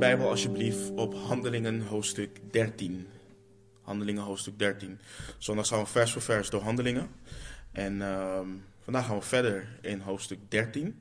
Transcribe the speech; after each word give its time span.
Bijbel 0.00 0.28
alsjeblieft 0.28 0.90
op 0.90 1.14
Handelingen 1.14 1.80
hoofdstuk 1.80 2.40
13. 2.50 3.06
Handelingen 3.82 4.22
hoofdstuk 4.22 4.58
13. 4.58 4.98
Zondag 5.38 5.66
gaan 5.66 5.78
we 5.78 5.86
vers 5.86 6.12
voor 6.12 6.22
vers 6.22 6.50
door 6.50 6.62
Handelingen. 6.62 7.10
En 7.72 8.02
ehm, 8.02 8.48
vandaag 8.80 9.06
gaan 9.06 9.16
we 9.16 9.22
verder 9.22 9.68
in 9.80 10.00
hoofdstuk 10.00 10.38
13. 10.48 11.00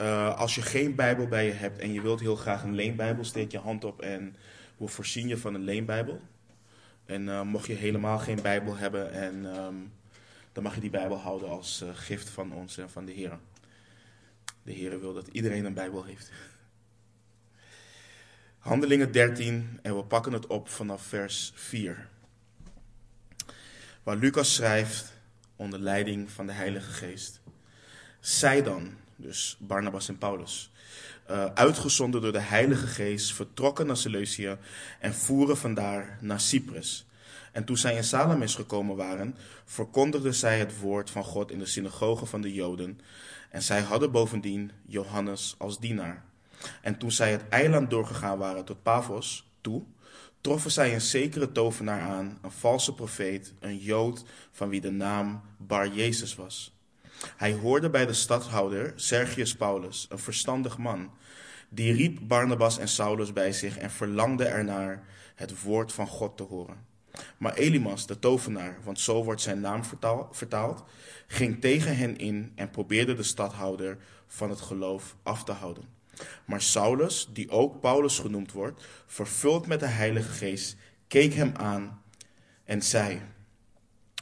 Uh, 0.00 0.38
als 0.38 0.54
je 0.54 0.62
geen 0.62 0.94
Bijbel 0.94 1.26
bij 1.26 1.46
je 1.46 1.52
hebt 1.52 1.78
en 1.78 1.92
je 1.92 2.00
wilt 2.00 2.20
heel 2.20 2.36
graag 2.36 2.62
een 2.62 2.74
leenbijbel, 2.74 3.24
steek 3.24 3.52
je 3.52 3.58
hand 3.58 3.84
op 3.84 4.00
en 4.00 4.36
we 4.76 4.86
voorzien 4.86 5.28
je 5.28 5.38
van 5.38 5.54
een 5.54 5.64
leenbijbel. 5.64 6.20
En 7.06 7.26
uh, 7.26 7.42
mocht 7.42 7.66
je 7.66 7.74
helemaal 7.74 8.18
geen 8.18 8.42
Bijbel 8.42 8.76
hebben, 8.76 9.12
en, 9.12 9.44
um, 9.44 9.92
dan 10.52 10.62
mag 10.62 10.74
je 10.74 10.80
die 10.80 10.90
Bijbel 10.90 11.16
houden 11.16 11.48
als 11.48 11.82
uh, 11.82 11.88
gift 11.92 12.28
van 12.28 12.52
ons 12.52 12.78
en 12.78 12.90
van 12.90 13.04
de 13.04 13.12
Heer. 13.12 13.38
De 14.62 14.72
Heer 14.72 15.00
wil 15.00 15.14
dat 15.14 15.28
iedereen 15.28 15.64
een 15.64 15.74
Bijbel 15.74 16.04
heeft. 16.04 16.30
Handelingen 18.62 19.12
13 19.12 19.78
en 19.82 19.96
we 19.96 20.04
pakken 20.04 20.32
het 20.32 20.46
op 20.46 20.68
vanaf 20.68 21.02
vers 21.02 21.52
4. 21.54 22.08
Waar 24.02 24.16
Lucas 24.16 24.54
schrijft 24.54 25.12
onder 25.56 25.78
leiding 25.78 26.30
van 26.30 26.46
de 26.46 26.52
Heilige 26.52 26.90
Geest. 26.90 27.40
Zij 28.20 28.62
dan, 28.62 28.94
dus 29.16 29.56
Barnabas 29.60 30.08
en 30.08 30.18
Paulus, 30.18 30.72
uh, 31.30 31.44
uitgezonden 31.44 32.20
door 32.20 32.32
de 32.32 32.40
Heilige 32.40 32.86
Geest, 32.86 33.34
vertrokken 33.34 33.86
naar 33.86 33.96
Seleucia 33.96 34.58
en 35.00 35.14
voeren 35.14 35.56
vandaar 35.56 36.18
naar 36.20 36.40
Cyprus. 36.40 37.06
En 37.52 37.64
toen 37.64 37.76
zij 37.76 37.96
in 37.96 38.04
Salamis 38.04 38.54
gekomen 38.54 38.96
waren, 38.96 39.36
verkondigden 39.64 40.34
zij 40.34 40.58
het 40.58 40.78
woord 40.78 41.10
van 41.10 41.24
God 41.24 41.50
in 41.50 41.58
de 41.58 41.66
synagogen 41.66 42.26
van 42.26 42.40
de 42.40 42.52
Joden. 42.52 43.00
En 43.50 43.62
zij 43.62 43.80
hadden 43.80 44.10
bovendien 44.10 44.70
Johannes 44.86 45.54
als 45.58 45.78
dienaar. 45.78 46.30
En 46.82 46.98
toen 46.98 47.12
zij 47.12 47.30
het 47.30 47.48
eiland 47.48 47.90
doorgegaan 47.90 48.38
waren 48.38 48.64
tot 48.64 48.82
Pavos 48.82 49.50
toe, 49.60 49.82
troffen 50.40 50.70
zij 50.70 50.94
een 50.94 51.00
zekere 51.00 51.52
tovenaar 51.52 52.00
aan, 52.00 52.38
een 52.42 52.50
valse 52.50 52.94
profeet, 52.94 53.54
een 53.60 53.78
Jood 53.78 54.24
van 54.50 54.68
wie 54.68 54.80
de 54.80 54.90
naam 54.90 55.42
Bar 55.58 55.88
Jezus 55.88 56.34
was. 56.34 56.76
Hij 57.36 57.52
hoorde 57.52 57.90
bij 57.90 58.06
de 58.06 58.12
stadhouder 58.12 58.92
Sergius 58.96 59.56
Paulus, 59.56 60.06
een 60.08 60.18
verstandig 60.18 60.78
man, 60.78 61.10
die 61.68 61.92
riep 61.92 62.18
Barnabas 62.22 62.78
en 62.78 62.88
Saulus 62.88 63.32
bij 63.32 63.52
zich 63.52 63.78
en 63.78 63.90
verlangde 63.90 64.44
ernaar 64.44 65.04
het 65.34 65.62
woord 65.62 65.92
van 65.92 66.06
God 66.06 66.36
te 66.36 66.42
horen. 66.42 66.90
Maar 67.36 67.54
Elimas, 67.54 68.06
de 68.06 68.18
tovenaar, 68.18 68.78
want 68.84 69.00
zo 69.00 69.24
wordt 69.24 69.40
zijn 69.40 69.60
naam 69.60 69.84
vertaald, 70.30 70.84
ging 71.26 71.60
tegen 71.60 71.96
hen 71.96 72.16
in 72.16 72.52
en 72.54 72.70
probeerde 72.70 73.14
de 73.14 73.22
stadhouder 73.22 73.98
van 74.26 74.50
het 74.50 74.60
geloof 74.60 75.16
af 75.22 75.44
te 75.44 75.52
houden. 75.52 75.84
Maar 76.44 76.62
Saulus, 76.62 77.28
die 77.32 77.50
ook 77.50 77.80
Paulus 77.80 78.18
genoemd 78.18 78.52
wordt, 78.52 78.86
vervuld 79.06 79.66
met 79.66 79.80
de 79.80 79.86
Heilige 79.86 80.32
Geest, 80.32 80.76
keek 81.08 81.34
hem 81.34 81.52
aan 81.56 82.02
en 82.64 82.82
zei: 82.82 83.20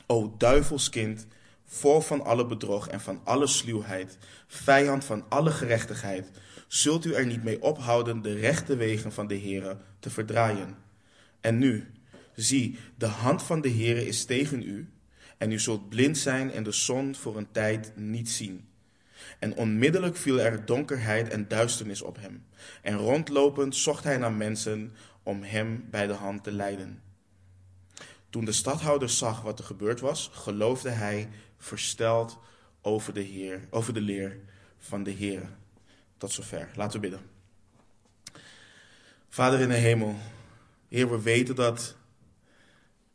O 0.06 0.34
duivelskind, 0.38 1.26
vol 1.64 2.00
van 2.00 2.24
alle 2.24 2.46
bedrog 2.46 2.88
en 2.88 3.00
van 3.00 3.20
alle 3.24 3.46
sluwheid, 3.46 4.18
vijand 4.46 5.04
van 5.04 5.24
alle 5.28 5.50
gerechtigheid, 5.50 6.30
zult 6.68 7.04
u 7.04 7.12
er 7.12 7.26
niet 7.26 7.44
mee 7.44 7.62
ophouden 7.62 8.22
de 8.22 8.34
rechte 8.34 8.76
wegen 8.76 9.12
van 9.12 9.26
de 9.26 9.38
Heere 9.38 9.76
te 9.98 10.10
verdraaien. 10.10 10.76
En 11.40 11.58
nu, 11.58 11.90
zie, 12.34 12.78
de 12.96 13.06
hand 13.06 13.42
van 13.42 13.60
de 13.60 13.70
Heere 13.70 14.06
is 14.06 14.24
tegen 14.24 14.62
u, 14.62 14.88
en 15.38 15.52
u 15.52 15.58
zult 15.58 15.88
blind 15.88 16.18
zijn 16.18 16.52
en 16.52 16.62
de 16.62 16.72
zon 16.72 17.14
voor 17.14 17.36
een 17.36 17.50
tijd 17.50 17.92
niet 17.96 18.30
zien. 18.30 18.68
En 19.38 19.54
onmiddellijk 19.54 20.16
viel 20.16 20.40
er 20.40 20.64
donkerheid 20.64 21.28
en 21.28 21.48
duisternis 21.48 22.02
op 22.02 22.16
hem. 22.20 22.44
En 22.82 22.96
rondlopend 22.96 23.76
zocht 23.76 24.04
hij 24.04 24.16
naar 24.16 24.32
mensen 24.32 24.92
om 25.22 25.42
hem 25.42 25.86
bij 25.90 26.06
de 26.06 26.12
hand 26.12 26.44
te 26.44 26.52
leiden. 26.52 27.02
Toen 28.30 28.44
de 28.44 28.52
stadhouder 28.52 29.08
zag 29.08 29.42
wat 29.42 29.58
er 29.58 29.64
gebeurd 29.64 30.00
was, 30.00 30.30
geloofde 30.32 30.90
hij 30.90 31.28
versteld 31.58 32.38
over 32.82 33.14
de, 33.14 33.20
Heer, 33.20 33.66
over 33.70 33.94
de 33.94 34.00
leer 34.00 34.38
van 34.78 35.02
de 35.02 35.10
Heer. 35.10 35.42
Tot 36.16 36.32
zover. 36.32 36.68
Laten 36.74 37.00
we 37.00 37.08
bidden. 37.08 37.28
Vader 39.28 39.60
in 39.60 39.68
de 39.68 39.74
hemel, 39.74 40.16
Heer, 40.88 41.10
we 41.10 41.22
weten 41.22 41.54
dat 41.54 41.96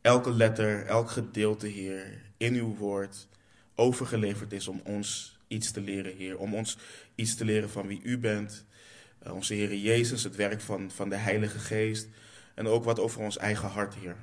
elke 0.00 0.30
letter, 0.30 0.86
elk 0.86 1.10
gedeelte, 1.10 1.66
Heer, 1.66 2.22
in 2.36 2.54
uw 2.54 2.76
woord 2.76 3.28
overgeleverd 3.74 4.52
is 4.52 4.68
om 4.68 4.80
ons 4.84 5.35
iets 5.48 5.70
te 5.70 5.80
leren, 5.80 6.16
Heer. 6.16 6.38
Om 6.38 6.54
ons 6.54 6.78
iets 7.14 7.34
te 7.34 7.44
leren 7.44 7.70
van 7.70 7.86
wie 7.86 8.00
U 8.02 8.18
bent. 8.18 8.64
Uh, 9.26 9.34
onze 9.34 9.54
Heer 9.54 9.74
Jezus, 9.74 10.24
het 10.24 10.36
werk 10.36 10.60
van, 10.60 10.90
van 10.90 11.08
de 11.08 11.16
Heilige 11.16 11.58
Geest. 11.58 12.08
En 12.54 12.66
ook 12.66 12.84
wat 12.84 12.98
over 12.98 13.20
ons 13.20 13.36
eigen 13.36 13.68
hart, 13.68 13.94
Heer. 13.94 14.16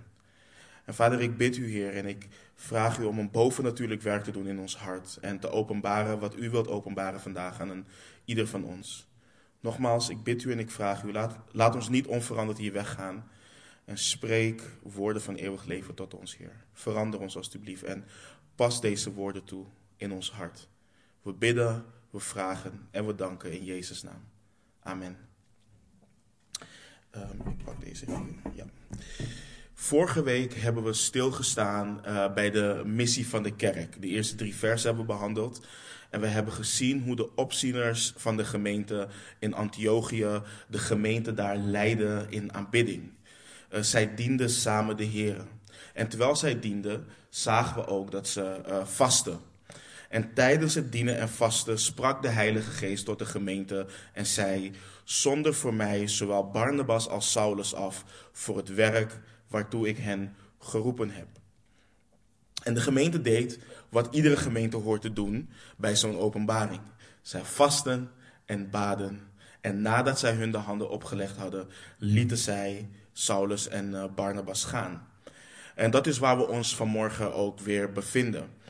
En 0.86 0.94
Vader, 0.94 1.22
ik 1.22 1.38
bid 1.38 1.58
U, 1.58 1.72
Heer, 1.72 1.96
en 1.96 2.06
ik 2.06 2.28
vraag 2.56 3.00
U 3.00 3.04
om 3.04 3.20
een 3.20 3.32
bovennatuurlijk 3.32 4.02
werk 4.02 4.24
te 4.24 4.32
doen 4.32 4.48
in 4.48 4.60
ons 4.60 4.78
hart. 4.78 5.18
En 5.22 5.40
te 5.40 5.50
openbaren 5.50 6.20
wat 6.20 6.38
U 6.38 6.50
wilt 6.50 6.68
openbaren 6.68 7.22
vandaag 7.22 7.60
aan 7.60 7.88
ieder 8.26 8.48
van 8.48 8.64
ons. 8.64 9.08
Nogmaals, 9.60 10.10
ik 10.10 10.24
bid 10.24 10.44
U 10.44 10.52
en 10.52 10.60
ik 10.60 10.72
vraag 10.72 11.04
U, 11.04 11.12
laat, 11.12 11.38
laat 11.52 11.76
ons 11.76 11.90
niet 11.90 12.08
onveranderd 12.08 12.58
hier 12.58 12.74
weggaan. 12.74 13.28
En 13.86 13.98
spreek 13.98 14.62
woorden 14.82 15.22
van 15.22 15.36
eeuwig 15.36 15.66
leven 15.66 15.94
tot 15.94 16.14
ons, 16.14 16.38
Heer. 16.38 16.56
Verander 16.74 17.20
ons 17.20 17.36
alstublieft 17.36 17.84
en 17.84 18.06
pas 18.56 18.82
deze 18.82 19.14
woorden 19.14 19.44
toe 19.44 19.66
in 19.98 20.12
ons 20.12 20.32
hart. 20.32 20.68
We 21.24 21.34
bidden, 21.34 21.86
we 22.10 22.20
vragen 22.20 22.88
en 22.92 23.06
we 23.06 23.16
danken 23.16 23.52
in 23.52 23.64
Jezus' 23.64 24.04
naam. 24.04 24.24
Amen. 24.80 25.18
Um, 27.16 27.48
ik 27.48 27.64
pak 27.64 27.82
deze 27.82 28.06
even. 28.08 28.40
Ja. 28.54 28.66
Vorige 29.74 30.24
week 30.24 30.54
hebben 30.54 30.84
we 30.84 30.94
stilgestaan 30.94 32.02
uh, 32.06 32.34
bij 32.34 32.52
de 32.52 32.82
missie 32.86 33.28
van 33.28 33.44
de 33.44 33.56
kerk. 33.56 34.02
De 34.02 34.08
eerste 34.08 34.36
drie 34.36 34.56
versen 34.56 34.88
hebben 34.88 35.06
we 35.06 35.14
behandeld. 35.14 35.66
En 36.10 36.20
we 36.22 36.28
hebben 36.28 36.54
gezien 36.54 37.04
hoe 37.04 37.16
de 37.16 37.36
opzieners 37.36 38.14
van 38.16 38.38
de 38.38 38.46
gemeente 38.46 39.08
in 39.40 39.54
Antiochië 39.54 40.42
de 40.68 40.78
gemeente 40.78 41.34
daar 41.34 41.58
leidden 41.58 42.32
in 42.32 42.54
aanbidding. 42.54 43.12
Uh, 43.72 43.82
zij 43.82 44.16
dienden 44.16 44.50
samen 44.50 44.98
de 44.98 45.04
Heer. 45.04 45.46
En 45.94 46.08
terwijl 46.08 46.36
zij 46.36 46.60
dienden, 46.60 47.06
zagen 47.30 47.76
we 47.76 47.88
ook 47.88 48.12
dat 48.12 48.28
ze 48.28 48.62
uh, 48.68 48.86
vasten. 48.86 49.40
En 50.14 50.34
tijdens 50.34 50.76
het 50.76 50.92
dienen 50.92 51.18
en 51.18 51.30
vasten 51.30 51.80
sprak 51.80 52.22
de 52.22 52.28
Heilige 52.28 52.72
Geest 52.72 53.06
tot 53.06 53.20
de 53.20 53.26
gemeente 53.26 53.88
en 54.14 54.26
zei: 54.26 54.72
Zonder 55.04 55.54
voor 55.54 55.74
mij 55.74 56.08
zowel 56.08 56.52
Barnabas 56.52 57.08
als 57.08 57.32
Saulus 57.32 57.74
af 57.74 58.06
voor 58.32 58.58
het 58.58 58.74
werk 58.74 59.20
waartoe 59.48 59.88
ik 59.88 59.98
hen 59.98 60.36
geroepen 60.60 61.10
heb. 61.10 61.28
En 62.64 62.74
de 62.74 62.82
gemeente 62.82 63.22
deed 63.22 63.60
wat 63.90 64.16
iedere 64.16 64.38
gemeente 64.38 64.78
hoort 64.78 65.02
te 65.02 65.14
doen 65.14 65.50
bij 65.78 65.96
zo'n 65.96 66.18
openbaring. 66.18 66.82
Zij 67.22 67.42
vasten 67.44 68.12
en 68.46 68.70
baden. 68.70 69.22
En 69.62 69.82
nadat 69.82 70.20
zij 70.20 70.34
hun 70.34 70.52
de 70.52 70.58
handen 70.58 70.90
opgelegd 70.90 71.38
hadden, 71.38 71.68
lieten 71.98 72.38
zij 72.38 72.90
Saulus 73.12 73.68
en 73.68 73.96
eh, 73.96 74.06
Barnabas 74.16 74.64
gaan. 74.64 75.08
En 75.76 75.92
dat 75.92 76.08
is 76.08 76.18
waar 76.18 76.38
we 76.38 76.48
ons 76.48 76.76
vanmorgen 76.76 77.34
ook 77.34 77.60
weer 77.60 77.92
bevinden. 77.92 78.62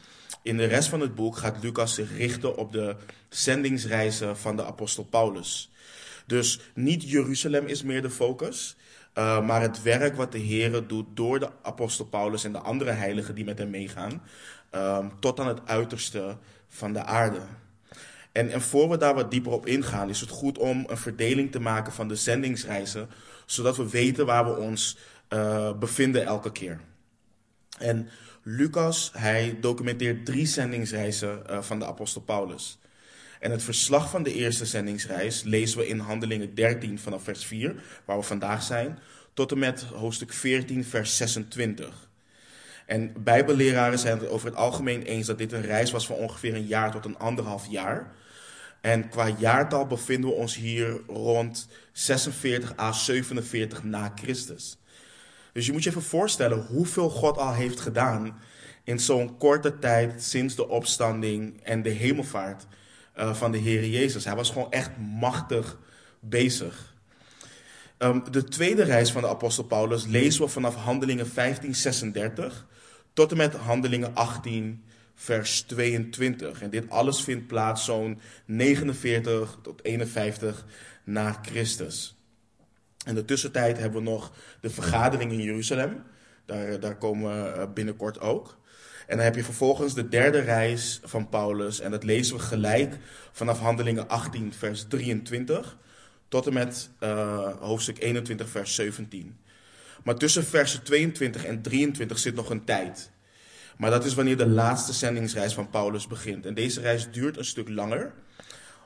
In 0.43 0.57
de 0.57 0.65
rest 0.65 0.89
van 0.89 0.99
het 0.99 1.15
boek 1.15 1.37
gaat 1.37 1.63
Lucas 1.63 1.93
zich 1.93 2.17
richten 2.17 2.57
op 2.57 2.71
de 2.71 2.95
zendingsreizen 3.29 4.37
van 4.37 4.55
de 4.55 4.65
apostel 4.65 5.03
Paulus. 5.03 5.71
Dus 6.25 6.59
niet 6.73 7.09
Jeruzalem 7.09 7.65
is 7.65 7.83
meer 7.83 8.01
de 8.01 8.09
focus, 8.09 8.75
uh, 9.17 9.45
maar 9.45 9.61
het 9.61 9.81
werk 9.81 10.15
wat 10.15 10.31
de 10.31 10.37
Heer 10.37 10.87
doet 10.87 11.05
door 11.13 11.39
de 11.39 11.49
apostel 11.61 12.05
Paulus 12.05 12.43
en 12.43 12.51
de 12.51 12.59
andere 12.59 12.91
heiligen 12.91 13.35
die 13.35 13.45
met 13.45 13.57
hem 13.57 13.69
meegaan, 13.69 14.21
uh, 14.75 15.05
tot 15.19 15.39
aan 15.39 15.47
het 15.47 15.67
uiterste 15.67 16.37
van 16.67 16.93
de 16.93 17.03
aarde. 17.03 17.41
En, 18.31 18.49
en 18.49 18.61
voor 18.61 18.89
we 18.89 18.97
daar 18.97 19.13
wat 19.13 19.31
dieper 19.31 19.51
op 19.51 19.65
ingaan, 19.65 20.09
is 20.09 20.19
het 20.19 20.29
goed 20.29 20.57
om 20.57 20.83
een 20.87 20.97
verdeling 20.97 21.51
te 21.51 21.59
maken 21.59 21.93
van 21.93 22.07
de 22.07 22.15
zendingsreizen, 22.15 23.09
zodat 23.45 23.77
we 23.77 23.89
weten 23.89 24.25
waar 24.25 24.45
we 24.45 24.55
ons 24.55 24.97
uh, 25.29 25.73
bevinden 25.77 26.25
elke 26.25 26.51
keer. 26.51 26.79
En 27.77 28.09
Lucas, 28.45 29.11
hij 29.13 29.57
documenteert 29.59 30.25
drie 30.25 30.45
zendingsreizen 30.45 31.43
uh, 31.49 31.61
van 31.61 31.79
de 31.79 31.85
apostel 31.85 32.21
Paulus. 32.21 32.77
En 33.39 33.51
het 33.51 33.63
verslag 33.63 34.09
van 34.09 34.23
de 34.23 34.33
eerste 34.33 34.65
zendingsreis 34.65 35.43
lezen 35.43 35.77
we 35.77 35.87
in 35.87 35.99
Handelingen 35.99 36.55
13 36.55 36.99
vanaf 36.99 37.23
vers 37.23 37.45
4, 37.45 37.75
waar 38.05 38.17
we 38.17 38.23
vandaag 38.23 38.63
zijn, 38.63 38.99
tot 39.33 39.51
en 39.51 39.59
met 39.59 39.81
hoofdstuk 39.81 40.33
14, 40.33 40.85
vers 40.85 41.17
26. 41.17 42.09
En 42.85 43.13
bijbelleraren 43.23 43.99
zijn 43.99 44.19
het 44.19 44.29
over 44.29 44.47
het 44.47 44.55
algemeen 44.55 45.01
eens 45.01 45.27
dat 45.27 45.37
dit 45.37 45.51
een 45.51 45.61
reis 45.61 45.91
was 45.91 46.05
van 46.05 46.15
ongeveer 46.15 46.55
een 46.55 46.67
jaar 46.67 46.91
tot 46.91 47.05
een 47.05 47.17
anderhalf 47.17 47.67
jaar. 47.67 48.11
En 48.81 49.09
qua 49.09 49.27
jaartal 49.37 49.87
bevinden 49.87 50.29
we 50.29 50.35
ons 50.35 50.55
hier 50.55 51.01
rond 51.07 51.67
46 51.91 52.77
à 52.77 52.91
47 52.91 53.83
na 53.83 54.11
Christus. 54.15 54.77
Dus 55.53 55.65
je 55.65 55.71
moet 55.71 55.83
je 55.83 55.89
even 55.89 56.01
voorstellen 56.01 56.65
hoeveel 56.65 57.09
God 57.09 57.37
al 57.37 57.53
heeft 57.53 57.79
gedaan 57.79 58.39
in 58.83 58.99
zo'n 58.99 59.37
korte 59.37 59.79
tijd 59.79 60.23
sinds 60.23 60.55
de 60.55 60.69
opstanding 60.69 61.61
en 61.63 61.81
de 61.81 61.89
hemelvaart 61.89 62.65
uh, 63.17 63.33
van 63.33 63.51
de 63.51 63.57
Heer 63.57 63.87
Jezus. 63.87 64.25
Hij 64.25 64.35
was 64.35 64.49
gewoon 64.49 64.71
echt 64.71 64.97
machtig 64.97 65.77
bezig. 66.19 66.93
Ehm, 67.97 68.19
de 68.31 68.43
tweede 68.43 68.83
reis 68.83 69.11
van 69.11 69.21
de 69.21 69.27
apostel 69.27 69.63
Paulus 69.63 70.05
lezen 70.05 70.41
we 70.41 70.47
vanaf 70.47 70.75
Handelingen 70.75 71.27
15:36 71.27 72.65
tot 73.13 73.31
en 73.31 73.37
met 73.37 73.53
Handelingen 73.53 74.15
18 74.15 74.83
vers 75.15 75.61
22. 75.61 76.61
En 76.61 76.69
dit 76.69 76.89
alles 76.89 77.21
vindt 77.21 77.47
plaats 77.47 77.85
zo'n 77.85 78.19
49 78.45 79.57
tot 79.61 79.83
51 79.83 80.65
na 81.03 81.39
Christus. 81.41 82.22
In 83.05 83.15
de 83.15 83.25
tussentijd 83.25 83.77
hebben 83.77 84.03
we 84.03 84.09
nog 84.09 84.31
de 84.59 84.69
vergadering 84.69 85.31
in 85.31 85.41
Jeruzalem. 85.41 86.03
Daar, 86.45 86.79
daar 86.79 86.97
komen 86.97 87.43
we 87.43 87.49
eh, 87.49 87.67
binnenkort 87.73 88.19
ook. 88.19 88.57
En 89.07 89.15
dan 89.15 89.25
heb 89.25 89.35
je 89.35 89.43
vervolgens 89.43 89.93
de 89.93 90.09
derde 90.09 90.39
reis 90.39 90.99
van 91.03 91.29
Paulus. 91.29 91.79
En 91.79 91.91
dat 91.91 92.03
lezen 92.03 92.35
we 92.35 92.41
gelijk 92.41 92.97
vanaf 93.31 93.59
Handelingen 93.59 94.09
18, 94.09 94.53
vers 94.53 94.85
23. 94.87 95.77
Tot 96.27 96.47
en 96.47 96.53
met 96.53 96.89
uh, 96.99 97.47
hoofdstuk 97.59 97.99
21, 97.99 98.49
vers 98.49 98.75
17. 98.75 99.37
Maar 100.03 100.15
tussen 100.15 100.43
versen 100.43 100.83
22 100.83 101.45
en 101.45 101.61
23 101.61 102.19
zit 102.19 102.35
nog 102.35 102.49
een 102.49 102.63
tijd. 102.63 103.11
Maar 103.77 103.91
dat 103.91 104.05
is 104.05 104.13
wanneer 104.13 104.37
de 104.37 104.47
laatste 104.47 104.93
zendingsreis 104.93 105.53
van 105.53 105.69
Paulus 105.69 106.07
begint. 106.07 106.45
En 106.45 106.53
deze 106.53 106.81
reis 106.81 107.11
duurt 107.11 107.37
een 107.37 107.45
stuk 107.45 107.69
langer, 107.69 108.13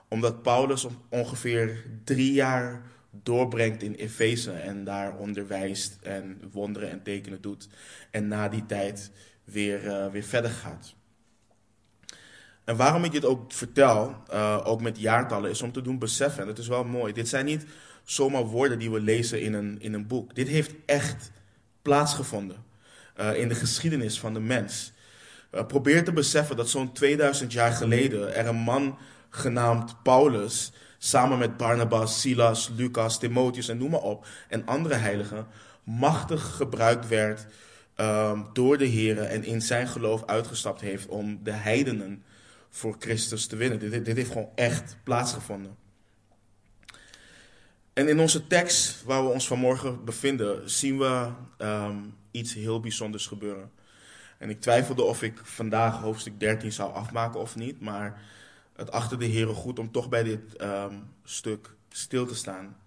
omdat 0.08 0.42
Paulus 0.42 0.88
ongeveer 1.10 1.84
drie 2.04 2.34
jaar 2.34 2.82
doorbrengt 3.24 3.84
in 3.84 3.94
Efeze 3.94 4.52
en 4.52 4.84
daar 4.84 5.18
onderwijst 5.18 5.98
en 6.02 6.42
wonderen 6.52 6.90
en 6.90 7.04
tekenen 7.04 7.42
doet. 7.42 7.68
En 8.12 8.28
na 8.28 8.50
die 8.50 8.66
tijd 8.66 9.12
weer, 9.44 9.86
uh, 9.86 10.08
weer 10.08 10.24
verder 10.24 10.52
gaat. 10.52 10.96
En 12.64 12.76
waarom 12.76 13.04
ik 13.04 13.12
dit 13.12 13.26
ook 13.26 13.52
vertel, 13.52 14.24
uh, 14.34 14.62
ook 14.64 14.82
met 14.82 15.00
jaartallen, 15.00 15.50
is 15.50 15.62
om 15.62 15.72
te 15.72 15.82
doen 15.82 16.00
beseffen. 16.00 16.42
En 16.42 16.48
het 16.48 16.58
is 16.58 16.68
wel 16.68 16.84
mooi. 16.84 17.14
Dit 17.14 17.28
zijn 17.28 17.46
niet 17.46 17.66
zomaar 18.04 18.46
woorden 18.46 18.80
die 18.80 18.92
we 18.92 19.00
lezen 19.00 19.42
in 19.42 19.54
een, 19.54 19.82
in 19.82 19.94
een 19.94 20.08
boek. 20.08 20.36
Dit 20.36 20.48
heeft 20.48 20.74
echt 20.86 21.32
plaatsgevonden 21.82 22.64
uh, 23.20 23.40
in 23.40 23.48
de 23.48 23.56
geschiedenis 23.56 24.20
van 24.20 24.34
de 24.34 24.40
mens. 24.40 24.92
probeer 25.68 26.04
te 26.04 26.14
beseffen 26.14 26.56
dat 26.56 26.70
zo'n 26.70 26.94
2000 26.94 27.54
jaar 27.54 27.72
geleden 27.72 28.36
er 28.36 28.48
een 28.48 28.56
man 28.56 28.98
genaamd 29.30 30.04
Paulus 30.04 30.72
samen 31.08 31.38
met 31.38 31.58
Barnabas, 31.58 32.22
Silas, 32.22 32.72
Lucas, 32.76 33.20
Timotheus 33.20 33.68
en 33.68 33.78
noem 33.78 33.92
maar 33.92 34.02
op, 34.02 34.28
en 34.50 34.66
andere 34.66 34.96
heiligen, 34.96 35.48
machtig 35.84 36.56
gebruikt 36.56 37.08
werd 37.08 37.46
um, 37.98 38.46
door 38.54 38.78
de 38.78 38.86
Heer 38.86 39.20
en 39.20 39.44
in 39.44 39.62
zijn 39.62 39.88
geloof 39.88 40.26
uitgestapt 40.26 40.82
heeft 40.82 41.08
om 41.08 41.40
de 41.44 41.52
heidenen 41.52 42.24
voor 42.70 42.96
Christus 43.00 43.48
te 43.48 43.56
winnen. 43.56 43.80
Dit, 43.80 44.06
dit 44.06 44.16
heeft 44.16 44.32
gewoon 44.32 44.50
echt 44.56 44.98
plaatsgevonden. 45.04 45.76
En 47.94 48.08
in 48.08 48.20
onze 48.20 48.48
tekst 48.48 49.04
waar 49.04 49.24
we 49.24 49.32
ons 49.32 49.48
vanmorgen 49.48 50.06
bevinden, 50.06 50.70
zien 50.70 50.98
we 50.98 51.30
um, 51.58 52.16
iets 52.32 52.54
heel 52.54 52.80
bijzonders 52.80 53.28
gebeuren. 53.28 53.72
En 54.38 54.50
ik 54.50 54.62
twijfelde 54.62 55.04
of 55.04 55.24
ik 55.24 55.40
vandaag 55.44 56.00
hoofdstuk 56.02 56.40
13 56.40 56.72
zou 56.72 56.94
afmaken 56.94 57.40
of 57.40 57.56
niet, 57.56 57.82
maar 57.82 58.22
het 58.78 58.92
achter 58.92 59.20
de 59.20 59.26
Heer 59.26 59.48
goed 59.48 59.80
om 59.80 59.92
toch 59.92 60.10
bij 60.10 60.24
dit 60.24 60.62
um, 60.62 61.04
stuk 61.24 61.76
stil 61.90 62.26
te 62.26 62.36
staan. 62.36 62.78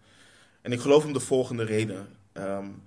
En 0.62 0.72
ik 0.72 0.81
geloof 0.81 1.04
om 1.04 1.12
de 1.12 1.20
volgende 1.20 1.64
reden. 1.64 2.08
Um, 2.32 2.82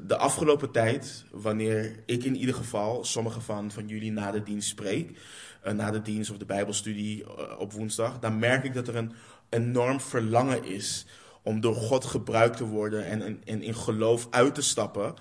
de 0.00 0.16
afgelopen 0.16 0.70
tijd, 0.70 1.24
wanneer 1.30 2.02
ik 2.06 2.24
in 2.24 2.36
ieder 2.36 2.54
geval 2.54 3.04
sommige 3.04 3.40
van, 3.40 3.70
van 3.70 3.88
jullie 3.88 4.12
na 4.12 4.30
de 4.30 4.42
dienst 4.42 4.68
spreek, 4.68 5.18
uh, 5.66 5.72
na 5.72 5.90
de 5.90 6.02
dienst 6.02 6.30
of 6.30 6.36
de 6.36 6.44
Bijbelstudie 6.44 7.22
uh, 7.22 7.58
op 7.58 7.72
woensdag, 7.72 8.18
dan 8.18 8.38
merk 8.38 8.64
ik 8.64 8.74
dat 8.74 8.88
er 8.88 8.96
een 8.96 9.12
enorm 9.48 10.00
verlangen 10.00 10.64
is 10.64 11.06
om 11.42 11.60
door 11.60 11.74
God 11.74 12.04
gebruikt 12.04 12.56
te 12.56 12.64
worden 12.64 13.04
en, 13.04 13.22
en, 13.22 13.42
en 13.44 13.62
in 13.62 13.74
geloof 13.74 14.26
uit 14.30 14.54
te 14.54 14.62
stappen 14.62 15.14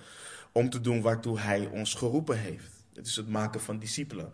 om 0.51 0.69
te 0.69 0.81
doen 0.81 1.01
waartoe 1.01 1.39
Hij 1.39 1.69
ons 1.71 1.94
geroepen 1.94 2.38
heeft. 2.38 2.71
Het 2.94 3.07
is 3.07 3.15
het 3.15 3.29
maken 3.29 3.62
van 3.62 3.79
discipelen. 3.79 4.33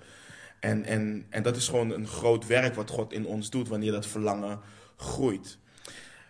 En, 0.62 0.86
en, 0.86 1.26
en 1.30 1.44
dat 1.44 1.56
is 1.56 1.68
gewoon 1.68 1.92
een 1.92 2.08
groot 2.08 2.48
werk 2.48 2.76
wat 2.76 2.90
God 2.90 3.14
in 3.14 3.26
ons 3.26 3.50
doet 3.50 3.68
wanneer 3.68 3.92
dat 3.92 4.06
verlangen 4.06 4.60
groeit. 4.96 5.58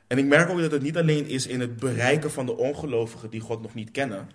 En 0.08 0.18
ik 0.18 0.26
merk 0.26 0.50
ook 0.50 0.60
dat 0.60 0.72
het 0.72 0.82
niet 0.82 0.98
alleen 0.98 1.28
is 1.28 1.48
in 1.48 1.60
het 1.60 1.78
bereiken 1.78 2.32
van 2.32 2.46
de 2.46 2.58
ongelovigen 2.58 3.30
die 3.30 3.40
God 3.40 3.62
nog 3.62 3.74
niet 3.74 3.92
kennen, 3.92 4.30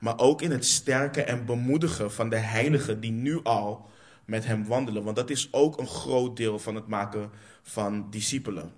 maar 0.00 0.18
ook 0.18 0.42
in 0.42 0.50
het 0.50 0.64
sterken 0.64 1.26
en 1.26 1.44
bemoedigen 1.44 2.12
van 2.12 2.28
de 2.28 2.36
heiligen 2.36 3.00
die 3.00 3.10
nu 3.10 3.40
al 3.42 3.90
met 4.24 4.46
Hem 4.46 4.66
wandelen. 4.66 5.04
Want 5.04 5.16
dat 5.16 5.30
is 5.30 5.48
ook 5.50 5.78
een 5.78 5.86
groot 5.86 6.36
deel 6.36 6.58
van 6.58 6.74
het 6.74 6.86
maken 6.86 7.30
van 7.62 8.06
discipelen. 8.10 8.72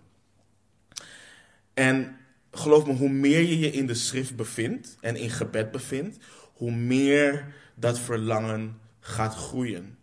En 1.75 2.17
geloof 2.51 2.87
me, 2.87 2.95
hoe 2.95 3.09
meer 3.09 3.41
je 3.41 3.59
je 3.59 3.71
in 3.71 3.87
de 3.87 3.95
schrift 3.95 4.37
bevindt 4.37 4.97
en 5.01 5.17
in 5.17 5.31
gebed 5.31 5.71
bevindt, 5.71 6.19
hoe 6.53 6.73
meer 6.73 7.55
dat 7.75 7.99
verlangen 7.99 8.79
gaat 9.01 9.35
groeien. 9.35 9.99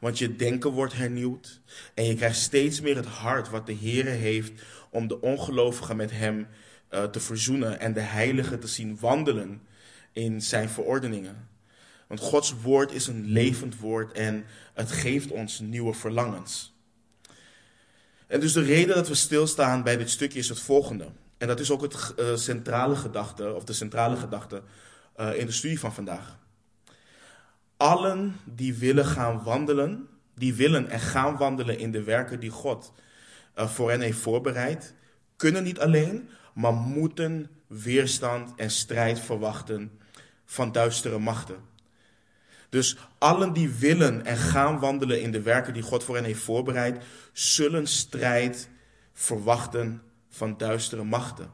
Want 0.00 0.18
je 0.18 0.36
denken 0.36 0.70
wordt 0.70 0.96
hernieuwd. 0.96 1.60
En 1.94 2.04
je 2.04 2.14
krijgt 2.14 2.36
steeds 2.36 2.80
meer 2.80 2.96
het 2.96 3.06
hart 3.06 3.50
wat 3.50 3.66
de 3.66 3.72
Heer 3.72 4.04
heeft 4.04 4.52
om 4.90 5.08
de 5.08 5.20
ongelovigen 5.20 5.96
met 5.96 6.10
hem 6.10 6.46
uh, 6.90 7.04
te 7.04 7.20
verzoenen. 7.20 7.80
En 7.80 7.92
de 7.92 8.00
heiligen 8.00 8.60
te 8.60 8.66
zien 8.66 8.98
wandelen 9.00 9.62
in 10.12 10.42
zijn 10.42 10.68
verordeningen. 10.68 11.48
Want 12.06 12.20
Gods 12.20 12.54
woord 12.62 12.92
is 12.92 13.06
een 13.06 13.24
levend 13.24 13.78
woord 13.78 14.12
en 14.12 14.44
het 14.74 14.92
geeft 14.92 15.30
ons 15.30 15.58
nieuwe 15.58 15.94
verlangens. 15.94 16.74
En 18.26 18.40
dus 18.40 18.52
de 18.52 18.62
reden 18.62 18.94
dat 18.94 19.08
we 19.08 19.14
stilstaan 19.14 19.82
bij 19.82 19.96
dit 19.96 20.10
stukje 20.10 20.38
is 20.38 20.48
het 20.48 20.60
volgende. 20.60 21.08
En 21.38 21.46
dat 21.46 21.60
is 21.60 21.70
ook 21.70 21.82
het 21.82 22.14
uh, 22.18 22.36
centrale 22.36 22.96
gedachte, 22.96 23.54
of 23.54 23.64
de 23.64 23.72
centrale 23.72 24.16
gedachte 24.16 24.62
uh, 25.20 25.38
in 25.38 25.46
de 25.46 25.52
studie 25.52 25.80
van 25.80 25.94
vandaag. 25.94 26.38
Allen 27.80 28.36
die 28.44 28.74
willen 28.74 29.04
gaan 29.04 29.42
wandelen, 29.42 30.08
die 30.34 30.54
willen 30.54 30.88
en 30.88 31.00
gaan 31.00 31.36
wandelen 31.36 31.78
in 31.78 31.92
de 31.92 32.02
werken 32.02 32.40
die 32.40 32.50
God 32.50 32.92
voor 33.54 33.90
hen 33.90 34.00
heeft 34.00 34.18
voorbereid, 34.18 34.94
kunnen 35.36 35.62
niet 35.62 35.78
alleen, 35.78 36.28
maar 36.54 36.72
moeten 36.72 37.50
weerstand 37.66 38.52
en 38.56 38.70
strijd 38.70 39.20
verwachten 39.20 40.00
van 40.44 40.72
duistere 40.72 41.18
machten. 41.18 41.56
Dus 42.68 42.96
allen 43.18 43.52
die 43.52 43.68
willen 43.68 44.24
en 44.24 44.36
gaan 44.36 44.78
wandelen 44.78 45.22
in 45.22 45.32
de 45.32 45.42
werken 45.42 45.74
die 45.74 45.82
God 45.82 46.04
voor 46.04 46.14
hen 46.14 46.24
heeft 46.24 46.42
voorbereid, 46.42 47.04
zullen 47.32 47.86
strijd 47.86 48.68
verwachten 49.12 50.02
van 50.28 50.56
duistere 50.56 51.04
machten. 51.04 51.50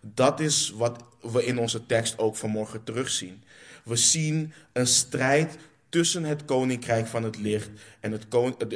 Dat 0.00 0.40
is 0.40 0.70
wat 0.70 1.04
we 1.20 1.44
in 1.44 1.58
onze 1.58 1.86
tekst 1.86 2.18
ook 2.18 2.36
vanmorgen 2.36 2.84
terugzien. 2.84 3.42
We 3.88 3.96
zien 3.96 4.52
een 4.72 4.86
strijd 4.86 5.56
tussen 5.88 6.24
het 6.24 6.44
koninkrijk 6.44 7.06
van 7.06 7.22
het 7.22 7.38
licht 7.38 7.70
en 8.00 8.12
het, 8.12 8.26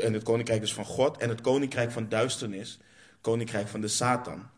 en 0.03 0.13
het 0.13 0.23
koninkrijk 0.23 0.61
dus 0.61 0.75
van 0.75 0.85
God 0.85 1.17
en 1.17 1.29
het 1.29 1.41
koninkrijk 1.41 1.91
van 1.91 2.09
duisternis, 2.09 2.79
koninkrijk 3.21 3.69
van 3.69 3.81
de 3.81 3.89
Satan. 3.89 4.51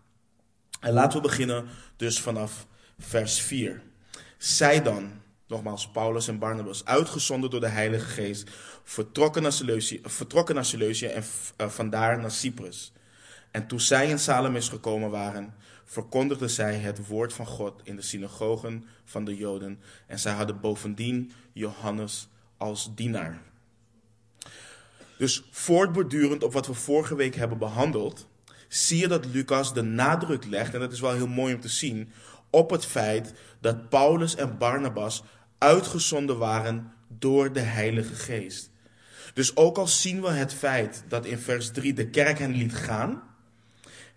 En 0.80 0.92
laten 0.92 1.23
we 1.23 1.28
beginnen 1.28 1.66
dus 1.96 2.20
vanaf 2.20 2.66
vers 2.99 3.40
4. 3.40 3.82
Zij 4.38 4.82
dan, 4.82 5.12
nogmaals 5.46 5.90
Paulus 5.90 6.28
en 6.28 6.38
Barnabas, 6.38 6.84
uitgezonden 6.84 7.50
door 7.50 7.61
de 7.61 7.68
Heilige 7.68 8.06
Geest, 8.06 8.50
vertrokken 8.84 9.42
naar 9.42 9.52
Seleucia, 9.52 9.99
vertrokken 10.02 10.54
naar 10.54 10.64
en 10.75 11.25
uh, 11.61 11.68
vandaar 11.68 12.20
naar 12.20 12.30
Cyprus. 12.30 12.92
En 13.50 13.66
toen 13.66 13.80
zij 13.80 14.08
in 14.08 14.18
Salamis 14.18 14.68
gekomen 14.68 15.11
waren, 15.11 15.54
verkondigden 15.84 16.50
zij 16.50 16.74
het 16.74 17.06
woord 17.06 17.32
van 17.32 17.46
God 17.46 17.80
in 17.84 17.96
de 17.96 18.02
synagogen 18.02 18.84
van 19.04 19.24
de 19.24 19.36
Joden. 19.36 19.80
En 20.06 20.18
zij 20.18 20.32
hadden 20.32 20.60
bovendien 20.60 21.32
Johannes 21.52 22.28
als 22.56 22.94
dienaar. 22.94 23.40
Dus 25.18 25.44
voortbordurend 25.50 26.42
op 26.42 26.52
wat 26.52 26.66
we 26.66 26.74
vorige 26.74 27.16
week 27.16 27.34
hebben 27.34 27.58
behandeld, 27.58 28.28
zie 28.68 28.98
je 28.98 29.08
dat 29.08 29.26
Lucas 29.26 29.74
de 29.74 29.82
nadruk 29.82 30.44
legt, 30.44 30.74
en 30.74 30.80
dat 30.80 30.92
is 30.92 31.00
wel 31.00 31.12
heel 31.12 31.26
mooi 31.26 31.54
om 31.54 31.60
te 31.60 31.68
zien, 31.68 32.12
op 32.50 32.70
het 32.70 32.86
feit 32.86 33.32
dat 33.60 33.88
Paulus 33.88 34.34
en 34.34 34.58
Barnabas 34.58 35.22
uitgezonden 35.58 36.38
waren 36.38 36.92
door 37.08 37.52
de 37.52 37.60
Heilige 37.60 38.14
Geest. 38.14 38.70
Dus 39.34 39.56
ook 39.56 39.78
al 39.78 39.86
zien 39.86 40.22
we 40.22 40.30
het 40.30 40.54
feit 40.54 41.04
dat 41.08 41.26
in 41.26 41.38
vers 41.38 41.70
3 41.70 41.92
de 41.92 42.10
kerk 42.10 42.38
hen 42.38 42.56
liet 42.56 42.74
gaan, 42.74 43.22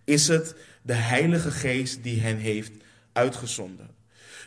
is 0.04 0.28
het 0.28 0.56
de 0.88 0.94
Heilige 0.94 1.52
Geest 1.52 2.04
die 2.04 2.20
hen 2.22 2.38
heeft 2.38 2.72
uitgezonden. 3.14 3.90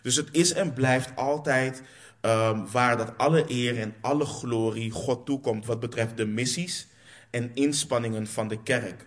Dus 0.03 0.17
het 0.17 0.29
is 0.33 0.53
en 0.53 0.73
blijft 0.73 1.17
altijd 1.17 1.83
um, 2.21 2.71
waar 2.71 2.97
dat 2.97 3.19
alle 3.19 3.45
eer 3.49 3.79
en 3.79 3.95
alle 4.01 4.25
glorie 4.25 4.91
God 4.91 5.27
toekomt 5.27 5.67
wat 5.67 5.81
betreft 5.81 6.17
de 6.17 6.27
missies 6.27 6.87
en 7.31 7.51
inspanningen 7.55 8.27
van 8.27 8.49
de 8.49 8.63
kerk. 8.63 9.07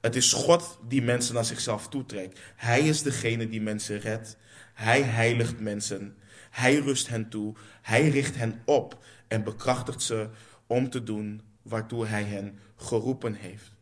Het 0.00 0.16
is 0.16 0.32
God 0.32 0.78
die 0.88 1.02
mensen 1.02 1.34
naar 1.34 1.44
zichzelf 1.44 1.88
toetrekt. 1.88 2.40
Hij 2.56 2.80
is 2.80 3.02
degene 3.02 3.48
die 3.48 3.60
mensen 3.60 3.98
redt. 3.98 4.36
Hij 4.74 5.02
heiligt 5.02 5.60
mensen. 5.60 6.16
Hij 6.50 6.74
rust 6.74 7.08
hen 7.08 7.28
toe. 7.28 7.54
Hij 7.82 8.08
richt 8.08 8.36
hen 8.36 8.62
op 8.64 9.04
en 9.28 9.44
bekrachtigt 9.44 10.02
ze 10.02 10.28
om 10.66 10.90
te 10.90 11.02
doen 11.02 11.42
waartoe 11.62 12.06
hij 12.06 12.22
hen 12.22 12.58
geroepen 12.76 13.34
heeft. 13.34 13.73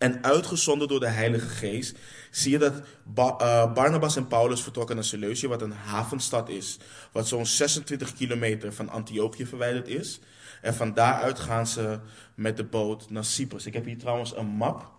En 0.00 0.24
uitgezonden 0.24 0.88
door 0.88 1.00
de 1.00 1.08
Heilige 1.08 1.48
Geest 1.48 1.98
zie 2.30 2.50
je 2.50 2.58
dat 2.58 2.82
ba 3.04 3.36
uh, 3.40 3.72
Barnabas 3.72 4.16
en 4.16 4.26
Paulus 4.26 4.62
vertrokken 4.62 4.94
naar 4.94 5.04
Seleucië, 5.04 5.48
wat 5.48 5.62
een 5.62 5.72
havenstad 5.72 6.48
is, 6.48 6.78
wat 7.12 7.28
zo'n 7.28 7.46
26 7.46 8.14
kilometer 8.14 8.72
van 8.72 8.88
Antiochië 8.88 9.46
verwijderd 9.46 9.88
is. 9.88 10.20
En 10.62 10.74
van 10.74 10.94
daaruit 10.94 11.38
gaan 11.38 11.66
ze 11.66 11.98
met 12.34 12.56
de 12.56 12.64
boot 12.64 13.10
naar 13.10 13.24
Cyprus. 13.24 13.66
Ik 13.66 13.72
heb 13.72 13.84
hier 13.84 13.98
trouwens 13.98 14.36
een 14.36 14.46
map. 14.46 14.90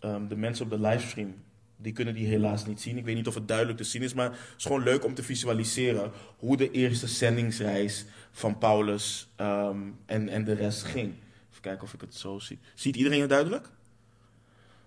Um, 0.00 0.28
de 0.28 0.36
mensen 0.36 0.64
op 0.64 0.70
de 0.70 0.80
livestream 0.80 1.34
die 1.76 1.92
kunnen 1.92 2.14
die 2.14 2.26
helaas 2.26 2.66
niet 2.66 2.80
zien. 2.80 2.96
Ik 2.96 3.04
weet 3.04 3.14
niet 3.16 3.28
of 3.28 3.34
het 3.34 3.48
duidelijk 3.48 3.78
te 3.78 3.84
zien 3.84 4.02
is, 4.02 4.14
maar 4.14 4.30
het 4.30 4.54
is 4.56 4.64
gewoon 4.64 4.82
leuk 4.82 5.04
om 5.04 5.14
te 5.14 5.22
visualiseren 5.22 6.12
hoe 6.38 6.56
de 6.56 6.70
eerste 6.70 7.06
zendingsreis 7.06 8.04
van 8.30 8.58
Paulus 8.58 9.28
um, 9.40 9.98
en, 10.06 10.28
en 10.28 10.44
de 10.44 10.54
rest 10.54 10.82
ging. 10.82 11.12
Even 11.50 11.62
kijken 11.62 11.82
of 11.82 11.94
ik 11.94 12.00
het 12.00 12.14
zo 12.14 12.38
zie. 12.38 12.58
Ziet 12.74 12.96
iedereen 12.96 13.20
het 13.20 13.30
duidelijk? 13.30 13.68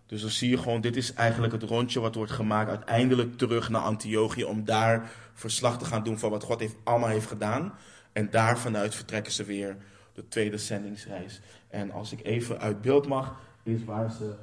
Dus 0.07 0.21
dan 0.21 0.29
zie 0.29 0.49
je 0.49 0.57
gewoon, 0.57 0.81
dit 0.81 0.95
is 0.95 1.13
eigenlijk 1.13 1.53
het 1.53 1.63
rondje 1.63 1.99
wat 1.99 2.15
wordt 2.15 2.31
gemaakt. 2.31 2.69
Uiteindelijk 2.69 3.37
terug 3.37 3.69
naar 3.69 3.81
Antiochië 3.81 4.43
om 4.43 4.65
daar 4.65 5.11
verslag 5.33 5.77
te 5.77 5.85
gaan 5.85 6.03
doen 6.03 6.19
van 6.19 6.29
wat 6.29 6.43
God 6.43 6.59
heeft, 6.59 6.75
allemaal 6.83 7.09
heeft 7.09 7.27
gedaan. 7.27 7.73
En 8.13 8.29
daar 8.29 8.59
vanuit 8.59 8.95
vertrekken 8.95 9.31
ze 9.31 9.43
weer 9.43 9.77
de 10.13 10.27
tweede 10.27 10.57
zendingsreis. 10.57 11.41
En 11.67 11.91
als 11.91 12.11
ik 12.11 12.23
even 12.23 12.59
uit 12.59 12.81
beeld 12.81 13.07
mag, 13.07 13.39
is 13.63 13.83
waar 13.83 14.11
ze 14.11 14.35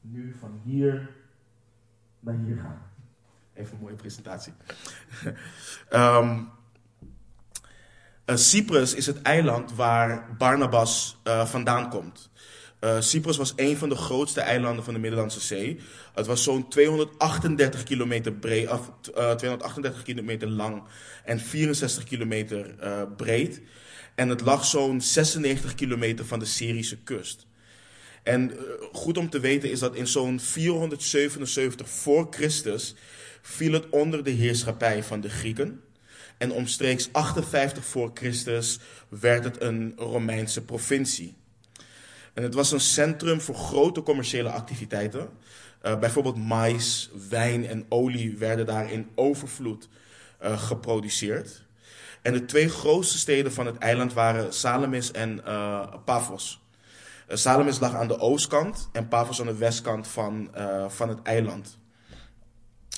nu 0.00 0.36
van 0.38 0.60
hier 0.64 1.10
naar 2.20 2.36
hier 2.44 2.56
gaan. 2.56 2.82
Even 3.54 3.74
een 3.74 3.82
mooie 3.82 3.94
presentatie. 3.94 4.52
um, 5.92 6.38
uh, 8.26 8.36
Cyprus 8.36 8.94
is 8.94 9.06
het 9.06 9.22
eiland 9.22 9.74
waar 9.74 10.36
Barnabas 10.38 11.18
uh, 11.24 11.46
vandaan 11.46 11.90
komt. 11.90 12.30
Uh, 12.80 13.00
Cyprus 13.00 13.36
was 13.36 13.52
een 13.56 13.76
van 13.76 13.88
de 13.88 13.94
grootste 13.94 14.40
eilanden 14.40 14.84
van 14.84 14.94
de 14.94 15.00
Middellandse 15.00 15.40
Zee. 15.40 15.80
Het 16.14 16.26
was 16.26 16.42
zo'n 16.42 16.68
238 16.68 17.82
kilometer 17.82 18.32
breed, 18.32 18.70
of, 18.70 18.90
238 19.02 20.02
kilometer 20.02 20.48
lang 20.48 20.82
en 21.24 21.40
64 21.40 22.04
kilometer 22.04 22.74
breed. 23.16 23.60
En 24.14 24.28
het 24.28 24.40
lag 24.40 24.64
zo'n 24.64 25.00
96 25.00 25.74
kilometer 25.74 26.24
van 26.24 26.38
de 26.38 26.44
Syrische 26.44 26.96
kust. 26.96 27.46
En 28.22 28.52
goed 28.92 29.18
om 29.18 29.30
te 29.30 29.40
weten 29.40 29.70
is 29.70 29.78
dat 29.78 29.94
in 29.94 30.06
zo'n 30.06 30.40
477 30.40 31.88
voor 31.88 32.26
Christus 32.30 32.94
viel 33.42 33.72
het 33.72 33.88
onder 33.90 34.24
de 34.24 34.30
heerschappij 34.30 35.02
van 35.02 35.20
de 35.20 35.28
Grieken. 35.28 35.82
En 36.38 36.52
omstreeks 36.52 37.08
58 37.12 37.84
voor 37.84 38.10
Christus 38.14 38.78
werd 39.08 39.44
het 39.44 39.62
een 39.62 39.92
Romeinse 39.96 40.64
provincie. 40.64 41.36
En 42.38 42.44
het 42.44 42.54
was 42.54 42.72
een 42.72 42.80
centrum 42.80 43.40
voor 43.40 43.54
grote 43.54 44.02
commerciële 44.02 44.50
activiteiten. 44.50 45.28
Uh, 45.82 45.98
bijvoorbeeld 45.98 46.36
mais, 46.36 47.10
wijn 47.28 47.66
en 47.66 47.86
olie 47.88 48.36
werden 48.36 48.66
daar 48.66 48.92
in 48.92 49.10
overvloed 49.14 49.88
uh, 50.42 50.58
geproduceerd. 50.58 51.62
En 52.22 52.32
de 52.32 52.44
twee 52.44 52.68
grootste 52.68 53.18
steden 53.18 53.52
van 53.52 53.66
het 53.66 53.78
eiland 53.78 54.12
waren 54.12 54.52
Salamis 54.52 55.10
en 55.10 55.40
uh, 55.46 55.94
Paphos. 56.04 56.62
Salamis 57.28 57.78
lag 57.78 57.94
aan 57.94 58.08
de 58.08 58.18
oostkant 58.18 58.88
en 58.92 59.08
Paphos 59.08 59.40
aan 59.40 59.46
de 59.46 59.56
westkant 59.56 60.08
van, 60.08 60.50
van 60.88 61.08
het 61.08 61.22
eiland. 61.22 61.78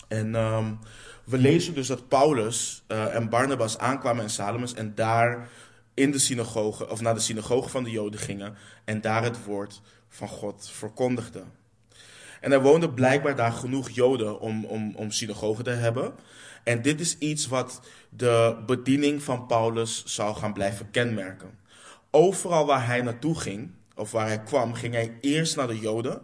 En 0.09 0.35
um, 0.35 0.78
we 1.25 1.38
lezen 1.38 1.75
dus 1.75 1.87
dat 1.87 2.09
Paulus 2.09 2.85
en 2.87 3.28
Barnabas 3.28 3.78
aankwamen 3.78 4.23
in 4.23 4.30
Salamis 4.30 4.75
en 4.75 4.94
daar 4.94 5.49
in 5.94 6.11
de 6.11 6.18
synagoge, 6.18 6.88
of 6.88 7.00
naar 7.00 7.14
de 7.14 7.20
synagoge 7.20 7.68
van 7.68 7.85
de 7.85 7.90
Joden 7.90 8.20
gingen 8.20 8.56
en 8.85 9.00
daar 9.00 9.23
het 9.23 9.44
woord 9.44 9.80
van 10.09 10.28
God 10.28 10.70
verkondigden. 10.73 11.52
En 12.40 12.52
er 12.52 12.62
woonden 12.62 12.94
blijkbaar 12.94 13.37
daar 13.37 13.52
genoeg 13.52 13.90
Joden 13.90 14.40
om, 14.40 14.64
om, 14.64 14.94
om 14.97 15.11
synagogen 15.11 15.64
te 15.64 15.70
hebben. 15.70 16.12
En 16.64 16.82
dit 16.82 17.00
is 17.00 17.18
iets 17.18 17.47
wat 17.47 17.80
de 18.09 18.62
bediening 18.66 19.23
van 19.23 19.47
Paulus 19.47 20.04
zou 20.04 20.37
gaan 20.37 20.52
blijven 20.52 20.90
kenmerken. 20.90 21.59
Overal 22.11 22.66
waar 22.66 22.87
hij 22.87 23.02
naartoe 23.02 23.40
ging, 23.40 23.70
of 23.94 24.11
waar 24.11 24.26
hij 24.26 24.42
kwam, 24.42 24.75
ging 24.75 24.94
hij 24.94 25.18
eerst 25.20 25.56
naar 25.56 25.66
de 25.66 25.78
Joden 25.78 26.23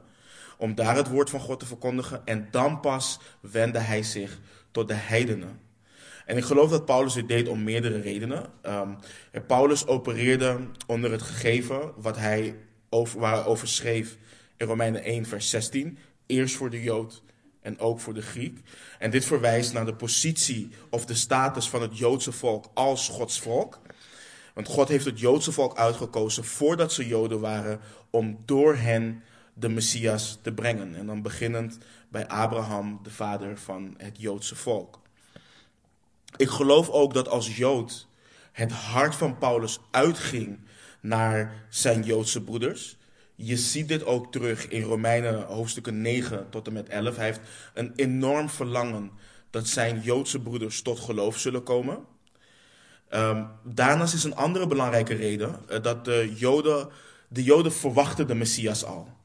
om 0.58 0.74
daar 0.74 0.96
het 0.96 1.08
woord 1.08 1.30
van 1.30 1.40
God 1.40 1.60
te 1.60 1.66
verkondigen. 1.66 2.26
En 2.26 2.48
dan 2.50 2.80
pas 2.80 3.18
wendde 3.40 3.78
hij 3.78 4.02
zich 4.02 4.38
tot 4.70 4.88
de 4.88 4.94
heidenen. 4.94 5.60
En 6.26 6.36
ik 6.36 6.44
geloof 6.44 6.70
dat 6.70 6.84
Paulus 6.84 7.12
dit 7.12 7.28
deed 7.28 7.48
om 7.48 7.64
meerdere 7.64 8.00
redenen. 8.00 8.46
Um, 8.62 8.96
Paulus 9.46 9.86
opereerde 9.86 10.58
onder 10.86 11.10
het 11.10 11.22
gegeven 11.22 11.92
wat 11.96 12.16
hij 12.16 12.56
over, 12.88 13.20
waar 13.20 13.34
hij 13.34 13.44
over 13.44 13.68
schreef 13.68 14.16
in 14.56 14.66
Romeinen 14.66 15.02
1, 15.02 15.26
vers 15.26 15.50
16. 15.50 15.98
Eerst 16.26 16.54
voor 16.54 16.70
de 16.70 16.82
Jood 16.82 17.22
en 17.60 17.78
ook 17.78 18.00
voor 18.00 18.14
de 18.14 18.22
Griek. 18.22 18.60
En 18.98 19.10
dit 19.10 19.24
verwijst 19.24 19.72
naar 19.72 19.86
de 19.86 19.94
positie 19.94 20.70
of 20.90 21.04
de 21.04 21.14
status 21.14 21.68
van 21.68 21.82
het 21.82 21.98
Joodse 21.98 22.32
volk 22.32 22.70
als 22.74 23.08
Gods 23.08 23.40
volk. 23.40 23.80
Want 24.54 24.68
God 24.68 24.88
heeft 24.88 25.04
het 25.04 25.20
Joodse 25.20 25.52
volk 25.52 25.76
uitgekozen 25.76 26.44
voordat 26.44 26.92
ze 26.92 27.06
Joden 27.06 27.40
waren 27.40 27.80
om 28.10 28.38
door 28.44 28.76
hen 28.76 29.22
de 29.54 29.68
Messias 29.68 30.38
te 30.42 30.52
brengen. 30.52 30.94
En 30.94 31.06
dan 31.06 31.22
beginnend 31.22 31.78
bij 32.08 32.28
Abraham, 32.28 33.00
de 33.02 33.10
vader 33.10 33.58
van 33.58 33.94
het 33.96 34.20
Joodse 34.20 34.56
volk. 34.56 35.04
Ik 36.36 36.48
geloof 36.48 36.88
ook 36.88 37.14
dat 37.14 37.28
als 37.28 37.56
Jood 37.56 38.06
het 38.52 38.72
hart 38.72 39.14
van 39.14 39.38
Paulus 39.38 39.80
uitging 39.90 40.58
naar 41.00 41.66
zijn 41.68 42.02
Joodse 42.02 42.42
broeders. 42.42 42.96
Je 43.34 43.56
ziet 43.56 43.88
dit 43.88 44.04
ook 44.04 44.32
terug 44.32 44.68
in 44.68 44.82
Romeinen 44.82 45.42
hoofdstukken 45.42 46.00
9 46.00 46.46
tot 46.50 46.66
en 46.66 46.72
met 46.72 46.88
11. 46.88 47.16
Hij 47.16 47.24
heeft 47.24 47.40
een 47.74 47.92
enorm 47.96 48.48
verlangen 48.48 49.10
dat 49.50 49.66
zijn 49.66 50.00
Joodse 50.00 50.40
broeders 50.40 50.82
tot 50.82 51.00
geloof 51.00 51.38
zullen 51.38 51.62
komen. 51.62 52.04
Um, 53.14 53.48
daarnaast 53.64 54.14
is 54.14 54.24
een 54.24 54.36
andere 54.36 54.66
belangrijke 54.66 55.14
reden 55.14 55.60
uh, 55.70 55.82
dat 55.82 56.04
de 56.04 56.32
Joden, 56.36 56.88
de 57.28 57.42
Joden 57.42 57.72
verwachten 57.72 58.26
de 58.26 58.34
Messias 58.34 58.84
al. 58.84 59.15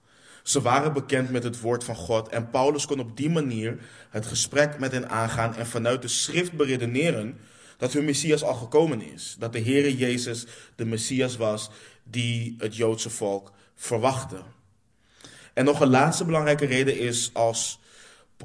Ze 0.43 0.61
waren 0.61 0.93
bekend 0.93 1.29
met 1.29 1.43
het 1.43 1.59
woord 1.59 1.83
van 1.83 1.95
God 1.95 2.27
en 2.27 2.49
Paulus 2.49 2.85
kon 2.85 2.99
op 2.99 3.17
die 3.17 3.29
manier 3.29 3.77
het 4.09 4.25
gesprek 4.25 4.79
met 4.79 4.91
hen 4.91 5.09
aangaan 5.09 5.55
en 5.55 5.67
vanuit 5.67 6.01
de 6.01 6.07
schrift 6.07 6.51
beredeneren 6.51 7.39
dat 7.77 7.93
hun 7.93 8.05
Messias 8.05 8.43
al 8.43 8.53
gekomen 8.53 9.01
is. 9.01 9.35
Dat 9.39 9.53
de 9.53 9.61
Heere 9.61 9.97
Jezus 9.97 10.45
de 10.75 10.85
Messias 10.85 11.37
was 11.37 11.69
die 12.03 12.55
het 12.57 12.75
Joodse 12.75 13.09
volk 13.09 13.51
verwachten. 13.75 14.43
En 15.53 15.65
nog 15.65 15.79
een 15.79 15.89
laatste 15.89 16.25
belangrijke 16.25 16.65
reden 16.65 16.99
is 16.99 17.29
als. 17.33 17.79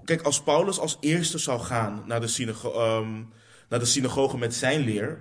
Kijk, 0.05 0.23
als 0.23 0.43
Paulus 0.43 0.79
als 0.79 0.97
eerste 1.01 1.39
zou 1.39 1.61
gaan 1.61 2.03
naar 2.07 2.21
de, 2.21 2.27
synago 2.27 2.99
um, 2.99 3.33
naar 3.69 3.79
de 3.79 3.85
synagoge 3.85 4.39
met 4.39 4.55
zijn 4.55 4.81
leer. 4.81 5.19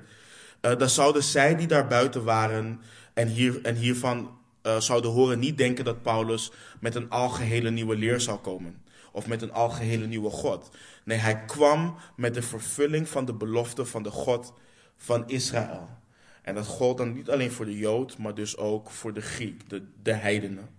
Uh, 0.61 0.77
dan 0.77 0.89
zouden 0.89 1.23
zij 1.23 1.55
die 1.55 1.67
daar 1.67 1.87
buiten 1.87 2.23
waren 2.23 2.81
en, 3.13 3.27
hier, 3.27 3.59
en 3.63 3.75
hiervan 3.75 4.37
uh, 4.65 4.79
zouden 4.79 5.11
horen 5.11 5.39
niet 5.39 5.57
denken 5.57 5.85
dat 5.85 6.01
Paulus 6.01 6.51
met 6.79 6.95
een 6.95 7.09
algehele 7.09 7.71
nieuwe 7.71 7.95
leer 7.95 8.21
zou 8.21 8.39
komen. 8.39 8.83
Of 9.11 9.27
met 9.27 9.41
een 9.41 9.51
algehele 9.51 10.07
nieuwe 10.07 10.29
God. 10.29 10.69
Nee, 11.03 11.17
hij 11.17 11.45
kwam 11.45 11.95
met 12.15 12.33
de 12.33 12.41
vervulling 12.41 13.09
van 13.09 13.25
de 13.25 13.33
belofte 13.33 13.85
van 13.85 14.03
de 14.03 14.11
God 14.11 14.53
van 14.95 15.27
Israël. 15.27 15.89
En 16.41 16.55
dat 16.55 16.65
gold 16.65 16.97
dan 16.97 17.13
niet 17.13 17.29
alleen 17.29 17.51
voor 17.51 17.65
de 17.65 17.77
Jood, 17.77 18.17
maar 18.17 18.33
dus 18.33 18.57
ook 18.57 18.89
voor 18.89 19.13
de 19.13 19.21
Griek, 19.21 19.69
de, 19.69 19.83
de 20.01 20.13
heidenen. 20.13 20.69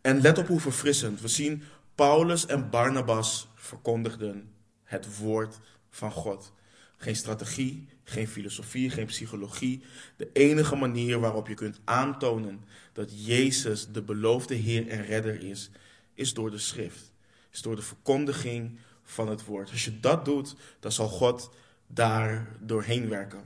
En 0.00 0.20
let 0.20 0.38
op 0.38 0.46
hoe 0.46 0.60
verfrissend. 0.60 1.20
We 1.20 1.28
zien 1.28 1.62
Paulus 1.94 2.46
en 2.46 2.70
Barnabas 2.70 3.48
verkondigden 3.54 4.52
het 4.84 5.18
woord 5.18 5.58
van 5.90 6.10
God. 6.10 6.52
Geen 7.02 7.16
strategie, 7.16 7.88
geen 8.04 8.28
filosofie, 8.28 8.90
geen 8.90 9.06
psychologie. 9.06 9.82
De 10.16 10.28
enige 10.32 10.76
manier 10.76 11.20
waarop 11.20 11.48
je 11.48 11.54
kunt 11.54 11.80
aantonen 11.84 12.64
dat 12.92 13.26
Jezus 13.26 13.86
de 13.92 14.02
beloofde 14.02 14.54
Heer 14.54 14.88
en 14.88 15.04
Redder 15.04 15.42
is, 15.42 15.70
is 16.14 16.34
door 16.34 16.50
de 16.50 16.58
schrift. 16.58 17.12
Is 17.52 17.62
door 17.62 17.76
de 17.76 17.82
verkondiging 17.82 18.78
van 19.02 19.28
het 19.28 19.44
woord. 19.44 19.70
Als 19.70 19.84
je 19.84 20.00
dat 20.00 20.24
doet, 20.24 20.54
dan 20.80 20.92
zal 20.92 21.08
God 21.08 21.50
daar 21.86 22.56
doorheen 22.60 23.08
werken. 23.08 23.42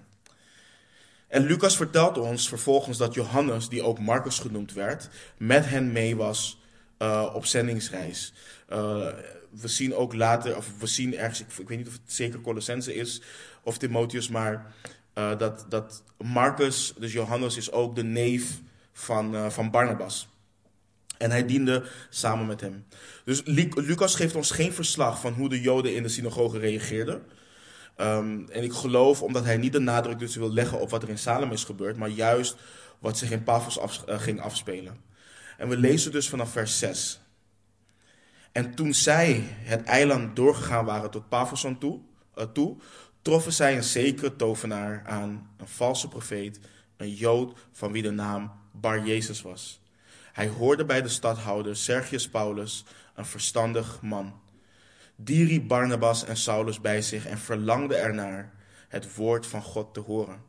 En 1.28 1.46
Lucas 1.46 1.76
vertelt 1.76 2.18
ons 2.18 2.48
vervolgens 2.48 2.98
dat 2.98 3.14
Johannes, 3.14 3.68
die 3.68 3.82
ook 3.82 3.98
Marcus 3.98 4.38
genoemd 4.38 4.72
werd, 4.72 5.08
met 5.36 5.66
hen 5.66 5.92
mee 5.92 6.16
was 6.16 6.60
uh, 6.98 7.30
op 7.34 7.46
zendingsreis. 7.46 8.32
Uh, 8.72 9.08
we 9.60 9.68
zien 9.68 9.94
ook 9.94 10.14
later, 10.14 10.56
of 10.56 10.78
we 10.78 10.86
zien 10.86 11.16
ergens, 11.16 11.40
ik, 11.40 11.46
ik 11.58 11.68
weet 11.68 11.78
niet 11.78 11.86
of 11.86 11.92
het 11.92 12.12
zeker 12.12 12.40
Colossense 12.40 12.94
is 12.94 13.22
of 13.62 13.78
Timotheus, 13.78 14.28
maar 14.28 14.74
uh, 15.14 15.38
dat, 15.38 15.66
dat 15.68 16.02
Marcus, 16.18 16.94
dus 16.98 17.12
Johannes, 17.12 17.56
is 17.56 17.72
ook 17.72 17.96
de 17.96 18.04
neef 18.04 18.60
van, 18.92 19.52
van 19.52 19.70
Barnabas. 19.70 20.28
En 21.18 21.30
hij 21.30 21.46
diende 21.46 21.84
samen 22.10 22.46
met 22.46 22.60
hem. 22.60 22.86
Dus 23.24 23.42
Lucas 23.74 24.14
geeft 24.14 24.34
ons 24.34 24.50
geen 24.50 24.72
verslag 24.72 25.20
van 25.20 25.32
hoe 25.32 25.48
de 25.48 25.60
Joden 25.60 25.94
in 25.94 26.02
de 26.02 26.08
synagoge 26.08 26.58
reageerden. 26.58 27.22
Um, 27.96 28.48
en 28.50 28.62
ik 28.62 28.72
geloof, 28.72 29.22
omdat 29.22 29.44
hij 29.44 29.56
niet 29.56 29.72
de 29.72 29.78
nadruk 29.78 30.18
dus 30.18 30.36
wil 30.36 30.52
leggen 30.52 30.80
op 30.80 30.90
wat 30.90 31.02
er 31.02 31.08
in 31.08 31.18
Salem 31.18 31.52
is 31.52 31.64
gebeurd, 31.64 31.96
maar 31.96 32.08
juist 32.08 32.56
wat 32.98 33.18
zich 33.18 33.30
in 33.30 33.42
Paphos 33.42 33.78
uh, 33.78 34.20
ging 34.20 34.40
afspelen. 34.40 34.96
En 35.58 35.68
we 35.68 35.76
lezen 35.76 36.12
dus 36.12 36.28
vanaf 36.28 36.52
vers 36.52 36.78
6. 36.78 37.20
En 38.54 38.74
toen 38.74 38.94
zij 38.94 39.42
het 39.48 39.82
eiland 39.82 40.36
doorgegaan 40.36 40.84
waren 40.84 41.10
tot 41.10 41.28
Pavoson 41.28 41.78
toe, 41.78 42.00
uh, 42.36 42.44
toe, 42.44 42.76
troffen 43.22 43.52
zij 43.52 43.76
een 43.76 43.84
zekere 43.84 44.36
tovenaar 44.36 45.02
aan, 45.06 45.50
een 45.56 45.68
valse 45.68 46.08
profeet, 46.08 46.60
een 46.96 47.14
Jood 47.14 47.58
van 47.72 47.92
wie 47.92 48.02
de 48.02 48.10
naam 48.10 48.52
Bar 48.72 49.06
Jezus 49.06 49.42
was. 49.42 49.80
Hij 50.32 50.48
hoorde 50.48 50.84
bij 50.84 51.02
de 51.02 51.08
stadhouder 51.08 51.76
Sergius 51.76 52.28
Paulus, 52.28 52.84
een 53.14 53.26
verstandig 53.26 54.02
man. 54.02 54.40
Die 55.16 55.46
riep 55.46 55.68
Barnabas 55.68 56.24
en 56.24 56.36
Saulus 56.36 56.80
bij 56.80 57.02
zich 57.02 57.26
en 57.26 57.38
verlangde 57.38 57.96
ernaar 57.96 58.52
het 58.88 59.14
woord 59.14 59.46
van 59.46 59.62
God 59.62 59.94
te 59.94 60.00
horen. 60.00 60.42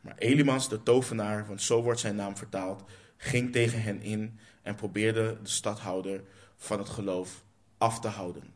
Maar 0.00 0.14
Elimans, 0.18 0.68
de 0.68 0.82
tovenaar, 0.82 1.46
want 1.46 1.62
zo 1.62 1.82
wordt 1.82 2.00
zijn 2.00 2.16
naam 2.16 2.36
vertaald, 2.36 2.84
ging 3.16 3.52
tegen 3.52 3.82
hen 3.82 4.02
in 4.02 4.38
en 4.62 4.74
probeerde 4.74 5.38
de 5.42 5.48
stadhouder 5.48 6.22
van 6.56 6.78
het 6.78 6.88
geloof 6.88 7.44
af 7.78 8.00
te 8.00 8.08
houden. 8.08 8.54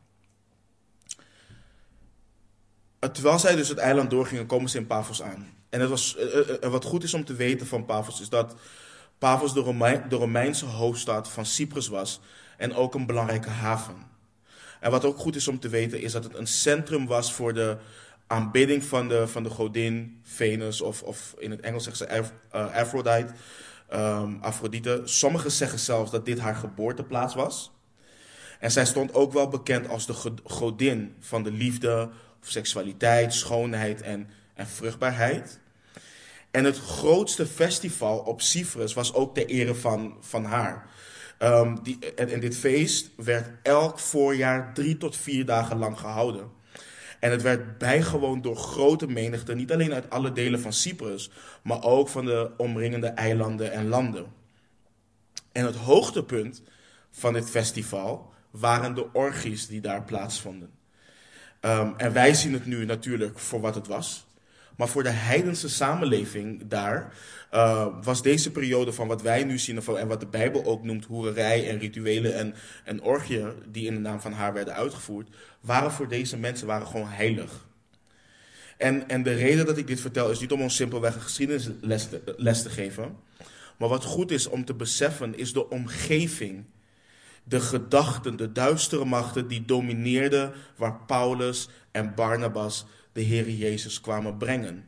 Terwijl 2.99 3.39
zij 3.39 3.55
dus 3.55 3.69
het 3.69 3.77
eiland 3.77 4.09
doorgingen, 4.09 4.45
komen 4.45 4.69
ze 4.69 4.77
in 4.77 4.87
Pavos 4.87 5.21
aan. 5.21 5.53
En 5.69 5.79
het 5.79 5.89
was, 5.89 6.15
eh, 6.15 6.39
eh, 6.39 6.63
eh, 6.63 6.71
wat 6.71 6.85
goed 6.85 7.03
is 7.03 7.13
om 7.13 7.25
te 7.25 7.33
weten 7.33 7.67
van 7.67 7.85
Pavos, 7.85 8.21
is 8.21 8.29
dat 8.29 8.55
Pavos 9.17 9.53
de, 9.53 10.01
de 10.09 10.15
Romeinse 10.15 10.65
hoofdstad 10.65 11.29
van 11.29 11.45
Cyprus 11.45 11.87
was 11.87 12.19
en 12.57 12.73
ook 12.73 12.93
een 12.93 13.05
belangrijke 13.05 13.49
haven. 13.49 13.95
En 14.79 14.91
wat 14.91 15.05
ook 15.05 15.17
goed 15.17 15.35
is 15.35 15.47
om 15.47 15.59
te 15.59 15.69
weten, 15.69 16.01
is 16.01 16.11
dat 16.11 16.23
het 16.23 16.35
een 16.35 16.47
centrum 16.47 17.07
was 17.07 17.33
voor 17.33 17.53
de 17.53 17.77
aanbidding 18.27 18.83
van 18.83 19.07
de, 19.07 19.27
van 19.27 19.43
de 19.43 19.49
godin 19.49 20.19
Venus, 20.23 20.81
of, 20.81 21.03
of 21.03 21.35
in 21.37 21.51
het 21.51 21.59
Engels 21.59 21.83
zeggen 21.83 22.07
ze 22.07 22.31
Aphrodite, 22.51 23.33
um, 23.93 24.37
Aphrodite. 24.41 25.01
Sommigen 25.05 25.51
zeggen 25.51 25.79
zelfs 25.79 26.11
dat 26.11 26.25
dit 26.25 26.39
haar 26.39 26.55
geboorteplaats 26.55 27.35
was. 27.35 27.71
En 28.61 28.71
zij 28.71 28.85
stond 28.85 29.13
ook 29.13 29.33
wel 29.33 29.47
bekend 29.47 29.87
als 29.87 30.05
de 30.05 30.13
godin 30.43 31.15
van 31.19 31.43
de 31.43 31.51
liefde, 31.51 32.09
of 32.41 32.49
seksualiteit, 32.49 33.33
schoonheid 33.33 34.01
en, 34.01 34.29
en 34.53 34.67
vruchtbaarheid. 34.67 35.59
En 36.51 36.63
het 36.63 36.77
grootste 36.77 37.45
festival 37.45 38.17
op 38.19 38.41
Cyprus 38.41 38.93
was 38.93 39.13
ook 39.13 39.35
ter 39.35 39.45
ere 39.45 39.75
van, 39.75 40.17
van 40.19 40.45
haar. 40.45 40.89
Um, 41.39 41.83
die, 41.83 42.13
en, 42.13 42.39
dit 42.39 42.57
feest 42.57 43.09
werd 43.15 43.49
elk 43.63 43.99
voorjaar 43.99 44.73
drie 44.73 44.97
tot 44.97 45.17
vier 45.17 45.45
dagen 45.45 45.77
lang 45.77 45.99
gehouden. 45.99 46.49
En 47.19 47.31
het 47.31 47.41
werd 47.41 47.77
bijgewoond 47.77 48.43
door 48.43 48.55
grote 48.55 49.07
menigte, 49.07 49.55
niet 49.55 49.71
alleen 49.71 49.93
uit 49.93 50.09
alle 50.09 50.31
delen 50.31 50.61
van 50.61 50.73
Cyprus, 50.73 51.31
maar 51.63 51.83
ook 51.83 52.09
van 52.09 52.25
de 52.25 52.51
omringende 52.57 53.07
eilanden 53.07 53.71
en 53.71 53.87
landen. 53.87 54.25
En 55.51 55.65
het 55.65 55.75
hoogtepunt 55.75 56.61
van 57.11 57.33
dit 57.33 57.49
festival 57.49 58.31
waren 58.51 58.95
de 58.95 59.13
orgies 59.13 59.67
die 59.67 59.81
daar 59.81 60.03
plaatsvonden. 60.03 60.69
Um, 61.61 61.93
en 61.97 62.13
wij 62.13 62.33
zien 62.33 62.53
het 62.53 62.65
nu 62.65 62.85
natuurlijk 62.85 63.39
voor 63.39 63.61
wat 63.61 63.75
het 63.75 63.87
was. 63.87 64.25
Maar 64.77 64.87
voor 64.87 65.03
de 65.03 65.09
heidense 65.09 65.69
samenleving 65.69 66.67
daar 66.67 67.13
uh, 67.53 67.87
was 68.03 68.21
deze 68.21 68.51
periode 68.51 68.93
van 68.93 69.07
wat 69.07 69.21
wij 69.21 69.43
nu 69.43 69.57
zien 69.57 69.81
en 69.81 70.07
wat 70.07 70.19
de 70.19 70.25
Bijbel 70.25 70.65
ook 70.65 70.83
noemt 70.83 71.05
hoererij 71.05 71.69
en 71.69 71.79
rituelen 71.79 72.35
en, 72.35 72.55
en 72.83 73.01
orgieën 73.01 73.53
die 73.67 73.85
in 73.85 73.93
de 73.93 73.99
naam 73.99 74.21
van 74.21 74.31
haar 74.31 74.53
werden 74.53 74.75
uitgevoerd, 74.75 75.29
waren 75.59 75.91
voor 75.91 76.07
deze 76.07 76.37
mensen 76.37 76.67
waren 76.67 76.87
gewoon 76.87 77.07
heilig. 77.07 77.67
En, 78.77 79.09
en 79.09 79.23
de 79.23 79.33
reden 79.33 79.65
dat 79.65 79.77
ik 79.77 79.87
dit 79.87 80.01
vertel 80.01 80.31
is 80.31 80.39
niet 80.39 80.51
om 80.51 80.61
ons 80.61 80.75
simpelweg 80.75 81.15
een 81.15 81.21
geschiedenisles 81.21 82.07
les 82.37 82.61
te 82.61 82.69
geven. 82.69 83.17
Maar 83.77 83.89
wat 83.89 84.03
goed 84.03 84.31
is 84.31 84.47
om 84.47 84.65
te 84.65 84.73
beseffen 84.73 85.37
is 85.37 85.53
de 85.53 85.69
omgeving 85.69 86.65
de 87.43 87.59
gedachten, 87.59 88.35
de 88.35 88.51
duistere 88.51 89.05
machten 89.05 89.47
die 89.47 89.65
domineerden 89.65 90.53
waar 90.75 90.99
Paulus 91.05 91.69
en 91.91 92.15
Barnabas 92.15 92.85
de 93.11 93.21
Heer 93.21 93.49
Jezus 93.49 94.01
kwamen 94.01 94.37
brengen. 94.37 94.85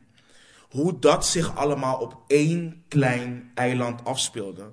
Hoe 0.70 0.98
dat 0.98 1.26
zich 1.26 1.56
allemaal 1.56 1.96
op 1.96 2.22
één 2.26 2.82
klein 2.88 3.50
eiland 3.54 4.04
afspeelde. 4.04 4.70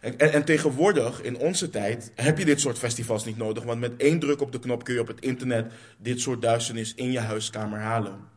En, 0.00 0.18
en, 0.18 0.44
tegenwoordig, 0.44 1.22
in 1.22 1.36
onze 1.36 1.70
tijd, 1.70 2.12
heb 2.14 2.38
je 2.38 2.44
dit 2.44 2.60
soort 2.60 2.78
festivals 2.78 3.24
niet 3.24 3.36
nodig. 3.36 3.64
Want 3.64 3.80
met 3.80 3.96
één 3.96 4.18
druk 4.18 4.40
op 4.40 4.52
de 4.52 4.58
knop 4.58 4.84
kun 4.84 4.94
je 4.94 5.00
op 5.00 5.06
het 5.06 5.20
internet 5.20 5.72
dit 5.98 6.20
soort 6.20 6.42
duisternis 6.42 6.94
in 6.94 7.12
je 7.12 7.18
huiskamer 7.18 7.78
halen. 7.78 8.28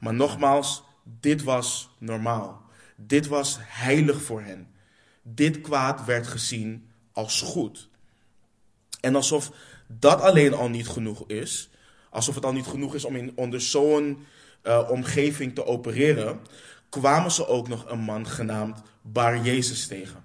Maar 0.00 0.14
nogmaals, 0.14 0.82
dit 1.20 1.42
was 1.42 1.90
normaal. 1.98 2.62
Dit 2.96 3.26
was 3.26 3.58
heilig 3.60 4.22
voor 4.22 4.42
hen. 4.42 4.68
Dit 5.22 5.60
kwaad 5.60 6.04
werd 6.04 6.26
gezien 6.26 6.88
als 7.14 7.40
goed. 7.40 7.88
En 9.00 9.14
alsof 9.14 9.50
dat 9.86 10.20
alleen 10.20 10.54
al 10.54 10.68
niet 10.68 10.88
genoeg 10.88 11.24
is, 11.26 11.70
alsof 12.10 12.34
het 12.34 12.44
al 12.44 12.52
niet 12.52 12.66
genoeg 12.66 12.94
is 12.94 13.04
om 13.04 13.16
in, 13.16 13.32
onder 13.34 13.60
zo'n 13.60 14.26
uh, 14.62 14.90
omgeving 14.90 15.54
te 15.54 15.66
opereren, 15.66 16.40
kwamen 16.88 17.30
ze 17.30 17.46
ook 17.46 17.68
nog 17.68 17.88
een 17.88 18.00
man 18.00 18.26
genaamd 18.26 18.82
Bar 19.02 19.38
Jezus 19.38 19.86
tegen. 19.86 20.22